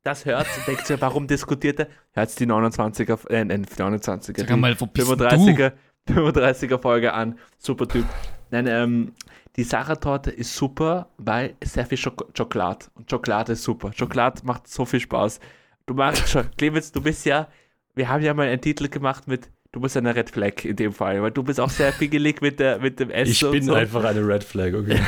das 0.08 0.24
hört, 0.26 0.48
denkt 0.66 0.90
ihr, 0.90 1.02
warum 1.02 1.28
diskutiert 1.28 1.80
er? 1.82 1.88
Hört 2.14 2.40
die 2.40 2.46
29er, 2.48 3.30
äh, 3.30 3.44
nein, 3.44 3.66
29er, 3.66 4.40
Sag 4.40 4.48
die 4.48 4.56
mal, 4.56 4.80
wo 4.80 4.86
bist 4.86 5.10
denn 5.10 5.18
du? 5.18 5.26
35er, 5.26 5.74
35er 6.08 6.82
Folge 6.82 7.14
an. 7.14 7.38
Super 7.58 7.88
Typ. 7.90 8.06
Nein, 8.50 8.68
ähm, 8.68 9.12
die 9.58 9.64
Sachertorte 9.64 10.32
ist 10.32 10.56
super, 10.56 11.10
weil 11.18 11.56
sehr 11.62 11.86
viel 11.86 11.98
Schok 11.98 12.26
Schokolade. 12.34 12.86
Und 12.96 13.10
Schokolade 13.10 13.52
ist 13.52 13.64
super. 13.64 13.92
Schokolade 13.94 14.42
macht 14.46 14.70
so 14.70 14.86
viel 14.86 15.02
Spaß. 15.02 15.42
Du 15.86 15.94
machst 15.94 16.30
schon, 16.30 16.46
Clemens, 16.58 16.94
du 16.94 17.02
bist 17.02 17.26
ja, 17.26 17.50
wir 17.94 18.08
haben 18.08 18.24
ja 18.24 18.34
mal 18.34 18.48
einen 18.48 18.62
Titel 18.62 18.88
gemacht 18.88 19.28
mit, 19.28 19.50
du 19.74 19.82
bist 19.82 19.98
eine 19.98 20.16
Red 20.16 20.30
Flag 20.30 20.64
in 20.64 20.78
dem 20.78 20.94
Fall, 20.94 21.22
weil 21.22 21.32
du 21.32 21.44
bist 21.44 21.60
auch 21.60 21.70
sehr 21.70 21.92
pingelig 21.92 22.42
mit, 22.42 22.62
der, 22.62 22.80
mit 22.80 22.98
dem 23.02 23.10
Essen 23.10 23.32
Ich 23.32 23.44
und 23.44 23.52
bin 23.52 23.64
so. 23.64 23.74
einfach 23.74 24.06
eine 24.06 24.26
Red 24.26 24.46
Flag, 24.46 24.74
okay. 24.74 25.02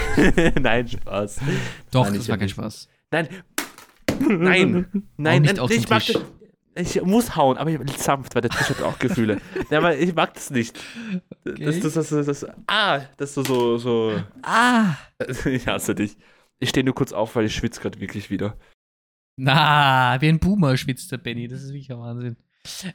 Nein, 0.59 0.89
Spaß. 0.89 1.39
Doch, 1.91 2.03
Nein, 2.03 2.15
das 2.15 2.23
ich 2.23 2.29
war 2.29 2.37
kein 2.37 2.49
Spaß. 2.49 2.89
Nein, 3.11 3.29
nein, 4.29 4.87
nein, 5.17 5.41
nicht 5.43 5.59
auf 5.59 5.71
ich 5.71 5.83
den 5.83 5.89
mag 5.89 6.03
Tisch. 6.03 6.13
das. 6.13 6.23
Ich 6.75 7.01
muss 7.01 7.35
hauen, 7.35 7.57
aber 7.57 7.71
ich 7.71 7.97
sanft, 7.97 8.35
weil 8.35 8.41
der 8.41 8.51
Tisch 8.51 8.69
hat 8.69 8.81
auch 8.81 8.97
Gefühle. 8.99 9.41
ja, 9.69 9.79
aber 9.79 9.97
ich 9.97 10.13
mag 10.15 10.33
das 10.33 10.49
nicht. 10.49 10.79
Das, 11.43 11.79
das, 11.79 11.93
das, 11.93 12.09
das, 12.09 12.25
das, 12.25 12.47
ah, 12.67 13.01
dass 13.17 13.33
du 13.33 13.43
so, 13.43 13.77
so. 13.77 14.21
Ah! 14.43 14.95
ich 15.45 15.67
hasse 15.67 15.95
dich. 15.95 16.15
Ich 16.59 16.69
stehe 16.69 16.83
nur 16.83 16.95
kurz 16.95 17.11
auf, 17.11 17.35
weil 17.35 17.45
ich 17.45 17.55
schwitze 17.55 17.81
gerade 17.81 17.99
wirklich 17.99 18.29
wieder. 18.29 18.55
Na, 19.35 20.17
wie 20.21 20.29
ein 20.29 20.39
Boomer 20.39 20.77
schwitzt 20.77 21.11
der 21.11 21.17
Benny. 21.17 21.47
Das 21.47 21.63
ist 21.63 21.69
wirklich 21.69 21.91
ein 21.91 21.99
Wahnsinn. 21.99 22.37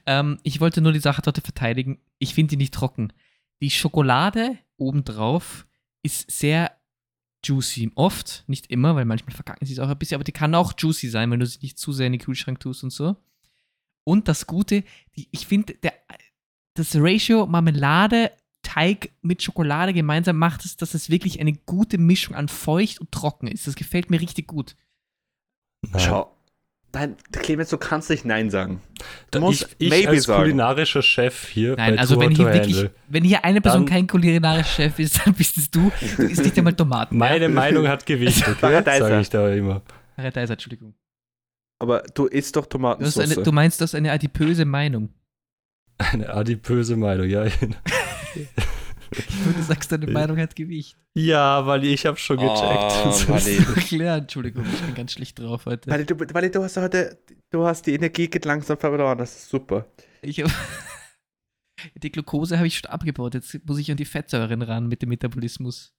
Ähm, 0.07 0.39
ich 0.43 0.61
wollte 0.61 0.81
nur 0.81 0.93
die 0.93 1.01
Sachertorte 1.01 1.41
verteidigen. 1.41 1.99
Ich 2.19 2.35
finde 2.35 2.51
die 2.51 2.57
nicht 2.59 2.75
trocken. 2.75 3.13
Die 3.61 3.71
Schokolade 3.71 4.59
obendrauf 4.77 5.67
ist 6.03 6.31
sehr 6.31 6.73
juicy. 7.45 7.93
Oft, 7.95 8.45
nicht 8.47 8.71
immer, 8.71 8.97
weil 8.97 9.05
manchmal 9.05 9.35
verkacken 9.35 9.67
sie 9.67 9.75
es 9.75 9.79
auch 9.79 9.89
ein 9.89 9.99
bisschen, 9.99 10.17
aber 10.17 10.25
die 10.25 10.33
kann 10.33 10.55
auch 10.55 10.73
juicy 10.77 11.09
sein, 11.09 11.31
wenn 11.31 11.41
du 11.41 11.47
sie 11.47 11.59
nicht 11.63 11.79
zu 11.79 11.93
sehr 11.93 12.07
in 12.07 12.13
den 12.13 12.21
Kühlschrank 12.21 12.61
tust 12.61 12.83
und 12.83 12.91
so. 12.91 13.17
Und 14.05 14.29
das 14.29 14.47
Gute, 14.47 14.85
die, 15.17 15.29
ich 15.31 15.47
finde, 15.47 15.75
das 16.75 16.97
Ratio 16.97 17.47
Marmelade, 17.47 18.33
Teig 18.63 19.11
mit 19.21 19.43
Schokolade 19.43 19.93
gemeinsam 19.93 20.39
macht 20.39 20.65
es, 20.65 20.77
dass 20.77 20.95
es 20.95 21.11
wirklich 21.11 21.39
eine 21.39 21.53
gute 21.53 21.99
Mischung 21.99 22.35
an 22.35 22.49
feucht 22.49 22.99
und 22.99 23.13
trocken 23.13 23.47
ist. 23.47 23.67
Das 23.67 23.77
gefällt 23.77 24.11
mir 24.11 24.21
richtig 24.21 24.49
gut. 24.49 24.75
Nein. 25.83 26.01
Schau. 26.01 26.37
Nein, 26.95 27.17
Clemens, 27.33 27.71
du 27.71 27.77
kannst 27.77 28.09
nicht 28.11 28.25
Nein 28.25 28.51
sagen. 28.51 28.81
Du 29.31 29.41
musst 29.41 29.63
ich, 29.79 29.87
ich 29.87 29.91
maybe 29.91 30.11
als 30.11 30.25
sagen. 30.25 30.43
kulinarischer 30.43 31.03
Chef 31.03 31.49
hier 31.49 31.75
Nein, 31.77 31.97
bei 31.97 32.01
also 32.01 32.21
wenn 32.21 32.31
hier 32.31 32.53
wirklich, 32.53 32.89
wenn 33.09 33.25
hier 33.25 33.45
eine 33.45 33.61
Person 33.61 33.85
kein 33.85 34.07
kulinarischer 34.07 34.85
Chef 34.85 34.99
ist, 34.99 35.21
dann 35.25 35.35
bist 35.35 35.57
es 35.59 35.71
du. 35.71 35.91
Du 36.17 36.23
isst 36.23 36.43
nicht 36.45 36.57
einmal 36.57 36.75
Tomaten. 36.75 37.17
Meine 37.19 37.49
Meinung 37.49 37.89
hat 37.89 38.07
Gewicht, 38.07 38.47
okay? 38.49 38.83
Sage 38.85 39.21
ich 39.21 39.31
da 39.31 39.53
immer. 39.53 39.83
Paradeiser, 40.17 40.53
Entschuldigung. 40.53 40.95
Aber 41.81 42.03
du 42.15 42.27
isst 42.27 42.57
doch 42.57 42.65
Du, 42.65 42.71
Tomatensauce. 42.79 43.25
eine, 43.25 43.43
du 43.43 43.53
meinst, 43.53 43.81
das 43.81 43.91
ist 43.91 43.95
eine 43.97 44.13
adipöse 44.13 44.65
Meinung. 44.65 45.11
Eine 45.99 46.33
adipöse 46.33 46.97
Meinung, 46.97 47.29
ja. 47.29 47.45
Du 49.57 49.63
sagst, 49.63 49.93
deine 49.93 50.07
Meinung 50.07 50.37
hat 50.39 50.57
Gewicht. 50.57 50.97
Ja, 51.17 51.65
weil 51.67 51.85
ich 51.85 52.05
habe 52.07 52.17
schon 52.17 52.37
gecheckt. 52.39 52.55
Oh, 52.63 53.03
Das 53.05 53.21
ist- 53.21 53.29
Wally. 53.29 53.59
Klar, 53.87 54.19
Entschuldigung, 54.19 54.65
ich 54.73 54.81
bin 54.81 54.95
ganz 54.95 55.13
schlecht 55.13 55.39
drauf 55.39 55.67
heute. 55.67 55.91
Weil 55.91 56.05
du, 56.05 56.15
weil 56.35 56.51
du 56.51 56.63
hast 56.63 56.77
heute, 56.77 57.19
du 57.51 57.65
hast 57.65 57.87
die 57.87 57.95
Energie 57.95 58.29
geht 58.29 58.45
langsam 58.45 58.79
verloren, 58.79 59.17
das 59.19 59.37
ist 59.37 59.49
super. 59.49 59.87
Ich 60.23 60.41
hab, 60.43 60.51
die 62.03 62.11
Glucose 62.11 62.57
habe 62.57 62.67
ich 62.67 62.79
schon 62.79 62.91
abgebaut. 62.91 63.35
Jetzt 63.35 63.61
muss 63.67 63.79
ich 63.79 63.91
an 63.91 63.97
die 63.97 64.05
Fettsäuren 64.05 64.63
ran 64.63 64.89
mit 64.89 65.03
dem 65.03 65.11
Metabolismus. 65.11 65.93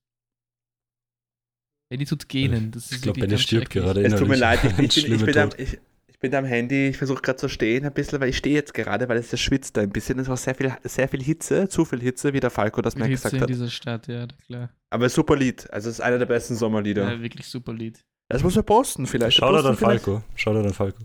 Benny 1.90 2.06
tut 2.06 2.28
gähnen. 2.28 2.72
Das 2.72 2.86
ist 2.86 2.94
Ich 2.94 3.02
glaube, 3.04 3.22
wirklich 3.22 3.30
Benny 3.30 3.42
stirbt 3.42 3.70
gerade 3.70 4.04
Es 4.04 4.16
tut 4.16 4.28
mir 4.28 4.36
leid, 4.38 4.64
innerlich. 4.64 4.98
ich, 4.98 4.98
ich, 5.06 5.10
bin, 5.10 5.20
ich, 5.20 5.26
bin 5.26 5.38
am, 5.38 5.50
ich, 5.58 5.78
ich 6.26 6.32
bin 6.32 6.38
am 6.40 6.46
Handy, 6.46 6.88
ich 6.90 6.98
versuche 6.98 7.22
gerade 7.22 7.38
zu 7.38 7.48
stehen 7.50 7.86
ein 7.86 7.94
bisschen, 7.94 8.20
weil 8.20 8.30
ich 8.30 8.38
stehe 8.38 8.56
jetzt 8.56 8.74
gerade, 8.74 9.08
weil 9.10 9.18
es 9.18 9.32
ja 9.32 9.38
schwitzt 9.38 9.78
da 9.78 9.82
ein 9.82 9.90
bisschen. 9.90 10.20
Es 10.20 10.28
war 10.28 10.38
sehr 10.38 10.56
viel, 10.56 10.74
sehr 10.84 11.08
viel 11.08 11.24
Hitze, 11.24 11.68
zu 11.70 11.86
viel 11.86 12.02
Hitze, 12.02 12.34
wie 12.34 12.40
der 12.40 12.50
Falco 12.50 12.82
das 12.82 12.96
mir 12.96 13.08
gesagt 13.10 13.34
in 13.36 13.42
hat. 13.42 13.50
dieser 13.50 13.70
Stadt, 13.70 14.08
ja, 14.08 14.28
klar. 14.46 14.70
Aber 14.90 15.08
super 15.10 15.36
Lied, 15.36 15.72
also 15.72 15.90
es 15.90 15.96
ist 16.00 16.02
einer 16.02 16.18
der 16.20 16.26
besten 16.26 16.56
Sommerlieder. 16.56 17.12
Ja, 17.14 17.22
wirklich 17.22 17.48
super 17.48 17.74
Lied. 17.74 18.04
Das 18.30 18.44
muss 18.44 18.56
man 18.56 18.66
posten 18.66 19.06
vielleicht. 19.08 19.38
Schau 19.38 19.52
da 19.52 19.62
dann 19.62 19.78
vielleicht. 19.78 20.04
Falco. 20.06 20.24
Schau 20.36 20.54
da 20.54 20.62
dann 20.64 20.74
Falco. 20.74 21.04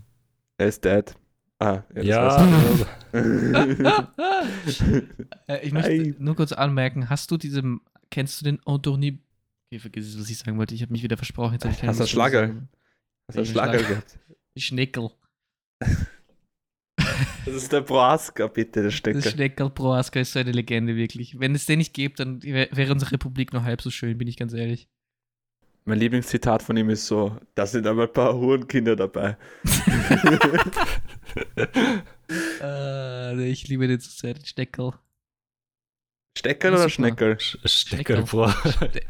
Er 0.57 0.67
ist 0.67 0.83
dead. 0.83 1.15
Ah, 1.59 1.83
Ja, 2.01 2.25
war's. 2.25 2.85
Äh, 5.47 5.65
ich 5.65 5.71
möchte 5.73 5.91
Ei. 5.91 6.15
nur 6.17 6.35
kurz 6.35 6.51
anmerken, 6.51 7.09
hast 7.09 7.29
du 7.31 7.37
diese, 7.37 7.61
kennst 8.09 8.39
du 8.41 8.45
den 8.45 8.59
Anthony, 8.65 9.19
okay, 9.67 9.79
vergiss 9.79 10.07
es, 10.07 10.19
was 10.19 10.29
ich 10.29 10.37
sagen 10.37 10.57
wollte, 10.57 10.73
ich 10.75 10.81
habe 10.81 10.91
mich 10.91 11.03
wieder 11.03 11.17
versprochen. 11.17 11.53
Jetzt 11.53 11.65
ich 11.65 11.83
Hast 11.83 11.99
du 11.99 12.03
einen 12.03 12.07
Schlager? 12.07 12.41
Hast 13.27 13.35
du 13.35 13.39
einen 13.39 13.43
Ich 13.43 13.49
Schlager 13.51 13.79
schlag- 13.79 13.87
gehabt? 13.89 14.19
Schneckel. 14.57 15.09
Das 17.45 17.55
ist 17.55 17.71
der 17.71 17.81
Proaska, 17.81 18.47
bitte, 18.47 18.83
der 18.83 18.91
Stecker. 18.91 19.21
Schneckel 19.21 19.69
Proaska 19.69 20.19
ist 20.19 20.33
so 20.33 20.39
eine 20.39 20.51
Legende, 20.51 20.95
wirklich. 20.95 21.39
Wenn 21.39 21.55
es 21.55 21.65
den 21.65 21.79
nicht 21.79 21.93
gibt, 21.93 22.19
dann 22.19 22.41
wär- 22.43 22.69
wäre 22.71 22.91
unsere 22.93 23.13
Republik 23.13 23.53
noch 23.53 23.63
halb 23.63 23.81
so 23.81 23.89
schön, 23.89 24.17
bin 24.17 24.27
ich 24.27 24.37
ganz 24.37 24.53
ehrlich. 24.53 24.87
Mein 25.85 25.97
Lieblingszitat 25.97 26.61
von 26.61 26.77
ihm 26.77 26.89
ist 26.91 27.07
so: 27.07 27.35
Da 27.55 27.65
sind 27.65 27.87
aber 27.87 28.03
ein 28.03 28.13
paar 28.13 28.35
Hurenkinder 28.35 28.95
dabei. 28.95 29.37
Äh, 32.61 33.49
ich 33.49 33.67
liebe 33.67 33.87
den 33.87 33.99
zu 33.99 34.09
sehr, 34.09 34.33
den 34.33 34.45
Steckel. 34.45 34.91
Steckel 36.37 36.71
Ja, 36.71 36.75
oder 36.77 36.83
super. 36.83 36.89
Schneckel? 36.93 37.31
Sch- 37.33 37.67
Steckel, 37.67 38.23
Bro. 38.23 38.49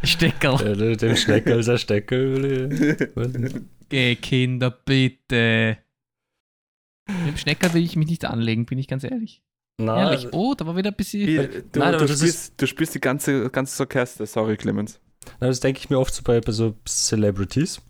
Steckel. 0.04 0.82
Äh, 0.82 0.98
Dem 0.98 1.16
Steckel 1.16 1.60
ist 1.60 1.70
ein 1.70 1.78
Steckel. 1.78 3.16
Geh, 3.92 4.16
Kinder, 4.16 4.72
bitte. 4.72 5.78
Mit 7.08 7.28
dem 7.28 7.38
Schneckel 7.38 7.74
will 7.74 7.84
ich 7.84 7.96
mich 7.96 8.08
nicht 8.08 8.26
anlegen, 8.26 8.66
bin 8.66 8.80
ich 8.80 8.88
ganz 8.88 9.04
ehrlich. 9.04 9.44
Na, 9.78 10.12
Ehrlich. 10.12 10.28
Oh, 10.32 10.54
da 10.56 10.66
war 10.66 10.76
wieder 10.78 10.92
ein 10.92 10.96
bisschen. 10.96 11.28
Wie, 11.28 11.36
du, 11.72 11.80
Nein, 11.80 11.98
du, 11.98 12.08
spielst, 12.08 12.54
du 12.62 12.68
spielst 12.68 12.96
die 12.96 13.00
ganze, 13.02 13.50
ganze 13.50 13.82
Orchester, 13.84 14.26
sorry 14.26 14.56
Clemens. 14.58 15.00
na, 15.40 15.48
das 15.48 15.60
denke 15.60 15.80
ich 15.80 15.90
mir 15.90 16.00
oft 16.00 16.14
so 16.14 16.22
bei, 16.24 16.40
bei 16.40 16.52
so 16.52 16.76
Celebrities, 16.88 17.82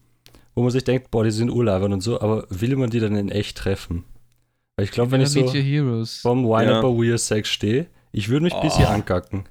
wo 0.56 0.62
man 0.64 0.72
sich 0.72 0.84
denkt, 0.84 1.12
boah, 1.12 1.24
die 1.24 1.32
sind 1.32 1.50
Urlaubern 1.50 1.94
und 1.94 2.02
so, 2.02 2.20
aber 2.22 2.46
will 2.50 2.76
man 2.78 2.90
die 2.90 3.00
dann 3.00 3.16
in 3.16 3.30
echt 3.30 3.58
treffen? 3.58 4.06
Weil 4.78 4.86
ich 4.86 4.92
glaube, 4.92 5.12
wenn 5.12 5.22
ich 5.22 5.30
so 5.30 5.46
vom 5.48 6.46
Wine 6.46 6.72
Ja. 6.72 6.80
Up 6.80 6.86
a 6.86 6.88
Weird 6.88 7.20
Sex 7.20 7.50
stehe, 7.50 7.88
ich 8.12 8.30
würde 8.30 8.44
mich 8.46 8.54
ein 8.54 8.62
bisschen 8.62 8.86
Oh. 8.86 8.90
ankacken. 8.90 9.48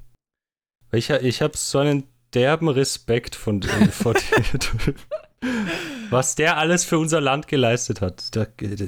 Weil 0.91 0.99
ich, 0.99 1.11
ha- 1.11 1.21
ich 1.21 1.43
habe 1.43 1.57
so 1.57 1.79
einen 1.79 2.05
derben 2.35 2.69
Respekt 2.69 3.35
von, 3.37 3.63
vor 3.63 4.15
dir. 4.15 4.95
Was 6.11 6.35
der 6.35 6.57
alles 6.59 6.85
für 6.85 6.99
unser 6.99 7.21
Land 7.21 7.47
geleistet 7.49 8.01
hat. 8.01 8.35
Da, 8.37 8.45
da 8.59 8.85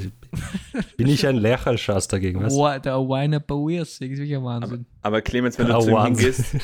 bin 0.96 1.06
ich 1.06 1.26
ein 1.26 1.36
Lächerlschaß 1.36 2.08
dagegen. 2.08 2.42
Was? 2.42 2.82
Der 2.82 2.96
Wine 2.98 3.36
Up 3.36 3.50
ist 3.70 4.00
wirklich 4.00 4.34
ein 4.34 4.42
Wahnsinn. 4.44 4.86
Aber 5.02 5.22
Clemens, 5.22 5.58
wenn 5.58 5.68
du 5.68 5.74
Ah, 5.76 5.80
zu 5.80 5.90
ihm 5.90 6.02
hingehst, 6.04 6.54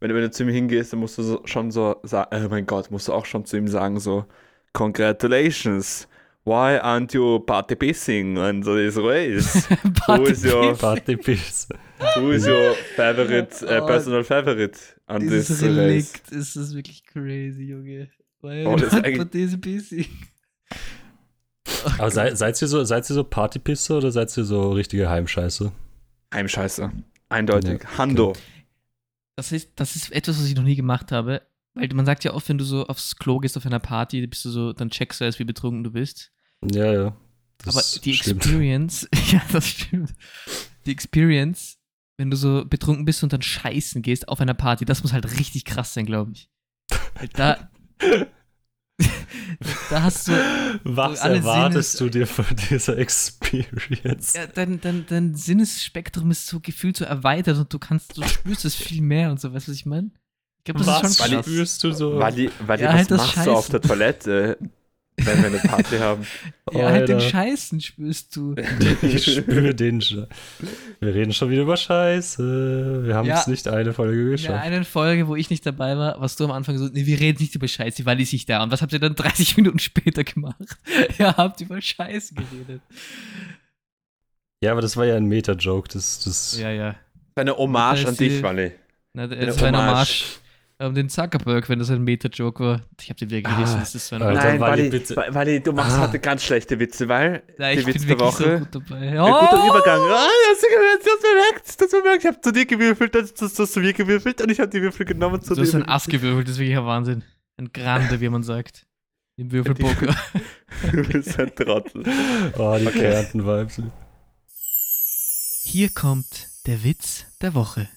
wenn, 0.00 0.08
du- 0.08 0.14
wenn 0.14 0.22
du 0.22 0.30
zu 0.30 0.42
ihm 0.44 0.48
hingehst, 0.48 0.92
dann 0.92 1.00
musst 1.00 1.18
du 1.18 1.22
so, 1.22 1.42
schon 1.44 1.70
so 1.70 1.96
sagen, 2.04 2.44
oh 2.44 2.48
mein 2.48 2.66
Gott, 2.66 2.90
musst 2.90 3.08
du 3.08 3.12
auch 3.12 3.26
schon 3.26 3.44
zu 3.44 3.56
ihm 3.56 3.68
sagen, 3.68 4.00
so, 4.00 4.24
Congratulations, 4.72 6.08
why 6.44 6.78
aren't 6.80 7.12
you 7.14 7.38
party 7.40 7.76
pissing 7.76 8.38
on 8.38 8.62
this 8.62 8.96
race? 8.96 9.68
Who 10.06 10.22
is 10.24 10.44
your, 10.44 10.74
Partypiss. 10.74 11.68
who 12.16 12.30
is 12.32 12.46
your 12.46 12.74
favorite, 12.96 13.62
uh, 13.62 13.82
Oh, 13.82 13.86
personal 13.86 14.24
favorite 14.24 14.78
on 15.06 15.20
Dieses 15.20 15.48
this 15.48 15.62
race? 15.62 15.76
Relikt 15.76 16.30
ist 16.32 16.56
das 16.56 16.74
wirklich 16.74 17.04
crazy, 17.04 17.64
Junge. 17.64 18.08
Weil 18.40 18.66
Oh, 18.66 18.76
das 18.76 18.92
ist 18.92 19.34
diese 19.34 19.58
bisschen. 19.58 20.06
Aber 21.98 22.10
sei, 22.10 22.34
seid 22.34 22.60
ihr 22.60 22.68
so, 22.68 22.84
seid 22.84 23.08
ihr 23.10 23.14
so 23.14 23.24
Partypisser 23.24 23.98
oder 23.98 24.10
seid 24.10 24.36
ihr 24.36 24.44
so 24.44 24.72
richtige 24.72 25.08
Heimscheiße? 25.08 25.72
Heimscheiße. 26.32 26.92
Eindeutig. 27.28 27.82
Ja, 27.82 27.98
Hando. 27.98 28.34
Das 29.36 29.52
ist, 29.52 29.70
das 29.76 29.96
ist 29.96 30.12
etwas, 30.12 30.38
was 30.38 30.46
ich 30.46 30.56
noch 30.56 30.62
nie 30.62 30.76
gemacht 30.76 31.12
habe. 31.12 31.42
Weil 31.74 31.88
man 31.94 32.06
sagt 32.06 32.24
ja 32.24 32.34
oft, 32.34 32.48
wenn 32.48 32.58
du 32.58 32.64
so 32.64 32.86
aufs 32.86 33.16
Klo 33.16 33.38
gehst 33.38 33.56
auf 33.56 33.66
einer 33.66 33.78
Party, 33.78 34.26
bist 34.26 34.44
du 34.44 34.50
so, 34.50 34.72
dann 34.72 34.90
checkst 34.90 35.20
du 35.20 35.24
erst, 35.24 35.38
wie 35.38 35.44
betrunken 35.44 35.84
du 35.84 35.92
bist. 35.92 36.32
Ja, 36.64 36.92
ja. 36.92 37.16
Das 37.58 37.76
Aber 37.76 38.00
die 38.02 38.14
stimmt. 38.14 38.44
Experience, 38.44 39.08
ja, 39.30 39.42
das 39.52 39.68
stimmt. 39.68 40.14
Die 40.86 40.92
Experience, 40.92 41.78
wenn 42.16 42.30
du 42.30 42.36
so 42.36 42.64
betrunken 42.64 43.04
bist 43.04 43.22
und 43.22 43.32
dann 43.32 43.42
scheißen 43.42 44.02
gehst 44.02 44.28
auf 44.28 44.40
einer 44.40 44.54
Party, 44.54 44.84
das 44.84 45.02
muss 45.02 45.12
halt 45.12 45.38
richtig 45.38 45.64
krass 45.64 45.94
sein, 45.94 46.06
glaube 46.06 46.32
ich. 46.32 46.50
Weil 47.14 47.28
Da, 47.28 47.70
da 49.90 50.02
hast 50.02 50.28
du, 50.28 50.32
Was 50.84 51.20
erwartest 51.20 52.00
du 52.00 52.08
dir 52.08 52.26
von 52.26 52.44
dieser 52.70 52.98
Experience? 52.98 54.34
ja, 54.34 54.46
dein, 54.46 54.80
dein, 54.80 55.06
dein 55.06 55.34
Sinnesspektrum 55.34 56.30
ist 56.30 56.46
so 56.46 56.60
gefühlt 56.60 56.96
so 56.96 57.04
erweitert 57.04 57.58
und 57.58 57.72
du 57.72 57.78
kannst, 57.78 58.16
du 58.16 58.22
spürst 58.26 58.64
es 58.64 58.74
viel 58.74 59.02
mehr 59.02 59.30
und 59.30 59.40
so, 59.40 59.52
weißt 59.52 59.68
du, 59.68 59.72
was 59.72 59.78
ich 59.78 59.86
meine? 59.86 60.10
Ich 60.58 60.64
glaube, 60.64 60.80
das 60.80 60.88
Was 60.88 61.10
ist 61.12 61.18
schon 61.18 61.30
krass. 61.36 61.46
spürst 61.46 61.84
du 61.84 61.92
so? 61.92 62.18
Wally, 62.18 62.50
Wally 62.66 62.82
Ja, 62.82 62.88
was 62.90 62.96
halt 62.96 63.10
das 63.10 63.18
machst 63.18 63.46
du 63.46 63.52
auf 63.52 63.68
der 63.68 63.80
Toilette, 63.80 64.58
wenn 65.24 65.38
wir 65.38 65.46
eine 65.46 65.58
Party 65.58 65.96
haben? 66.00 66.26
Ja, 66.72 66.90
halt 66.90 67.08
den 67.08 67.16
Alter. 67.16 67.28
Scheißen 67.30 67.80
spürst 67.80 68.34
du. 68.36 68.54
Ich 69.02 69.34
spüre 69.34 69.74
den 69.74 70.00
schon. 70.00 70.26
Wir 71.00 71.14
reden 71.14 71.32
schon 71.32 71.50
wieder 71.50 71.62
über 71.62 71.76
Scheiße. 71.76 73.04
Wir 73.06 73.14
haben 73.14 73.26
Ja. 73.28 73.40
es 73.40 73.46
nicht 73.46 73.68
eine 73.68 73.92
Folge 73.92 74.14
In 74.20 74.26
der 74.26 74.32
geschafft. 74.36 74.64
einen 74.64 74.84
Folge, 74.84 75.28
wo 75.28 75.36
ich 75.36 75.50
nicht 75.50 75.64
dabei 75.66 75.96
war, 75.96 76.20
warst 76.20 76.38
du 76.40 76.44
am 76.44 76.50
Anfang 76.52 76.78
so, 76.78 76.86
nee, 76.88 77.06
wir 77.06 77.18
reden 77.20 77.38
nicht 77.42 77.54
über 77.54 77.68
Scheiße, 77.68 78.04
weil 78.06 78.20
ich 78.20 78.32
nicht 78.32 78.48
da. 78.48 78.62
Und 78.62 78.70
was 78.70 78.82
habt 78.82 78.92
ihr 78.92 78.98
dann 78.98 79.14
30 79.16 79.56
Minuten 79.56 79.78
später 79.78 80.24
gemacht? 80.24 80.56
Ihr 81.18 81.36
habt 81.36 81.60
über 81.60 81.80
Scheiße 81.80 82.34
geredet. 82.34 82.82
Ja, 84.62 84.72
aber 84.72 84.80
das 84.82 84.96
war 84.96 85.04
ja 85.06 85.16
ein 85.16 85.26
Meta-Joke. 85.26 85.88
Das, 85.92 86.20
das, 86.24 86.58
Ja, 86.58 86.70
ja. 86.70 86.94
Eine 87.36 87.56
Hommage 87.56 88.00
an 88.00 88.04
Das 88.06 88.10
ist 88.12 88.20
dich, 88.20 88.42
Wally. 88.42 88.72
Na, 89.12 89.22
Eine 89.24 89.46
das 89.46 89.60
war 89.60 89.68
ein 89.68 89.76
Hommage. 89.76 90.24
Um 90.80 90.94
den 90.94 91.08
Zuckerberg, 91.08 91.68
wenn 91.68 91.80
das 91.80 91.90
ein 91.90 92.02
Meta-Joke 92.04 92.62
war. 92.62 92.80
Ich 93.00 93.10
hab 93.10 93.16
den 93.16 93.28
wieder 93.30 93.50
gerissen. 93.50 93.76
Ah, 93.78 93.80
das 93.80 93.96
ist 93.96 94.06
so 94.06 94.14
ein 94.14 94.22
Alter, 94.22 94.44
Nein, 94.44 94.60
Wally, 94.60 94.92
Wally, 94.92 95.34
Wally, 95.34 95.60
du 95.60 95.72
machst 95.72 95.96
Ah. 95.96 96.02
heute 96.06 96.20
ganz 96.20 96.44
schlechte 96.44 96.78
Witze, 96.78 97.08
weil 97.08 97.42
ja, 97.58 97.72
die 97.72 97.80
ich 97.80 97.86
Witz 97.86 97.98
bin 98.06 98.06
der 98.06 98.18
wirklich 98.20 98.34
so 98.36 98.44
Woche. 98.44 98.58
gut 98.60 98.68
dabei. 98.76 98.96
Ein 98.96 99.16
guter 99.16 99.64
Oh! 99.64 99.70
Übergang. 99.70 100.00
Ah, 100.02 100.26
das 100.50 100.62
hast 100.62 100.62
du 100.62 100.68
bemerkt, 101.20 101.66
das 101.66 101.76
hast 101.80 101.92
du 101.92 101.96
bemerkt. 102.00 102.22
Ich 102.24 102.28
habe 102.28 102.40
zu 102.40 102.52
dir 102.52 102.64
gewürfelt, 102.66 103.12
dann 103.12 103.22
hast 103.24 103.58
du 103.58 103.66
zu 103.66 103.80
mir 103.80 103.92
gewürfelt 103.92 104.40
und 104.40 104.50
ich 104.52 104.60
habe 104.60 104.68
die 104.70 104.80
Würfel 104.80 105.04
genommen 105.04 105.42
zu 105.42 105.56
Du 105.56 105.62
hast 105.62 105.72
dir. 105.72 105.78
ein 105.78 105.88
Ass 105.88 106.06
gewürfelt, 106.06 106.46
das 106.46 106.52
ist 106.54 106.58
wirklich 106.60 106.78
ein 106.78 106.84
Wahnsinn. 106.86 107.24
Ein 107.56 107.72
Grande, 107.72 108.20
wie 108.20 108.28
man 108.28 108.44
sagt. 108.44 108.86
Im 109.36 109.50
Würfelpoker. 109.52 110.14
Du 110.92 111.02
bist 111.08 111.40
ein 111.40 111.52
Trottel. 111.56 112.04
Oh, 112.56 112.76
die 112.78 112.86
Okay. 112.86 113.00
Kärnten-Vibes. 113.00 113.82
Hier 115.64 115.88
kommt 115.90 116.46
der 116.68 116.84
Witz 116.84 117.24
der 117.42 117.54
Woche. 117.54 117.88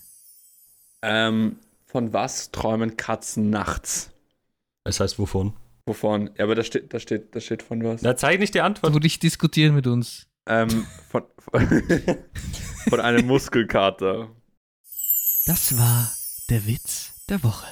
Ähm, 1.03 1.57
von 1.91 2.13
was 2.13 2.51
träumen 2.51 2.95
Katzen 2.95 3.49
nachts? 3.49 4.11
Das 4.85 5.01
heißt, 5.01 5.19
wovon? 5.19 5.53
Wovon? 5.85 6.29
Ja, 6.37 6.45
aber 6.45 6.55
da 6.55 6.63
steht, 6.63 6.93
da 6.93 6.99
steht, 6.99 7.35
da 7.35 7.41
steht 7.41 7.61
von 7.63 7.83
was. 7.83 8.01
Na, 8.01 8.15
zeig 8.15 8.39
nicht 8.39 8.53
die 8.53 8.61
Antwort. 8.61 8.95
Du 8.95 8.99
dich 8.99 9.19
diskutieren 9.19 9.75
mit 9.75 9.87
uns. 9.87 10.27
Ähm, 10.47 10.87
von, 11.09 11.23
von, 11.37 11.67
von 12.89 12.99
einem 13.01 13.27
Muskelkater. 13.27 14.29
Das 15.45 15.77
war 15.77 16.09
der 16.49 16.65
Witz 16.65 17.13
der 17.29 17.43
Woche. 17.43 17.67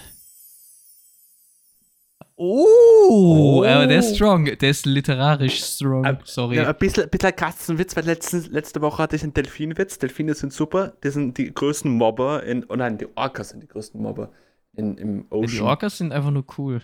Oh, 2.39 2.65
Oh. 3.11 3.63
aber 3.65 3.87
der 3.87 3.99
ist 3.99 4.15
strong. 4.15 4.45
Der 4.45 4.69
ist 4.69 4.85
literarisch 4.85 5.61
strong. 5.63 6.17
Sorry. 6.23 6.55
Ja, 6.57 6.69
ein 6.69 6.75
bisschen, 6.77 7.03
ein 7.03 7.09
bisschen 7.09 7.35
Katzenwitz, 7.35 7.95
weil 7.95 8.05
letzten, 8.05 8.43
letzte 8.51 8.81
Woche 8.81 9.03
hatte 9.03 9.15
ich 9.15 9.23
einen 9.23 9.33
Delfinwitz. 9.33 9.97
Delfine 9.99 10.33
sind 10.35 10.53
super. 10.53 10.93
Die 11.03 11.09
sind 11.09 11.37
die 11.37 11.53
größten 11.53 11.91
Mobber 11.91 12.43
in. 12.43 12.65
Oh 12.69 12.75
nein, 12.75 12.97
die 12.97 13.07
Orcas 13.15 13.49
sind 13.49 13.61
die 13.63 13.67
größten 13.67 14.01
Mobber 14.01 14.31
in, 14.75 14.97
im 14.97 15.21
die 15.29 15.35
Ocean. 15.35 15.65
Orcas 15.67 15.97
sind 15.97 16.11
einfach 16.13 16.31
nur 16.31 16.45
cool. 16.57 16.81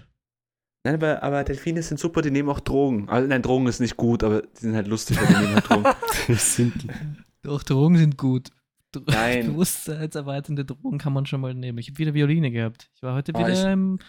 Nein, 0.83 0.95
aber, 0.95 1.23
aber 1.23 1.43
Delfine 1.43 1.81
sind 1.81 1.99
super, 1.99 2.21
die 2.21 2.31
nehmen 2.31 2.49
auch 2.49 2.59
Drogen. 2.59 3.07
Also, 3.09 3.27
nein, 3.27 3.41
Drogen 3.41 3.65
ist 3.67 3.79
nicht 3.79 3.97
gut, 3.97 4.23
aber 4.23 4.41
die 4.41 4.59
sind 4.59 4.75
halt 4.75 4.87
lustig, 4.87 5.17
weil 5.19 5.27
die 5.27 5.33
nehmen 5.41 5.55
halt 5.55 5.69
Drogen. 5.69 5.85
Die 6.27 6.33
sind 6.35 6.73
Doch, 7.43 7.63
Drogen 7.63 7.97
sind 7.97 8.17
gut. 8.17 8.49
Nein. 9.07 9.47
Bewusstseinserweiternde 9.53 10.63
Drogen 10.65 10.97
kann 10.99 11.13
man 11.13 11.25
schon 11.25 11.41
mal 11.41 11.53
nehmen. 11.53 11.77
Ich 11.79 11.89
habe 11.89 11.97
wieder 11.97 12.13
Violine 12.13 12.51
gehabt. 12.51 12.89
Ich 12.95 13.01
war 13.03 13.15
heute 13.15 13.31
Oh, 13.35 13.39
wieder 13.39 13.49
ich- 13.53 13.63
im, 13.63 13.99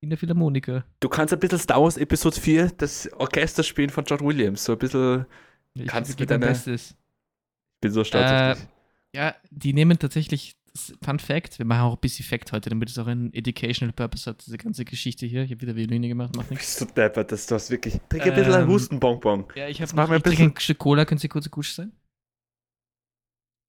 in 0.00 0.10
der 0.10 0.18
Philharmoniker. 0.18 0.84
Du 1.00 1.08
kannst 1.08 1.32
ein 1.32 1.40
bisschen 1.40 1.58
Star 1.58 1.82
Wars 1.82 1.96
Episode 1.96 2.38
4, 2.40 2.70
das 2.76 3.10
Orchester 3.14 3.62
spielen 3.62 3.90
von 3.90 4.04
John 4.04 4.20
Williams. 4.20 4.64
So 4.64 4.72
ein 4.72 4.78
bisschen, 4.78 5.26
Ich 5.74 5.86
Kannst 5.86 6.18
mit 6.20 6.30
deiner- 6.30 6.46
Bestes. 6.46 6.90
ich 6.90 7.80
bin 7.80 7.92
so 7.92 8.04
stolz 8.04 8.30
Äh, 8.30 8.50
auf 8.52 8.58
dich. 8.58 8.68
Ja, 9.14 9.34
die 9.50 9.72
nehmen 9.72 9.98
tatsächlich, 9.98 10.56
das 10.72 10.92
Fun 11.02 11.18
Fact, 11.18 11.58
wir 11.58 11.64
machen 11.64 11.80
auch 11.82 11.94
ein 11.94 12.00
bisschen 12.00 12.24
Fact 12.26 12.52
heute, 12.52 12.68
damit 12.68 12.90
es 12.90 12.98
auch 12.98 13.06
einen 13.06 13.32
Educational 13.32 13.92
Purpose 13.94 14.28
hat, 14.28 14.44
diese 14.46 14.58
ganze 14.58 14.84
Geschichte 14.84 15.24
hier. 15.26 15.42
Ich 15.42 15.50
habe 15.50 15.62
wieder 15.62 15.74
Violine 15.76 16.06
gemacht, 16.08 16.36
macht 16.36 16.50
nichts. 16.50 16.78
Bist 16.78 16.90
du 16.90 16.94
deppert, 16.94 17.32
dass 17.32 17.46
du 17.46 17.54
hast 17.54 17.70
wirklich. 17.70 17.94
Trink 18.10 18.24
ein 18.26 18.34
bisschen 18.34 18.52
Ähm, 18.52 18.60
ein 18.62 18.68
Hustenbonbon. 18.68 19.46
Ja, 19.54 19.68
ich 19.68 19.80
habe 19.80 19.98
ein 20.12 20.22
trinke 20.22 20.42
ein 20.44 20.54
Stück 20.60 20.78
Cola, 20.78 21.04
können 21.06 21.18
Sie 21.18 21.28
kurz 21.28 21.50
Kusch 21.50 21.72
sein? 21.72 21.92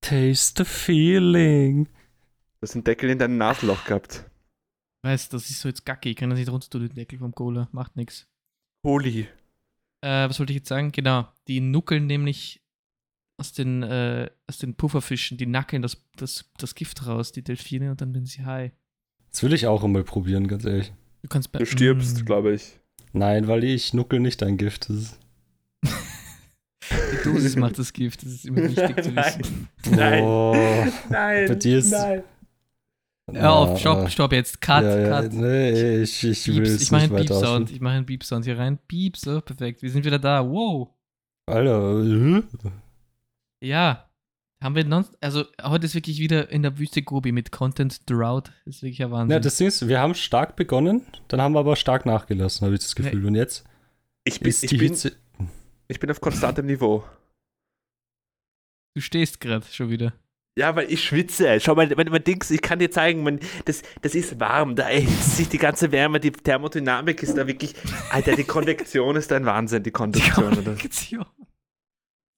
Taste 0.01 0.63
the 0.63 0.69
feeling. 0.69 1.85
Du 1.85 1.91
hast 2.61 2.75
einen 2.75 2.83
Deckel 2.83 3.09
in 3.09 3.19
deinem 3.19 3.37
Nasenloch 3.37 3.83
gehabt. 3.85 4.25
Weißt, 5.03 5.31
das 5.33 5.49
ist 5.49 5.59
so 5.61 5.69
jetzt 5.69 5.85
gacki, 5.85 6.09
ich 6.09 6.15
kann 6.15 6.29
das 6.29 6.39
nicht 6.39 6.49
runter 6.49 6.69
tun, 6.69 6.81
den 6.81 6.93
Deckel 6.95 7.19
vom 7.19 7.33
Cola, 7.33 7.67
macht 7.71 7.95
nichts. 7.95 8.27
Holy. 8.83 9.27
Äh, 10.01 10.29
was 10.29 10.39
wollte 10.39 10.53
ich 10.53 10.57
jetzt 10.57 10.69
sagen? 10.69 10.91
Genau, 10.91 11.27
die 11.47 11.59
nuckeln 11.61 12.07
nämlich 12.07 12.61
aus 13.39 13.53
den, 13.53 13.83
äh, 13.83 14.29
aus 14.47 14.57
den 14.57 14.73
Pufferfischen, 14.75 15.37
die 15.37 15.45
nackeln 15.45 15.81
das, 15.81 16.03
das, 16.15 16.49
das 16.57 16.73
Gift 16.75 17.05
raus, 17.05 17.31
die 17.31 17.43
Delfine, 17.43 17.91
und 17.91 18.01
dann 18.01 18.13
sind 18.13 18.27
sie 18.27 18.43
high. 18.45 18.71
Das 19.31 19.43
will 19.43 19.53
ich 19.53 19.67
auch 19.67 19.83
einmal 19.83 20.03
probieren, 20.03 20.47
ganz 20.47 20.65
ehrlich. 20.65 20.91
Du 21.21 21.27
kannst 21.29 21.51
bei 21.51 21.59
Du 21.59 21.65
stirbst, 21.65 22.21
Mm. 22.21 22.25
glaube 22.25 22.53
ich. 22.55 22.79
Nein, 23.13 23.47
weil 23.47 23.63
ich 23.63 23.93
nuckel 23.93 24.19
nicht 24.19 24.41
dein 24.41 24.57
Gift. 24.57 24.89
Das 24.89 24.95
ist 24.97 25.19
Die 27.11 27.23
Dosis 27.23 27.55
macht 27.55 27.77
das 27.77 27.91
Gift, 27.93 28.23
das 28.23 28.31
ist 28.31 28.45
immer 28.45 28.63
wichtig 28.63 29.03
zu 29.03 29.11
Nein. 29.13 29.39
wissen. 29.39 29.67
Nein. 29.91 30.23
Oh. 30.23 30.55
Nein. 31.09 31.47
Bei 31.47 31.55
dir 31.55 31.77
ist- 31.79 31.91
Nein. 31.91 32.23
Hör 33.29 33.53
auf, 33.53 33.79
stopp, 33.79 34.09
stopp 34.09 34.31
jetzt, 34.31 34.61
cut, 34.61 34.83
ja, 34.83 34.99
ja, 34.99 35.21
cut. 35.21 35.33
Nee, 35.33 36.01
ich, 36.01 36.23
ich 36.23 36.47
will 36.47 36.55
Pieps, 36.61 36.69
es 36.69 36.81
ich 36.83 36.91
mache 36.91 37.01
nicht 37.01 37.11
einen 37.11 37.19
weiter 37.19 37.33
Beep-Sound, 37.33 37.63
ausführen. 37.63 37.75
ich 37.75 37.81
mache 37.81 37.93
einen 37.95 38.05
Beep-Sound 38.05 38.45
hier 38.45 38.57
rein. 38.57 38.79
Beep, 38.87 39.17
so, 39.17 39.41
perfekt, 39.41 39.81
wir 39.81 39.91
sind 39.91 40.05
wieder 40.05 40.17
da, 40.19 40.47
wow. 40.49 40.89
Alter, 41.45 42.03
äh? 42.03 42.41
Ja, 43.67 44.09
haben 44.63 44.75
wir 44.75 44.85
non 44.85 45.05
also 45.19 45.43
heute 45.61 45.85
ist 45.85 45.93
wirklich 45.95 46.19
wieder 46.19 46.49
in 46.49 46.63
der 46.63 46.77
Wüste 46.79 47.01
Gobi 47.01 47.31
mit 47.31 47.51
Content 47.51 48.09
Drought, 48.09 48.51
ist 48.65 48.81
wirklich 48.81 49.03
ein 49.03 49.11
Wahnsinn. 49.11 49.31
ja, 49.33 49.39
das 49.39 49.57
Ding 49.57 49.67
ist, 49.67 49.87
wir 49.87 49.99
haben 49.99 50.15
stark 50.15 50.55
begonnen, 50.55 51.01
dann 51.27 51.41
haben 51.41 51.53
wir 51.53 51.59
aber 51.59 51.75
stark 51.75 52.05
nachgelassen, 52.05 52.65
habe 52.65 52.75
ich 52.75 52.81
das 52.81 52.95
Gefühl. 52.95 53.25
Und 53.25 53.35
jetzt 53.35 53.65
Ich 54.23 54.39
bin, 54.39 54.49
ist 54.49 54.63
ich, 54.63 54.69
die 54.69 54.77
bin, 54.77 54.87
Hitze. 54.89 55.11
ich 55.89 55.99
bin 55.99 56.09
auf 56.09 56.21
konstantem 56.21 56.65
Niveau. 56.65 57.03
du 58.95 59.01
stehst 59.01 59.39
gerade 59.41 59.65
schon 59.65 59.89
wieder. 59.89 60.13
Ja, 60.57 60.75
weil 60.75 60.91
ich 60.91 61.03
schwitze. 61.03 61.59
Schau 61.59 61.75
mal, 61.75 61.87
wenn 61.95 62.09
man 62.09 62.23
Dings, 62.23 62.49
ich 62.49 62.63
kann 62.63 62.79
dir 62.79 62.89
zeigen, 62.89 63.21
man, 63.21 63.39
das, 63.65 63.83
das 64.01 64.15
ist 64.15 64.39
warm, 64.39 64.75
da 64.75 64.89
erhitzt 64.89 65.37
sich 65.37 65.47
die 65.47 65.59
ganze 65.59 65.91
Wärme, 65.91 66.19
die 66.19 66.31
Thermodynamik 66.31 67.21
ist 67.21 67.37
da 67.37 67.45
wirklich. 67.45 67.75
Alter, 68.09 68.35
die 68.35 68.43
Konvektion 68.43 69.15
ist 69.15 69.31
ein 69.31 69.45
Wahnsinn, 69.45 69.83
die 69.83 69.91
Konduktion. 69.91 70.57
Oder? 70.57 70.71
Induktion. 70.71 71.25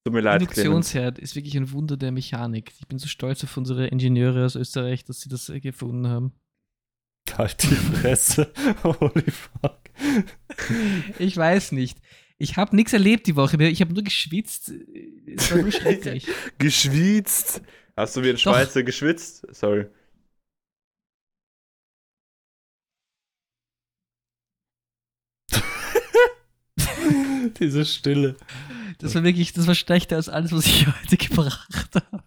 Tut 0.04 0.14
mir 0.14 0.20
leid. 0.20 0.42
Induktionsherd 0.42 1.18
ist 1.18 1.38
wirklich 1.38 1.56
ein 1.56 1.72
Wunder 1.72 1.96
der 1.96 2.12
Mechanik. 2.12 2.74
Ich 2.78 2.88
bin 2.90 3.00
so 3.00 3.08
stolz 3.08 3.42
auf 3.46 3.56
unsere 3.56 3.88
Ingenieure 3.88 4.44
aus 4.44 4.58
Österreich, 4.58 5.06
dass 5.06 5.22
sie 5.22 5.30
das 5.30 5.48
äh, 5.48 5.62
gefunden 5.62 6.10
haben. 6.10 6.34
Halt 7.38 7.64
die 7.64 7.68
Fresse. 7.68 8.52
Holy 8.84 9.32
fuck. 9.32 9.80
Ich 11.20 11.38
weiß 11.38 11.72
nicht. 11.72 12.00
Ich 12.38 12.58
habe 12.58 12.76
nichts 12.76 12.92
erlebt 12.92 13.28
die 13.28 13.38
Woche. 13.38 13.62
Ich 13.64 13.80
habe 13.80 13.94
nur 13.94 14.04
geschwitzt. 14.04 14.74
Es 15.26 15.52
war 15.52 15.62
nur 15.62 15.72
schrecklich. 15.74 16.28
Geschwitzt. 16.58 17.62
Hast 18.00 18.16
du 18.16 18.24
wie 18.24 18.30
ein 18.30 18.36
Doch. 18.36 18.44
Schweizer 18.44 18.84
geschwitzt? 18.84 19.46
Sorry. 19.54 19.88
Diese 27.60 27.84
Stille. 27.84 28.38
Das 29.00 29.16
war 29.16 29.24
wirklich, 29.24 29.52
das 29.52 29.68
war 29.68 29.76
schlechter 29.76 30.16
als 30.16 30.30
alles, 30.30 30.54
was 30.54 30.66
ich 30.66 30.88
heute 30.88 31.18
gebracht 31.18 31.94
habe. 31.94 32.24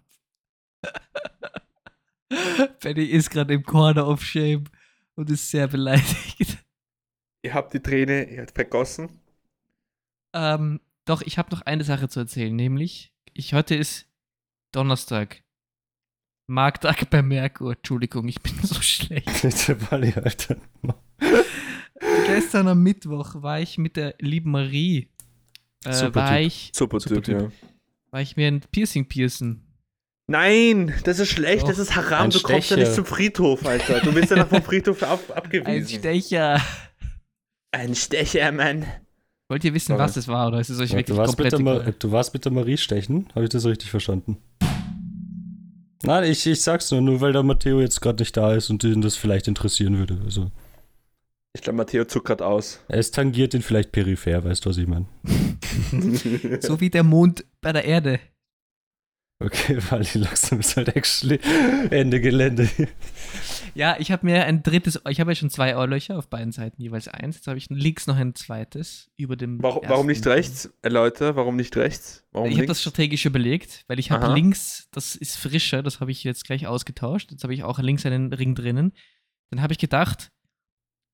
Benny 2.79 3.05
ist 3.05 3.31
gerade 3.31 3.55
im 3.55 3.63
Corner 3.63 4.07
of 4.07 4.23
Shame 4.23 4.65
und 5.15 5.31
ist 5.31 5.49
sehr 5.49 5.67
beleidigt. 5.67 6.59
Ihr 7.41 7.55
habt 7.55 7.73
die 7.73 7.79
Träne 7.79 8.29
ihr 8.29 8.41
habt 8.41 8.51
vergossen. 8.51 9.09
Ähm, 10.33 10.81
doch, 11.05 11.23
ich 11.23 11.39
habe 11.39 11.49
noch 11.49 11.61
eine 11.61 11.83
Sache 11.83 12.09
zu 12.09 12.19
erzählen, 12.19 12.55
nämlich, 12.55 13.11
ich 13.33 13.55
heute 13.55 13.73
ist 13.73 14.05
Donnerstag. 14.71 15.42
Markttag 16.47 17.09
bei 17.09 17.21
Merkur. 17.21 17.73
Entschuldigung, 17.73 18.27
ich 18.27 18.41
bin 18.41 18.53
so 18.63 18.75
schlecht. 18.81 19.29
Bitte, 19.41 19.77
Wally, 19.91 20.13
Alter. 20.15 20.57
Gestern 22.27 22.67
am 22.67 22.81
Mittwoch 22.83 23.41
war 23.41 23.59
ich 23.59 23.77
mit 23.77 23.95
der 23.95 24.15
lieben 24.19 24.51
Marie. 24.51 25.09
Äh, 25.85 25.93
Super 25.93 26.15
war, 26.15 26.29
Typ. 26.37 26.47
ich, 26.47 26.71
Super, 26.73 26.99
Super 26.99 27.21
Typ, 27.21 27.41
ja. 27.41 27.51
war 28.11 28.21
ich 28.21 28.35
mir 28.35 28.47
ein 28.47 28.61
Piercing 28.71 29.07
piercen. 29.07 29.61
Nein, 30.27 30.93
das 31.03 31.19
ist 31.19 31.29
schlecht, 31.29 31.63
Doch. 31.63 31.67
das 31.69 31.79
ist 31.79 31.95
Haram. 31.95 32.25
Ein 32.25 32.29
Du 32.29 32.39
kommst 32.39 32.69
ja 32.69 32.77
nicht 32.77 32.85
Stecher. 32.87 32.95
zum 32.95 33.05
Friedhof, 33.05 33.65
Alter. 33.65 33.99
Du 33.99 34.13
bist 34.13 34.31
ja 34.31 34.37
noch 34.37 34.47
vom 34.47 34.63
Friedhof 34.63 35.03
ab, 35.03 35.19
Ein 35.29 35.35
abgewiesen. 35.37 35.99
Stecher. 35.99 36.61
Ein 37.71 37.93
Stecher, 37.95 38.51
Mann. 38.53 38.85
Wollt 39.49 39.65
ihr 39.65 39.73
wissen, 39.73 39.87
Sorry. 39.87 39.99
was 39.99 40.15
es 40.15 40.27
war, 40.29 40.47
oder 40.47 40.61
ist 40.61 40.69
es 40.69 40.79
euch 40.79 40.91
Ja, 40.91 40.97
wirklich 40.97 41.15
du, 41.15 41.17
warst 41.17 41.37
mit 41.37 41.51
komplett 41.51 41.81
egal? 41.83 41.95
du 41.99 42.11
warst 42.11 42.33
mit 42.33 42.45
der 42.45 42.51
Marie 42.53 42.77
stechen? 42.77 43.27
Habe 43.35 43.43
ich 43.43 43.49
das 43.49 43.65
richtig 43.65 43.89
verstanden? 43.91 44.37
Nein, 46.05 46.25
ich, 46.25 46.45
ich 46.45 46.61
sag's 46.61 46.91
nur, 46.91 47.01
nur 47.01 47.21
weil 47.21 47.31
der 47.33 47.43
Matteo 47.43 47.79
jetzt 47.79 48.01
gerade 48.01 48.21
nicht 48.21 48.35
da 48.35 48.53
ist 48.53 48.69
und 48.69 48.83
ihn 48.83 49.01
das 49.01 49.15
vielleicht 49.15 49.47
interessieren 49.47 49.97
würde. 49.97 50.19
Also, 50.25 50.51
Ich 51.55 51.61
glaube, 51.61 51.77
Matteo 51.77 52.05
zuckert 52.05 52.41
aus. 52.41 52.79
es 52.89 53.11
tangiert 53.11 53.53
ihn 53.53 53.61
vielleicht 53.61 53.91
peripher, 53.91 54.43
weißt 54.43 54.65
du, 54.65 54.69
was 54.69 54.77
ich 54.77 54.87
meine? 54.87 55.05
So 56.61 56.79
wie 56.81 56.89
der 56.89 57.03
Mond 57.03 57.45
bei 57.61 57.71
der 57.71 57.85
Erde. 57.85 58.19
Okay, 59.39 59.77
Wally, 59.89 60.07
langsam 60.15 60.59
ist 60.59 60.77
halt 60.77 60.95
actually 60.95 61.39
Ende 61.89 62.21
Gelände. 62.21 62.69
Ja, 63.75 63.95
ich 63.99 64.11
habe 64.11 64.25
mir 64.25 64.45
ein 64.45 64.61
drittes, 64.61 65.01
ich 65.09 65.19
habe 65.19 65.31
ja 65.31 65.35
schon 65.35 65.49
zwei 65.49 65.75
Ohrlöcher 65.75 66.17
auf 66.17 66.29
beiden 66.29 66.51
Seiten, 66.51 66.81
jeweils 66.81 67.07
eins. 67.07 67.37
Jetzt 67.37 67.47
habe 67.47 67.57
ich 67.57 67.69
links 67.69 68.05
noch 68.05 68.15
ein 68.15 68.35
zweites 68.35 69.11
über 69.17 69.35
dem. 69.35 69.61
Warum, 69.61 69.81
warum 69.87 70.07
nicht 70.07 70.25
rechts, 70.27 70.71
äh, 70.83 70.89
Leute? 70.89 71.35
Warum 71.35 71.55
nicht 71.55 71.75
rechts? 71.75 72.23
Warum 72.31 72.51
ich 72.51 72.57
habe 72.57 72.67
das 72.67 72.81
strategisch 72.81 73.25
überlegt, 73.25 73.83
weil 73.87 73.99
ich 73.99 74.11
habe 74.11 74.33
links, 74.33 74.87
das 74.91 75.15
ist 75.15 75.37
frischer, 75.37 75.81
das 75.81 75.99
habe 75.99 76.11
ich 76.11 76.23
jetzt 76.23 76.45
gleich 76.45 76.67
ausgetauscht. 76.67 77.31
Jetzt 77.31 77.43
habe 77.43 77.53
ich 77.53 77.63
auch 77.63 77.79
links 77.79 78.05
einen 78.05 78.31
Ring 78.31 78.53
drinnen. 78.55 78.93
Dann 79.49 79.61
habe 79.61 79.73
ich 79.73 79.79
gedacht, 79.79 80.31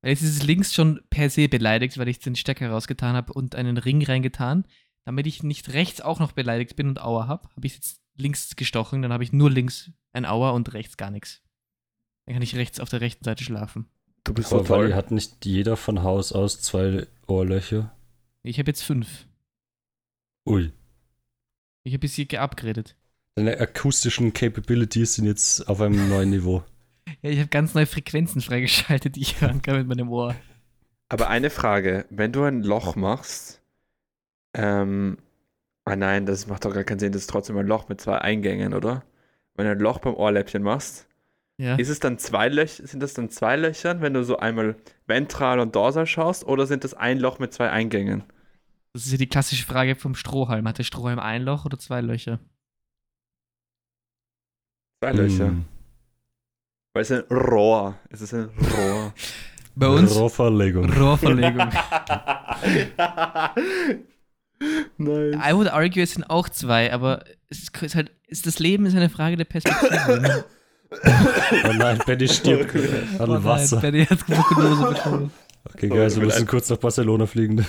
weil 0.02 0.12
jetzt 0.12 0.22
ist 0.22 0.38
es 0.38 0.44
links 0.44 0.74
schon 0.74 1.02
per 1.10 1.30
se 1.30 1.48
beleidigt, 1.48 1.98
weil 1.98 2.08
ich 2.10 2.20
den 2.20 2.36
Stecker 2.36 2.70
rausgetan 2.70 3.16
habe 3.16 3.34
und 3.34 3.56
einen 3.56 3.78
Ring 3.78 4.04
reingetan. 4.04 4.66
Damit 5.06 5.28
ich 5.28 5.44
nicht 5.44 5.74
rechts 5.74 6.02
auch 6.02 6.20
noch 6.20 6.34
beleidigt 6.34 6.76
bin 6.76 6.88
und 6.90 7.02
Auer 7.02 7.28
habe, 7.28 7.50
habe 7.56 7.66
ich 7.66 7.76
jetzt 7.76 8.02
links 8.20 8.56
gestochen. 8.56 9.02
Dann 9.02 9.14
habe 9.14 9.24
ich 9.24 9.34
nur 9.34 9.50
links 9.50 9.92
ein 10.14 10.26
Auer 10.26 10.54
und 10.54 10.74
rechts 10.74 10.98
gar 10.98 11.12
nichts. 11.12 11.42
Dann 12.26 12.36
kann 12.36 12.44
ich 12.44 12.56
rechts 12.56 12.80
auf 12.80 12.90
der 12.90 13.02
rechten 13.02 13.24
Seite 13.24 13.44
schlafen. 13.44 13.88
Du 14.24 14.34
bist 14.34 14.50
so 14.50 14.60
Aber 14.60 14.70
Wally 14.70 14.90
toll. 14.90 14.96
hat 14.96 15.12
nicht 15.12 15.46
jeder 15.46 15.78
von 15.78 16.04
Haus 16.04 16.32
aus 16.32 16.62
zwei 16.62 17.08
Ohrlöcher. 17.28 17.92
Ich 18.44 18.60
habe 18.60 18.70
jetzt 18.70 18.84
fünf. 18.84 19.26
Ui. 20.46 20.72
Ich 21.84 21.94
habe 21.94 22.00
bis 22.00 22.14
hier 22.16 22.26
geupgradet. 22.26 22.96
Deine 23.36 23.58
akustischen 23.60 24.34
Capabilities 24.34 25.16
sind 25.16 25.26
jetzt 25.26 25.68
auf 25.68 25.82
einem 25.82 26.10
neuen 26.10 26.30
Niveau. 26.30 26.64
Ja, 27.24 27.32
ich 27.32 27.40
habe 27.40 27.48
ganz 27.48 27.74
neue 27.74 27.88
Frequenzen 27.88 28.40
freigeschaltet, 28.40 29.16
die 29.16 29.22
ich 29.22 29.42
hören 29.42 29.64
kann 29.64 29.78
mit 29.78 29.88
meinem 29.88 30.10
Ohr. 30.10 30.36
Aber 31.10 31.28
eine 31.28 31.50
Frage, 31.50 32.06
wenn 32.12 32.32
du 32.32 32.44
ein 32.44 32.62
Loch 32.62 32.96
machst, 32.96 33.64
ähm, 34.54 35.18
ah 35.90 35.96
nein, 35.96 36.26
das 36.26 36.48
macht 36.48 36.66
doch 36.66 36.74
gar 36.74 36.84
keinen 36.84 37.00
Sinn, 37.00 37.12
das 37.12 37.24
ist 37.24 37.30
trotzdem 37.30 37.58
ein 37.58 37.66
Loch 37.68 37.90
mit 37.90 38.00
zwei 38.00 38.18
Eingängen, 38.20 38.74
oder? 38.74 39.04
Wenn 39.56 39.66
du 39.66 39.72
ein 39.72 39.80
Loch 39.80 40.00
beim 40.00 40.14
Ohrläppchen 40.16 40.62
machst, 40.64 41.08
Ja. 41.58 41.76
ist 41.76 41.90
es 41.90 42.00
dann 42.00 42.18
zwei 42.18 42.48
Löcher, 42.48 42.86
sind 42.88 43.02
das 43.02 43.14
dann 43.14 43.30
zwei 43.30 43.56
Löchern, 43.56 44.02
wenn 44.02 44.14
du 44.14 44.24
so 44.24 44.38
einmal 44.38 44.76
ventral 45.08 45.60
und 45.60 45.76
dorsal 45.76 46.06
schaust, 46.06 46.46
oder 46.46 46.66
sind 46.68 46.84
das 46.84 46.94
ein 46.94 47.20
Loch 47.20 47.40
mit 47.40 47.54
zwei 47.54 47.70
Eingängen? 47.70 48.24
Das 48.94 49.06
ist 49.06 49.12
ja 49.12 49.18
die 49.18 49.28
klassische 49.28 49.66
Frage 49.66 49.96
vom 49.96 50.16
Strohhalm. 50.16 50.68
Hat 50.68 50.78
der 50.80 50.84
Strohhalm 50.84 51.20
ein 51.20 51.44
Loch 51.44 51.66
oder 51.66 51.78
zwei 51.78 52.02
Löcher? 52.02 52.40
Zwei 55.04 55.12
Löcher. 55.12 55.48
Hm. 55.48 55.66
Weil 56.94 57.02
es 57.04 57.12
ein 57.12 57.20
Rohr. 57.32 57.96
Es 58.10 58.22
ist 58.22 58.34
ein 58.34 58.50
Rohr. 58.50 59.14
Bei 59.76 59.88
uns 59.88 60.16
Rohrverlegung. 60.16 60.92
Rohrverlegung. 60.92 61.70
Nein. 64.98 65.42
I 65.42 65.54
would 65.54 65.68
argue, 65.70 66.04
es 66.04 66.12
sind 66.14 66.30
auch 66.30 66.50
zwei, 66.50 66.92
aber 66.94 67.24
es 67.50 67.60
ist, 67.60 67.96
halt, 67.96 68.12
ist, 68.28 68.46
das 68.46 68.60
Leben 68.60 68.86
ist 68.86 68.96
eine 68.96 69.10
Frage 69.10 69.38
der 69.38 69.46
Perspektive. 69.46 70.20
ne? 70.22 70.44
Oh 71.66 71.74
nein, 71.74 72.00
Benny 72.04 72.28
stirbt 72.28 72.76
Okay. 72.76 72.90
an 73.20 73.30
Oh 73.30 73.34
nein, 73.34 73.44
Wasser. 73.44 73.78
Benny 73.80 74.06
hat 74.08 74.20
Tuberkulose 74.22 74.88
bekommen. 74.90 75.32
Okay, 75.66 75.88
geil, 75.88 76.16
wir 76.16 76.24
müssen 76.26 76.48
kurz 76.48 76.68
nach 76.70 76.78
Barcelona 76.78 77.28
fliegen. 77.28 77.64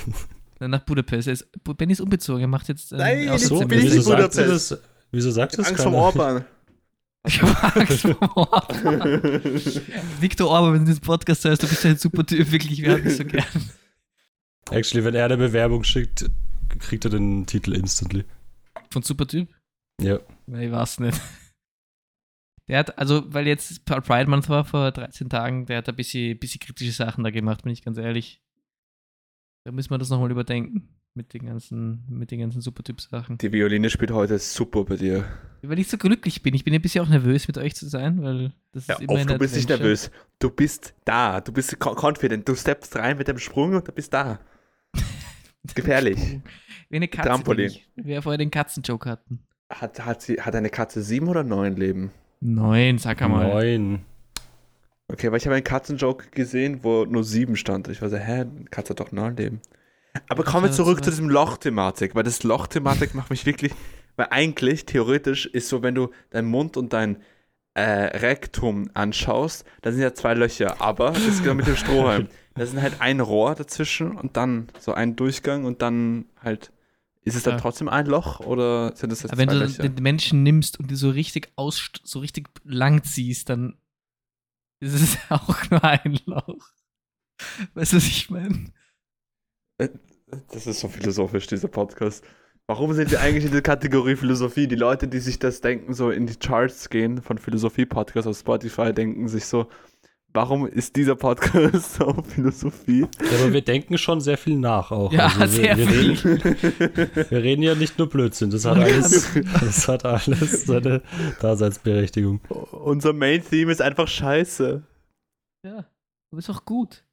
Nach 0.58 0.80
Budapest. 0.80 1.28
Er 1.28 1.34
ist, 1.34 1.46
Benny 1.76 1.92
ist 1.92 2.00
umbezogen, 2.00 2.40
er 2.40 2.46
macht 2.48 2.68
jetzt. 2.68 2.92
Äh, 2.92 2.96
Nein, 2.96 3.28
Ach 3.30 3.38
so, 3.38 3.62
wieso 3.68 4.00
sagst 4.00 4.38
du 4.38 4.46
das? 4.46 4.78
Wieso 5.12 5.30
sagst 5.32 5.58
du 5.58 5.62
das? 5.62 5.70
Angst 5.70 5.82
vom 5.82 5.94
Orban. 5.94 6.44
Ich 7.26 7.42
habe 7.42 7.80
Angst 7.80 8.00
vor 8.00 8.36
Orban. 8.38 9.22
Viktor 10.20 10.48
Orban, 10.48 10.74
wenn 10.74 10.84
du 10.86 10.90
das 10.92 11.00
Podcast 11.00 11.44
hörst, 11.44 11.62
du 11.62 11.68
bist 11.68 11.84
ein 11.84 11.98
super 11.98 12.24
Typ, 12.24 12.50
wirklich, 12.50 12.80
wir 12.80 12.92
haben 12.92 13.04
dich 13.04 13.16
so 13.18 13.24
gern. 13.26 13.44
Actually, 14.70 15.04
wenn 15.04 15.14
er 15.14 15.26
eine 15.26 15.36
Bewerbung 15.36 15.84
schickt, 15.84 16.24
kriegt 16.78 17.04
er 17.04 17.10
den 17.10 17.46
Titel 17.46 17.72
instantly. 17.72 18.24
Von 18.90 19.02
super 19.02 19.26
Typ? 19.26 19.48
Ja. 20.00 20.18
Ich 20.46 20.70
weiß 20.70 21.00
nicht. 21.00 21.20
Der 22.68 22.78
hat, 22.78 22.98
also, 22.98 23.24
weil 23.34 23.48
jetzt 23.48 23.84
Pride 23.84 24.30
Month 24.30 24.48
war 24.48 24.64
vor 24.64 24.92
13 24.92 25.28
Tagen, 25.28 25.66
der 25.66 25.78
hat 25.78 25.88
ein 25.88 25.96
bisschen, 25.96 26.38
bisschen 26.38 26.60
kritische 26.60 26.92
Sachen 26.92 27.24
da 27.24 27.30
gemacht, 27.30 27.64
bin 27.64 27.72
ich 27.72 27.82
ganz 27.82 27.98
ehrlich. 27.98 28.40
Da 29.64 29.72
müssen 29.72 29.90
wir 29.90 29.98
das 29.98 30.08
nochmal 30.08 30.30
überdenken. 30.30 30.88
Mit 31.14 31.34
den 31.34 31.46
ganzen, 31.46 32.04
mit 32.08 32.30
den 32.30 32.38
ganzen 32.38 32.60
Supertyp-Sachen. 32.60 33.38
Die 33.38 33.52
Violine 33.52 33.90
spielt 33.90 34.12
heute 34.12 34.38
super 34.38 34.84
bei 34.84 34.94
dir. 34.94 35.24
Weil 35.62 35.80
ich 35.80 35.88
so 35.88 35.98
glücklich 35.98 36.40
bin. 36.42 36.54
Ich 36.54 36.62
bin 36.62 36.72
ein 36.72 36.80
bisschen 36.80 37.04
auch 37.04 37.08
nervös, 37.08 37.48
mit 37.48 37.58
euch 37.58 37.74
zu 37.74 37.88
sein, 37.88 38.22
weil 38.22 38.52
das 38.70 38.86
ja, 38.86 38.94
ist 38.94 39.00
immer 39.00 39.14
oft, 39.14 39.30
Du 39.30 39.38
bist 39.38 39.56
nicht 39.56 39.68
nervös. 39.68 40.12
Du 40.38 40.50
bist 40.50 40.94
da. 41.04 41.40
Du 41.40 41.52
bist 41.52 41.76
confident. 41.80 42.48
Du 42.48 42.54
steppst 42.54 42.94
rein 42.94 43.18
mit 43.18 43.26
dem 43.26 43.38
Sprung 43.38 43.74
und 43.74 43.88
du 43.88 43.92
bist 43.92 44.14
da. 44.14 44.38
Gefährlich. 45.74 46.40
Wie 46.88 46.96
eine 46.96 47.08
Katze. 47.08 47.28
Trampolin. 47.28 47.72
Wir 47.96 48.22
vorher 48.22 48.38
den 48.38 48.50
Katzenjoke 48.50 49.10
hatten. 49.10 49.40
Hat, 49.70 50.04
hat, 50.04 50.22
sie, 50.22 50.40
hat 50.40 50.54
eine 50.54 50.70
Katze 50.70 51.02
sieben 51.02 51.28
oder 51.28 51.44
neun 51.44 51.76
Leben? 51.76 52.10
Neun, 52.40 52.98
sag 52.98 53.20
mal. 53.20 53.48
Neun. 53.48 54.00
Okay, 55.08 55.30
weil 55.30 55.38
ich 55.38 55.46
habe 55.46 55.56
einen 55.56 55.64
Katzenjoke 55.64 56.30
gesehen, 56.30 56.80
wo 56.82 57.04
nur 57.04 57.24
sieben 57.24 57.56
stand. 57.56 57.88
Ich 57.88 58.00
war 58.00 58.08
so, 58.08 58.16
hä, 58.16 58.46
Katze 58.70 58.90
hat 58.90 59.00
doch 59.00 59.12
neun 59.12 59.36
Leben. 59.36 59.60
Aber 60.28 60.44
kommen 60.44 60.64
wir 60.64 60.72
zurück 60.72 61.04
zu 61.04 61.10
diesem 61.10 61.28
Loch-Thematik, 61.28 62.14
weil 62.14 62.22
das 62.22 62.42
Loch-Thematik 62.42 63.14
macht 63.14 63.30
mich 63.30 63.46
wirklich, 63.46 63.72
weil 64.16 64.28
eigentlich, 64.30 64.86
theoretisch, 64.86 65.46
ist 65.46 65.68
so, 65.68 65.82
wenn 65.82 65.94
du 65.94 66.10
deinen 66.30 66.48
Mund 66.48 66.76
und 66.76 66.92
dein 66.92 67.18
äh, 67.74 67.82
Rektum 67.82 68.90
anschaust, 68.94 69.64
da 69.82 69.92
sind 69.92 70.02
ja 70.02 70.14
zwei 70.14 70.34
Löcher, 70.34 70.80
aber 70.80 71.10
das 71.10 71.24
ist 71.26 71.42
genau 71.42 71.54
mit 71.54 71.66
dem 71.66 71.76
Strohhalm. 71.76 72.28
Da 72.54 72.66
sind 72.66 72.82
halt 72.82 73.00
ein 73.00 73.20
Rohr 73.20 73.54
dazwischen 73.54 74.16
und 74.16 74.36
dann 74.36 74.68
so 74.78 74.92
ein 74.92 75.16
Durchgang 75.16 75.64
und 75.64 75.82
dann 75.82 76.26
halt, 76.42 76.72
ist 77.22 77.36
es 77.36 77.42
dann 77.42 77.54
ja. 77.54 77.60
trotzdem 77.60 77.88
ein 77.88 78.06
Loch 78.06 78.40
oder 78.40 78.94
sind 78.96 79.10
das 79.10 79.22
jetzt 79.22 79.32
aber 79.32 79.40
Wenn 79.40 79.48
du 79.48 79.58
Löcher? 79.58 79.88
den 79.88 80.02
Menschen 80.02 80.42
nimmst 80.42 80.80
und 80.80 80.90
die 80.90 80.96
so 80.96 81.10
richtig 81.10 81.52
aus, 81.56 81.90
so 82.02 82.18
richtig 82.18 82.48
lang 82.64 83.04
ziehst, 83.04 83.48
dann 83.48 83.76
ist 84.80 84.94
es 84.94 85.18
auch 85.28 85.70
nur 85.70 85.84
ein 85.84 86.18
Loch. 86.26 86.70
Weißt 87.74 87.92
du, 87.92 87.96
was 87.96 88.06
ich 88.06 88.30
meine? 88.30 88.72
Äh, 89.78 89.88
das 90.48 90.66
ist 90.66 90.80
so 90.80 90.88
philosophisch, 90.88 91.46
dieser 91.46 91.68
Podcast. 91.68 92.24
Warum 92.66 92.92
sind 92.92 93.10
wir 93.10 93.20
eigentlich 93.20 93.46
in 93.46 93.52
der 93.52 93.62
Kategorie 93.62 94.14
Philosophie? 94.14 94.68
Die 94.68 94.76
Leute, 94.76 95.08
die 95.08 95.18
sich 95.18 95.38
das 95.38 95.60
denken, 95.60 95.92
so 95.92 96.10
in 96.10 96.26
die 96.26 96.36
Charts 96.36 96.88
gehen 96.88 97.20
von 97.20 97.38
Philosophie-Podcasts 97.38 98.28
auf 98.28 98.38
Spotify, 98.38 98.92
denken 98.92 99.26
sich 99.26 99.46
so, 99.46 99.68
warum 100.32 100.66
ist 100.66 100.96
dieser 100.96 101.16
Podcast 101.16 102.00
auf 102.02 102.26
Philosophie? 102.26 103.00
Ja, 103.00 103.38
aber 103.40 103.52
wir 103.52 103.62
denken 103.62 103.98
schon 103.98 104.20
sehr 104.20 104.38
viel 104.38 104.56
nach 104.56 104.90
auch. 104.90 105.12
Ja, 105.12 105.26
also 105.38 105.40
wir, 105.40 105.48
sehr 105.48 105.76
wir 105.76 105.86
viel. 105.88 106.12
Reden, 106.12 107.30
wir 107.30 107.42
reden 107.42 107.62
ja 107.62 107.74
nicht 107.74 107.98
nur 107.98 108.08
Blödsinn, 108.08 108.50
das 108.50 108.64
hat 108.64 108.78
alles, 108.78 109.28
das 109.60 109.88
hat 109.88 110.04
alles 110.04 110.66
seine 110.66 111.02
Daseinsberechtigung. 111.40 112.40
Unser 112.72 113.12
Main-Theme 113.12 113.72
ist 113.72 113.82
einfach 113.82 114.08
scheiße. 114.08 114.82
Ja, 115.64 115.86
du 116.30 116.36
bist 116.36 116.50
auch 116.50 116.64
gut. 116.64 117.04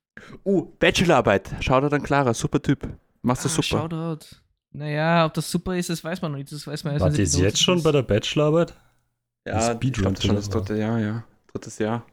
Uh, 0.44 0.66
Bachelorarbeit. 0.80 1.52
Shoutout 1.62 1.96
an 1.96 2.04
Clara, 2.04 2.34
super 2.34 2.62
Typ. 2.62 2.88
Machst 3.22 3.46
du 3.46 3.50
ah, 3.50 3.52
super. 3.52 3.82
Shoutout. 3.82 4.26
Naja, 4.72 5.26
ob 5.26 5.34
das 5.34 5.50
super 5.50 5.76
ist, 5.76 5.90
das 5.90 6.04
weiß 6.04 6.22
man 6.22 6.32
noch 6.32 6.38
nicht. 6.38 6.52
Das 6.52 6.66
weiß 6.66 6.84
man 6.84 6.94
erst, 6.94 7.06
Wart 7.06 7.18
ihr 7.18 7.26
jetzt 7.26 7.62
schon 7.62 7.82
bei 7.84 7.92
der 7.92 8.04
Bachelorarbeit? 8.04 8.74
Ja, 9.48 9.80
ich 9.80 9.94
glaube 9.94 10.22
schon 10.22 10.36
das 10.36 10.50
dritte 10.50 10.76
Jahr, 10.76 11.00
ja. 11.00 11.24
Drittes 11.52 11.80
Jahr. 11.80 12.06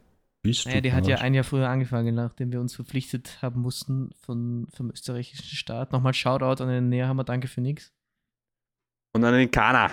Naja, 0.45 0.81
die 0.81 0.93
hat 0.93 1.07
ja 1.07 1.17
ein 1.17 1.33
Jahr 1.35 1.45
früher 1.45 1.69
angefangen, 1.69 2.15
nachdem 2.15 2.53
wir 2.53 2.61
uns 2.61 2.75
verpflichtet 2.75 3.39
haben 3.41 3.61
mussten 3.61 4.11
von, 4.21 4.67
vom 4.75 4.91
österreichischen 4.91 5.57
Staat. 5.57 5.93
Nochmal 5.93 6.13
Shoutout 6.13 6.63
an 6.63 6.69
den 6.69 6.89
Näherhammer, 6.91 7.25
danke 7.25 7.49
für 7.49 7.63
nix. 7.63 7.93
Und 9.13 9.25
an 9.25 9.33
den 9.33 9.51
Kana. 9.51 9.91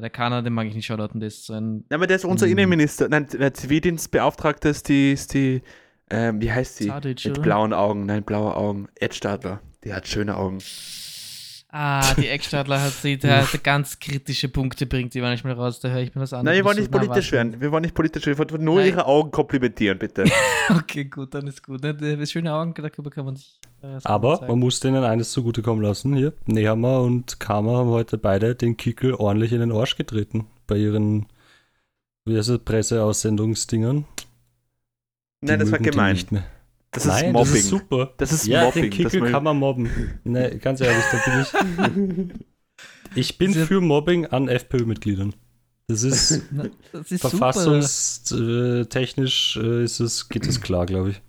Der 0.00 0.08
Kana, 0.08 0.40
den 0.40 0.54
mag 0.54 0.66
ich 0.66 0.74
nicht 0.74 0.86
shoutouten, 0.86 1.20
der 1.20 1.26
ist 1.26 1.44
so 1.44 1.52
ein. 1.52 1.84
Ja, 1.90 1.96
aber 1.96 2.06
der 2.06 2.16
ist 2.16 2.24
unser 2.24 2.46
mm. 2.46 2.52
Innenminister. 2.52 3.08
Nein, 3.10 3.26
der 3.26 3.52
Zivildienstbeauftragte 3.52 4.70
ist 4.70 4.88
die, 4.88 5.12
ist 5.12 5.34
die 5.34 5.62
ähm, 6.10 6.40
wie 6.40 6.50
heißt 6.50 6.76
sie? 6.76 6.90
Mit 6.90 7.26
oder? 7.26 7.40
blauen 7.40 7.72
Augen, 7.72 8.06
nein, 8.06 8.24
blaue 8.24 8.56
Augen. 8.56 8.88
Ed 8.96 9.14
Stadler. 9.14 9.60
Die 9.84 9.94
hat 9.94 10.08
schöne 10.08 10.36
Augen. 10.36 10.58
Ah, 11.72 12.14
die 12.14 12.26
Eckstadler 12.26 12.82
hat 12.82 12.92
sie, 12.92 13.16
der, 13.16 13.44
der 13.44 13.60
ganz 13.60 14.00
kritische 14.00 14.48
Punkte 14.48 14.86
bringt 14.86 15.14
die 15.14 15.20
manchmal 15.20 15.52
raus, 15.52 15.78
da 15.78 15.88
höre 15.88 16.00
ich 16.00 16.14
mir 16.14 16.22
das 16.22 16.32
an. 16.32 16.44
Nein, 16.44 16.56
wir 16.56 16.64
wollen 16.64 16.78
nicht 16.78 16.90
politisch 16.90 17.30
werden. 17.30 17.60
Wir 17.60 17.70
wollen 17.70 17.82
nicht 17.82 17.94
politisch 17.94 18.26
werden. 18.26 18.38
Wir 18.38 18.50
wollen 18.50 18.64
nur 18.64 18.80
Nein. 18.80 18.88
ihre 18.88 19.06
Augen 19.06 19.30
komplimentieren, 19.30 19.98
bitte. 19.98 20.24
okay, 20.70 21.04
gut, 21.04 21.32
dann 21.34 21.46
ist 21.46 21.62
gut. 21.62 21.82
Ne? 21.82 22.26
Schöne 22.26 22.52
Augen, 22.52 22.74
darüber 22.74 23.10
kann 23.10 23.24
man 23.24 23.36
sich. 23.36 23.60
Äh, 23.82 23.98
Aber 24.02 24.44
man 24.48 24.58
muss 24.58 24.80
denen 24.80 25.04
eines 25.04 25.30
zugutekommen 25.30 25.84
lassen 25.84 26.14
hier. 26.14 26.32
Nehammer 26.46 27.02
und 27.02 27.38
Kama 27.38 27.78
haben 27.78 27.90
heute 27.90 28.18
beide 28.18 28.56
den 28.56 28.76
Kickel 28.76 29.14
ordentlich 29.14 29.52
in 29.52 29.60
den 29.60 29.70
Arsch 29.70 29.96
getreten. 29.96 30.46
Bei 30.66 30.76
ihren 30.76 31.26
wie 32.24 32.36
heißt 32.36 32.48
es, 32.48 32.58
Presseaussendungsdingern. 32.60 34.04
Nein, 35.40 35.58
das 35.58 35.72
war 35.72 35.78
gemein. 35.78 36.14
Nicht 36.14 36.32
mehr. 36.32 36.44
Das 36.92 37.04
Nein, 37.04 37.26
ist 37.26 37.32
Mobbing. 37.32 37.52
Das 37.52 37.60
ist 37.60 37.68
super. 37.68 38.12
Das 38.16 38.32
ist 38.32 38.46
ja, 38.46 38.64
Mobbing. 38.64 38.82
Den 38.82 38.90
Kickel 38.90 39.30
kann 39.30 39.44
man 39.44 39.56
mobben. 39.56 39.88
Nee, 40.24 40.58
ganz 40.58 40.80
ehrlich, 40.80 41.04
da 41.12 41.18
bin 41.30 41.40
ich. 41.40 41.52
Ich 43.16 43.38
bin 43.38 43.52
für 43.52 43.80
Mobbing 43.80 44.26
an 44.26 44.46
FPÖ-Mitgliedern. 44.48 45.34
Das 45.88 46.04
ist, 46.04 46.42
das 46.92 47.10
ist 47.10 47.22
verfassungstechnisch 47.22 49.58
äh, 49.60 49.82
ist 49.82 49.98
es, 49.98 50.28
geht 50.28 50.46
es 50.46 50.60
klar, 50.60 50.86
glaube 50.86 51.10
ich. 51.10 51.20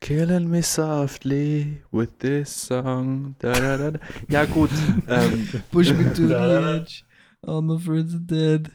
Killing 0.00 0.48
me 0.48 0.62
softly 0.62 1.82
with 1.92 2.08
this 2.20 2.68
song. 2.68 3.34
Da, 3.40 3.52
da, 3.52 3.90
da, 3.90 3.98
Ja, 4.28 4.46
gut. 4.46 4.70
ähm. 5.08 5.46
Push 5.70 5.92
me 5.92 6.10
to 6.14 6.28
the 6.28 6.34
edge. 6.80 7.04
All 7.42 7.60
my 7.60 7.78
friends 7.78 8.14
are 8.14 8.20
dead. 8.22 8.70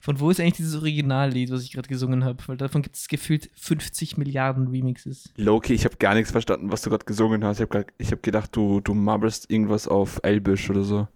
Von 0.00 0.18
wo 0.18 0.30
ist 0.30 0.40
eigentlich 0.40 0.54
dieses 0.54 0.74
Originallied, 0.74 1.50
was 1.50 1.62
ich 1.62 1.72
gerade 1.72 1.88
gesungen 1.88 2.24
habe? 2.24 2.42
Weil 2.46 2.56
davon 2.56 2.82
gibt 2.82 2.96
es 2.96 3.06
gefühlt 3.06 3.50
50 3.54 4.16
Milliarden 4.16 4.66
Remixes. 4.66 5.32
Loki, 5.36 5.74
ich 5.74 5.84
habe 5.84 5.96
gar 5.96 6.14
nichts 6.14 6.32
verstanden, 6.32 6.72
was 6.72 6.82
du 6.82 6.90
gerade 6.90 7.04
gesungen 7.04 7.44
hast. 7.44 7.60
Ich 7.60 7.68
habe 7.68 7.86
hab 8.02 8.22
gedacht, 8.22 8.56
du, 8.56 8.80
du 8.80 8.94
mumblest 8.94 9.48
irgendwas 9.48 9.86
auf 9.86 10.18
Elbisch 10.24 10.70
oder 10.70 10.82
so. 10.82 11.06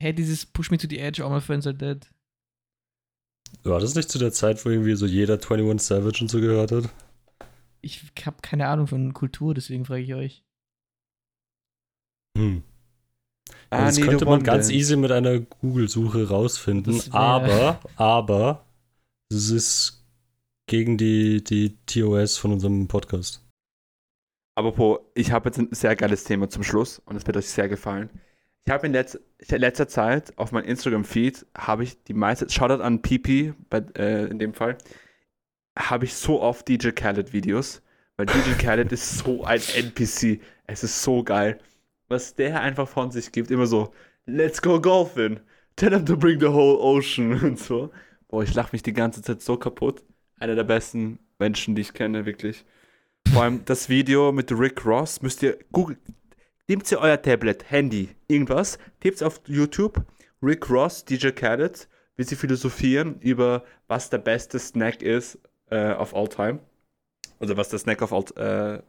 Hey, 0.00 0.14
dieses 0.14 0.44
Push 0.44 0.70
Me 0.70 0.76
to 0.76 0.86
the 0.88 0.98
Edge, 0.98 1.24
All 1.24 1.30
My 1.30 1.40
Friends 1.40 1.66
Are 1.66 1.74
Dead. 1.74 2.06
War 3.64 3.80
das 3.80 3.94
nicht 3.94 4.10
zu 4.10 4.18
der 4.18 4.32
Zeit, 4.32 4.64
wo 4.64 4.70
irgendwie 4.70 4.94
so 4.94 5.06
jeder 5.06 5.34
21 5.34 5.80
Savage 5.80 6.18
und 6.20 6.30
so 6.30 6.40
gehört 6.40 6.72
hat? 6.72 6.90
Ich 7.80 8.04
habe 8.24 8.36
keine 8.42 8.68
Ahnung 8.68 8.86
von 8.86 9.14
Kultur, 9.14 9.54
deswegen 9.54 9.86
frage 9.86 10.02
ich 10.02 10.14
euch. 10.14 10.44
Hm. 12.36 12.62
Ah, 13.70 13.86
das 13.86 13.98
nee, 13.98 14.04
könnte 14.04 14.24
man 14.24 14.42
ganz 14.42 14.70
easy 14.70 14.96
mit 14.96 15.12
einer 15.12 15.40
Google-Suche 15.40 16.28
rausfinden, 16.28 17.02
aber, 17.12 17.80
aber, 17.96 18.64
es 19.30 19.50
ist 19.50 20.06
gegen 20.66 20.96
die, 20.96 21.42
die 21.42 21.76
TOS 21.86 22.38
von 22.38 22.52
unserem 22.52 22.88
Podcast. 22.88 23.44
Aber 24.54 24.72
po, 24.72 25.10
ich 25.14 25.32
habe 25.32 25.48
jetzt 25.48 25.58
ein 25.58 25.68
sehr 25.70 25.94
geiles 25.96 26.24
Thema 26.24 26.48
zum 26.48 26.62
Schluss 26.62 27.00
und 27.04 27.16
es 27.16 27.26
wird 27.26 27.36
euch 27.36 27.48
sehr 27.48 27.68
gefallen. 27.68 28.10
Ich 28.64 28.72
habe 28.72 28.86
in 28.86 28.92
letz 28.92 29.18
letzter 29.48 29.88
Zeit 29.88 30.36
auf 30.36 30.52
meinem 30.52 30.64
Instagram-Feed 30.64 31.46
habe 31.56 31.84
ich 31.84 32.02
die 32.04 32.14
meiste, 32.14 32.50
Shoutout 32.50 32.82
an 32.82 33.00
Pipi, 33.02 33.54
bei, 33.70 33.84
äh, 33.96 34.26
in 34.26 34.38
dem 34.38 34.54
Fall, 34.54 34.76
habe 35.78 36.04
ich 36.04 36.14
so 36.14 36.42
oft 36.42 36.68
DJ 36.68 36.90
Khaled-Videos, 36.90 37.82
weil 38.16 38.26
DJ 38.26 38.52
Khaled 38.60 38.90
ist 38.92 39.18
so 39.18 39.44
ein 39.44 39.60
NPC. 39.74 40.40
Es 40.66 40.82
ist 40.82 41.02
so 41.02 41.22
geil 41.22 41.60
was 42.08 42.34
der 42.34 42.60
einfach 42.60 42.88
von 42.88 43.10
sich 43.10 43.32
gibt. 43.32 43.50
Immer 43.50 43.66
so, 43.66 43.92
let's 44.26 44.60
go 44.60 44.80
golfing. 44.80 45.40
Tell 45.76 45.92
him 45.92 46.04
to 46.06 46.16
bring 46.16 46.40
the 46.40 46.48
whole 46.48 46.78
ocean 46.78 47.32
und 47.42 47.58
so. 47.58 47.90
Boah, 48.28 48.42
ich 48.42 48.54
lache 48.54 48.70
mich 48.72 48.82
die 48.82 48.92
ganze 48.92 49.22
Zeit 49.22 49.42
so 49.42 49.56
kaputt. 49.56 50.04
Einer 50.38 50.54
der 50.54 50.64
besten 50.64 51.18
Menschen, 51.38 51.74
die 51.74 51.82
ich 51.82 51.94
kenne, 51.94 52.26
wirklich. 52.26 52.64
Vor 53.32 53.42
allem 53.42 53.64
das 53.64 53.88
Video 53.88 54.32
mit 54.32 54.50
Rick 54.52 54.84
Ross 54.84 55.22
müsst 55.22 55.42
ihr 55.42 55.58
googeln. 55.72 55.98
Nehmt 56.66 56.90
ihr 56.90 56.98
euer 56.98 57.20
Tablet, 57.20 57.70
Handy, 57.70 58.10
irgendwas, 58.26 58.78
tippt 59.00 59.22
auf 59.22 59.40
YouTube, 59.46 60.04
Rick 60.42 60.68
Ross, 60.68 61.04
DJ 61.04 61.30
Khaled, 61.30 61.88
wie 62.16 62.24
sie 62.24 62.36
philosophieren 62.36 63.18
über 63.20 63.64
was 63.86 64.10
der 64.10 64.18
beste 64.18 64.58
Snack 64.58 65.02
ist 65.02 65.38
äh, 65.70 65.92
of 65.92 66.14
all 66.14 66.28
time. 66.28 66.60
Also 67.40 67.56
was 67.56 67.68
der 67.70 67.78
Snack 67.78 68.02
of 68.02 68.12
all, 68.12 68.24
äh, 68.36 68.82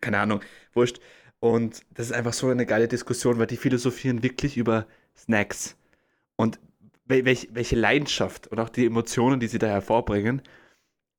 keine 0.00 0.18
Ahnung, 0.20 0.40
wurscht. 0.72 1.00
Und 1.40 1.82
das 1.94 2.06
ist 2.06 2.12
einfach 2.12 2.32
so 2.32 2.48
eine 2.48 2.66
geile 2.66 2.88
Diskussion, 2.88 3.38
weil 3.38 3.46
die 3.46 3.56
philosophieren 3.56 4.22
wirklich 4.22 4.56
über 4.56 4.86
Snacks. 5.16 5.76
Und 6.36 6.58
welche, 7.06 7.48
welche 7.52 7.76
Leidenschaft 7.76 8.48
und 8.48 8.60
auch 8.60 8.68
die 8.68 8.86
Emotionen, 8.86 9.40
die 9.40 9.46
sie 9.48 9.58
da 9.58 9.68
hervorbringen. 9.68 10.42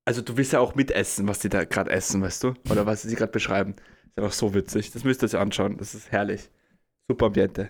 also 0.06 0.22
du 0.22 0.38
willst 0.38 0.54
ja 0.54 0.60
auch 0.60 0.76
mitessen, 0.76 1.28
was 1.28 1.40
die 1.40 1.50
da 1.50 1.66
gerade 1.66 1.92
essen, 1.92 2.22
weißt 2.22 2.44
du? 2.44 2.54
Oder 2.70 2.86
was 2.86 3.02
sie 3.04 3.16
gerade 3.16 3.32
beschreiben. 3.32 3.76
Ist 4.10 4.18
einfach 4.18 4.34
so 4.34 4.54
witzig. 4.54 4.92
Das 4.92 5.04
müsst 5.04 5.24
ihr 5.24 5.28
euch 5.28 5.38
anschauen. 5.38 5.78
Das 5.78 5.96
ist 5.96 6.12
herrlich. 6.12 6.50
Super 7.08 7.28
Ambiente. 7.28 7.70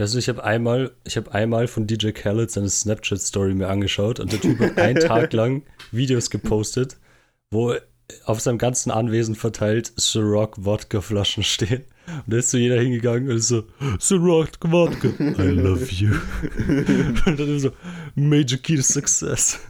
Also 0.00 0.18
ich 0.18 0.28
habe 0.28 0.42
einmal, 0.42 0.96
ich 1.04 1.16
habe 1.16 1.32
einmal 1.32 1.68
von 1.68 1.86
DJ 1.86 2.12
Khaled 2.12 2.50
seine 2.50 2.70
Snapchat-Story 2.70 3.54
mir 3.54 3.68
angeschaut 3.68 4.18
und 4.18 4.32
der 4.32 4.40
Typ 4.40 4.58
hat 4.58 4.78
einen 4.78 5.00
Tag 5.00 5.32
lang 5.32 5.62
Videos 5.92 6.30
gepostet, 6.30 6.96
wo 7.50 7.74
auf 8.24 8.40
seinem 8.40 8.58
ganzen 8.58 8.90
Anwesen 8.90 9.34
verteilt 9.34 9.92
Ciroc 9.98 10.64
Wodka-Flaschen 10.64 11.42
stehen. 11.42 11.84
Und 12.06 12.24
da 12.26 12.38
ist 12.38 12.50
so 12.50 12.58
jeder 12.58 12.80
hingegangen 12.80 13.28
und 13.28 13.36
ist 13.36 13.48
so, 13.48 13.64
Ciroc 13.98 14.50
Wodka, 14.62 15.08
I 15.18 15.48
love 15.48 15.86
you. 15.90 16.14
und 17.26 17.38
dann 17.38 17.58
so, 17.58 17.70
Major 18.14 18.58
Key 18.58 18.76
to 18.76 18.82
Success. 18.82 19.60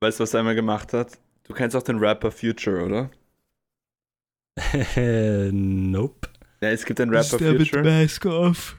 Weißt 0.00 0.18
du, 0.18 0.22
was 0.22 0.34
er 0.34 0.40
einmal 0.40 0.54
gemacht 0.54 0.92
hat? 0.92 1.18
Du 1.44 1.54
kennst 1.54 1.76
auch 1.76 1.82
den 1.82 1.98
Rapper 1.98 2.30
Future, 2.30 2.84
oder? 2.84 3.10
nope. 5.52 6.28
Ja, 6.60 6.70
es 6.70 6.84
gibt 6.84 7.00
einen 7.00 7.14
Rapper 7.14 7.38
Future. 7.38 7.82
Mask 7.82 8.26
off. 8.26 8.76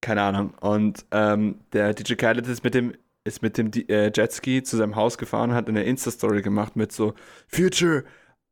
Keine 0.00 0.22
Ahnung. 0.22 0.54
Und 0.60 1.04
ähm, 1.12 1.60
der 1.72 1.94
DJ 1.94 2.14
Khaled 2.14 2.46
ist 2.46 2.64
mit 2.64 2.74
dem, 2.74 2.94
ist 3.24 3.42
mit 3.42 3.56
dem 3.56 3.70
äh, 3.88 4.12
Jetski 4.14 4.62
zu 4.62 4.76
seinem 4.76 4.96
Haus 4.96 5.16
gefahren 5.16 5.50
und 5.50 5.56
hat 5.56 5.68
eine 5.68 5.84
Insta-Story 5.84 6.42
gemacht 6.42 6.76
mit 6.76 6.92
so 6.92 7.14
Future, 7.48 8.04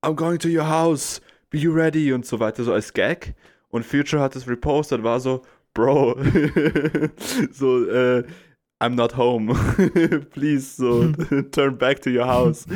I'm 0.03 0.15
going 0.15 0.39
to 0.39 0.49
your 0.49 0.67
house, 0.67 1.21
be 1.51 1.59
you 1.59 1.73
ready 1.73 2.13
und 2.13 2.25
so 2.25 2.41
weiter, 2.41 2.65
so 2.65 2.73
als 2.73 2.93
Gag. 2.95 3.35
Und 3.69 3.85
Future 3.85 4.23
hat 4.23 4.35
das 4.35 4.49
repostet, 4.49 5.03
war 5.03 5.21
so, 5.21 5.43
Bro, 5.75 6.17
so, 7.53 7.87
äh, 7.87 8.25
I'm 8.81 8.95
not 8.95 9.17
home. 9.17 9.55
Please, 10.31 10.77
so, 10.77 11.13
turn 11.53 11.79
back 11.79 12.03
to 12.03 12.11
your 12.11 12.27
house. 12.27 12.67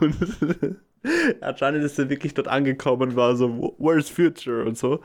und, 0.00 0.42
und 0.42 0.76
anscheinend 1.40 1.84
ist 1.84 1.98
er 1.98 2.10
wirklich 2.10 2.34
dort 2.34 2.48
angekommen 2.48 3.10
und 3.10 3.16
war 3.16 3.36
so, 3.36 3.74
where's 3.78 4.10
Future 4.10 4.64
und 4.64 4.76
so. 4.76 5.00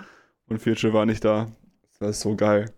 Und 0.48 0.62
Future 0.62 0.94
war 0.94 1.06
nicht 1.06 1.24
da. 1.24 1.52
Das 1.92 2.02
war 2.02 2.14
so 2.14 2.36
geil. 2.36 2.72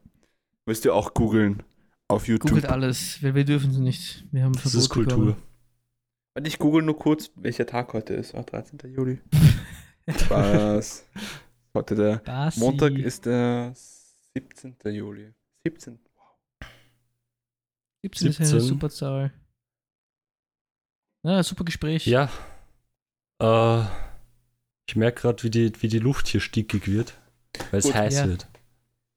Müsst 0.65 0.85
ihr 0.85 0.93
auch 0.93 1.13
googeln 1.13 1.63
auf 2.07 2.27
YouTube. 2.27 2.49
Googelt 2.49 2.65
alles, 2.65 3.21
weil 3.23 3.35
wir 3.35 3.45
dürfen 3.45 3.71
es 3.71 3.77
nicht. 3.77 4.25
Wir 4.31 4.43
haben 4.43 4.53
Das 4.53 4.63
Verbot 4.63 4.79
ist 4.79 4.89
Kultur. 4.89 5.17
bekommen. 5.17 5.43
Und 6.35 6.47
ich 6.47 6.57
google 6.57 6.81
nur 6.81 6.97
kurz, 6.97 7.31
welcher 7.35 7.65
Tag 7.65 7.93
heute 7.93 8.13
ist. 8.15 8.33
Ah, 8.33 8.43
13. 8.43 8.79
Juli. 8.91 9.19
Spaß. 10.09 11.05
Heute 11.75 11.95
der 11.95 12.17
Basi. 12.17 12.59
Montag 12.59 12.93
ist 12.93 13.25
der 13.25 13.73
17. 14.35 14.75
Juli. 14.85 15.33
17. 15.65 15.99
17 18.03 18.27
ist 18.29 18.39
eine 18.39 18.47
17. 18.47 18.67
super 18.67 18.89
Zahl. 18.89 19.33
Ja, 21.23 21.41
super 21.41 21.63
Gespräch. 21.63 22.05
Ja. 22.05 22.29
Äh, 23.39 23.83
ich 24.87 24.95
merke 24.95 25.21
gerade, 25.21 25.43
wie 25.43 25.49
die, 25.49 25.71
wie 25.81 25.87
die 25.87 25.99
Luft 25.99 26.27
hier 26.27 26.41
stickig 26.41 26.87
wird, 26.87 27.13
weil 27.71 27.79
es 27.79 27.93
heiß 27.93 28.15
ja. 28.15 28.27
wird. 28.27 28.47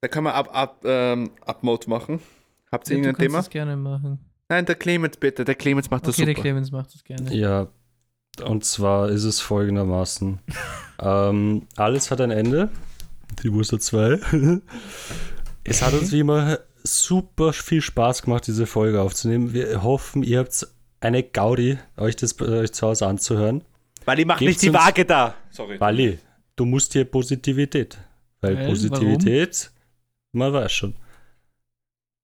Da 0.03 0.09
kann 0.09 0.24
man 0.24 0.34
ab, 0.34 0.55
ab, 0.55 0.82
ähm, 0.84 1.32
Upmode 1.45 1.91
machen. 1.91 2.20
Habt 2.73 2.89
ihr 2.89 2.97
Ja, 2.97 3.03
du 3.03 3.07
irgendein 3.09 3.14
kannst 3.14 3.21
Thema? 3.21 3.39
das 3.39 3.51
gerne 3.51 3.77
machen. 3.77 4.19
Nein, 4.49 4.67
der 4.67 4.75
Clemens 4.77 5.17
bitte. 5.17 5.45
Der 5.45 5.55
Clemens 5.55 5.91
macht 5.91 6.07
das 6.07 6.17
Okay, 6.17 6.27
der 6.27 6.35
super. 6.35 6.43
Clemens 6.43 6.71
macht 6.71 6.95
das 6.95 7.05
gerne. 7.05 7.35
Ja, 7.35 7.69
und 8.45 8.64
zwar 8.64 9.09
ist 9.11 9.25
es 9.25 9.41
folgendermaßen. 9.41 10.39
ähm, 11.01 11.67
alles 11.77 12.11
hat 12.11 12.21
ein 12.21 12.31
Ende. 12.31 12.71
Die 13.43 13.51
Muster 13.51 13.79
2. 13.81 14.61
es 15.64 15.83
hat 15.83 15.95
uns 15.95 16.12
wie 16.12 16.21
immer 16.21 16.59
super 16.85 17.53
viel 17.53 17.81
Spaß 17.83 18.23
gemacht, 18.23 18.47
diese 18.47 18.67
Folge 18.67 19.01
aufzunehmen. 19.01 19.53
Wir 19.53 19.83
hoffen, 19.83 20.23
ihr 20.23 20.39
habt 20.39 20.67
eine 21.01 21.23
Gaudi, 21.23 21.79
euch 21.97 22.17
das 22.17 22.41
euch 22.41 22.73
zu 22.73 22.87
Hause 22.87 23.07
anzuhören. 23.07 23.64
Weil 24.05 24.21
ich 24.21 24.27
mach 24.27 24.39
Gebt's 24.39 24.62
nicht 24.62 24.73
die 24.73 24.73
Waage 24.79 25.05
da. 25.05 25.35
Sorry. 25.51 25.81
Wally, 25.81 26.19
du 26.55 26.64
musst 26.64 26.93
hier 26.93 27.05
Positivität. 27.05 27.99
Weil 28.41 28.57
Weil, 28.57 28.67
Positivität, 28.67 29.71
man 30.33 30.53
weiß 30.53 30.71
schon. 30.73 30.95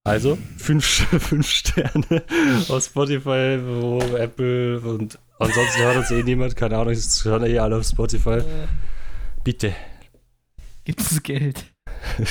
Also, 0.04 0.36
fünf, 0.56 0.84
fünf 1.20 1.48
Sterne 1.48 2.24
auf 2.68 2.84
Spotify, 2.84 3.58
wo 3.62 4.00
Apple 4.16 4.80
und 4.80 5.16
ansonsten 5.38 5.80
hört 5.80 5.96
uns 5.96 6.10
eh 6.10 6.24
niemand, 6.24 6.56
keine 6.56 6.76
Ahnung, 6.76 6.92
das 6.92 7.24
hören 7.24 7.46
eh 7.46 7.58
alle 7.58 7.76
auf 7.76 7.86
Spotify. 7.86 8.40
Bitte. 9.44 9.72
Gibt 10.84 11.00
es 11.00 11.22
Geld? 11.22 11.64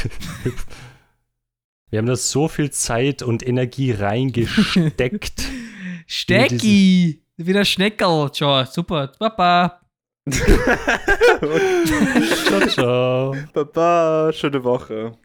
Wir 1.90 2.00
haben 2.00 2.08
da 2.08 2.18
so 2.18 2.50
viel 2.50 2.72
Zeit 2.72 3.22
und 3.22 3.46
Energie 3.46 3.92
reingesteckt. 3.92 5.44
Stecki! 6.08 7.24
Wieder 7.38 7.64
Schneckerl. 7.64 8.32
Ciao, 8.34 8.66
super. 8.66 9.14
Papa. 9.18 9.80
ciao, 12.48 12.68
ciao. 12.68 13.36
Baba, 13.54 14.32
schöne 14.34 14.62
Woche. 14.64 15.18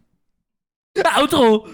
Outro! 1.17 1.69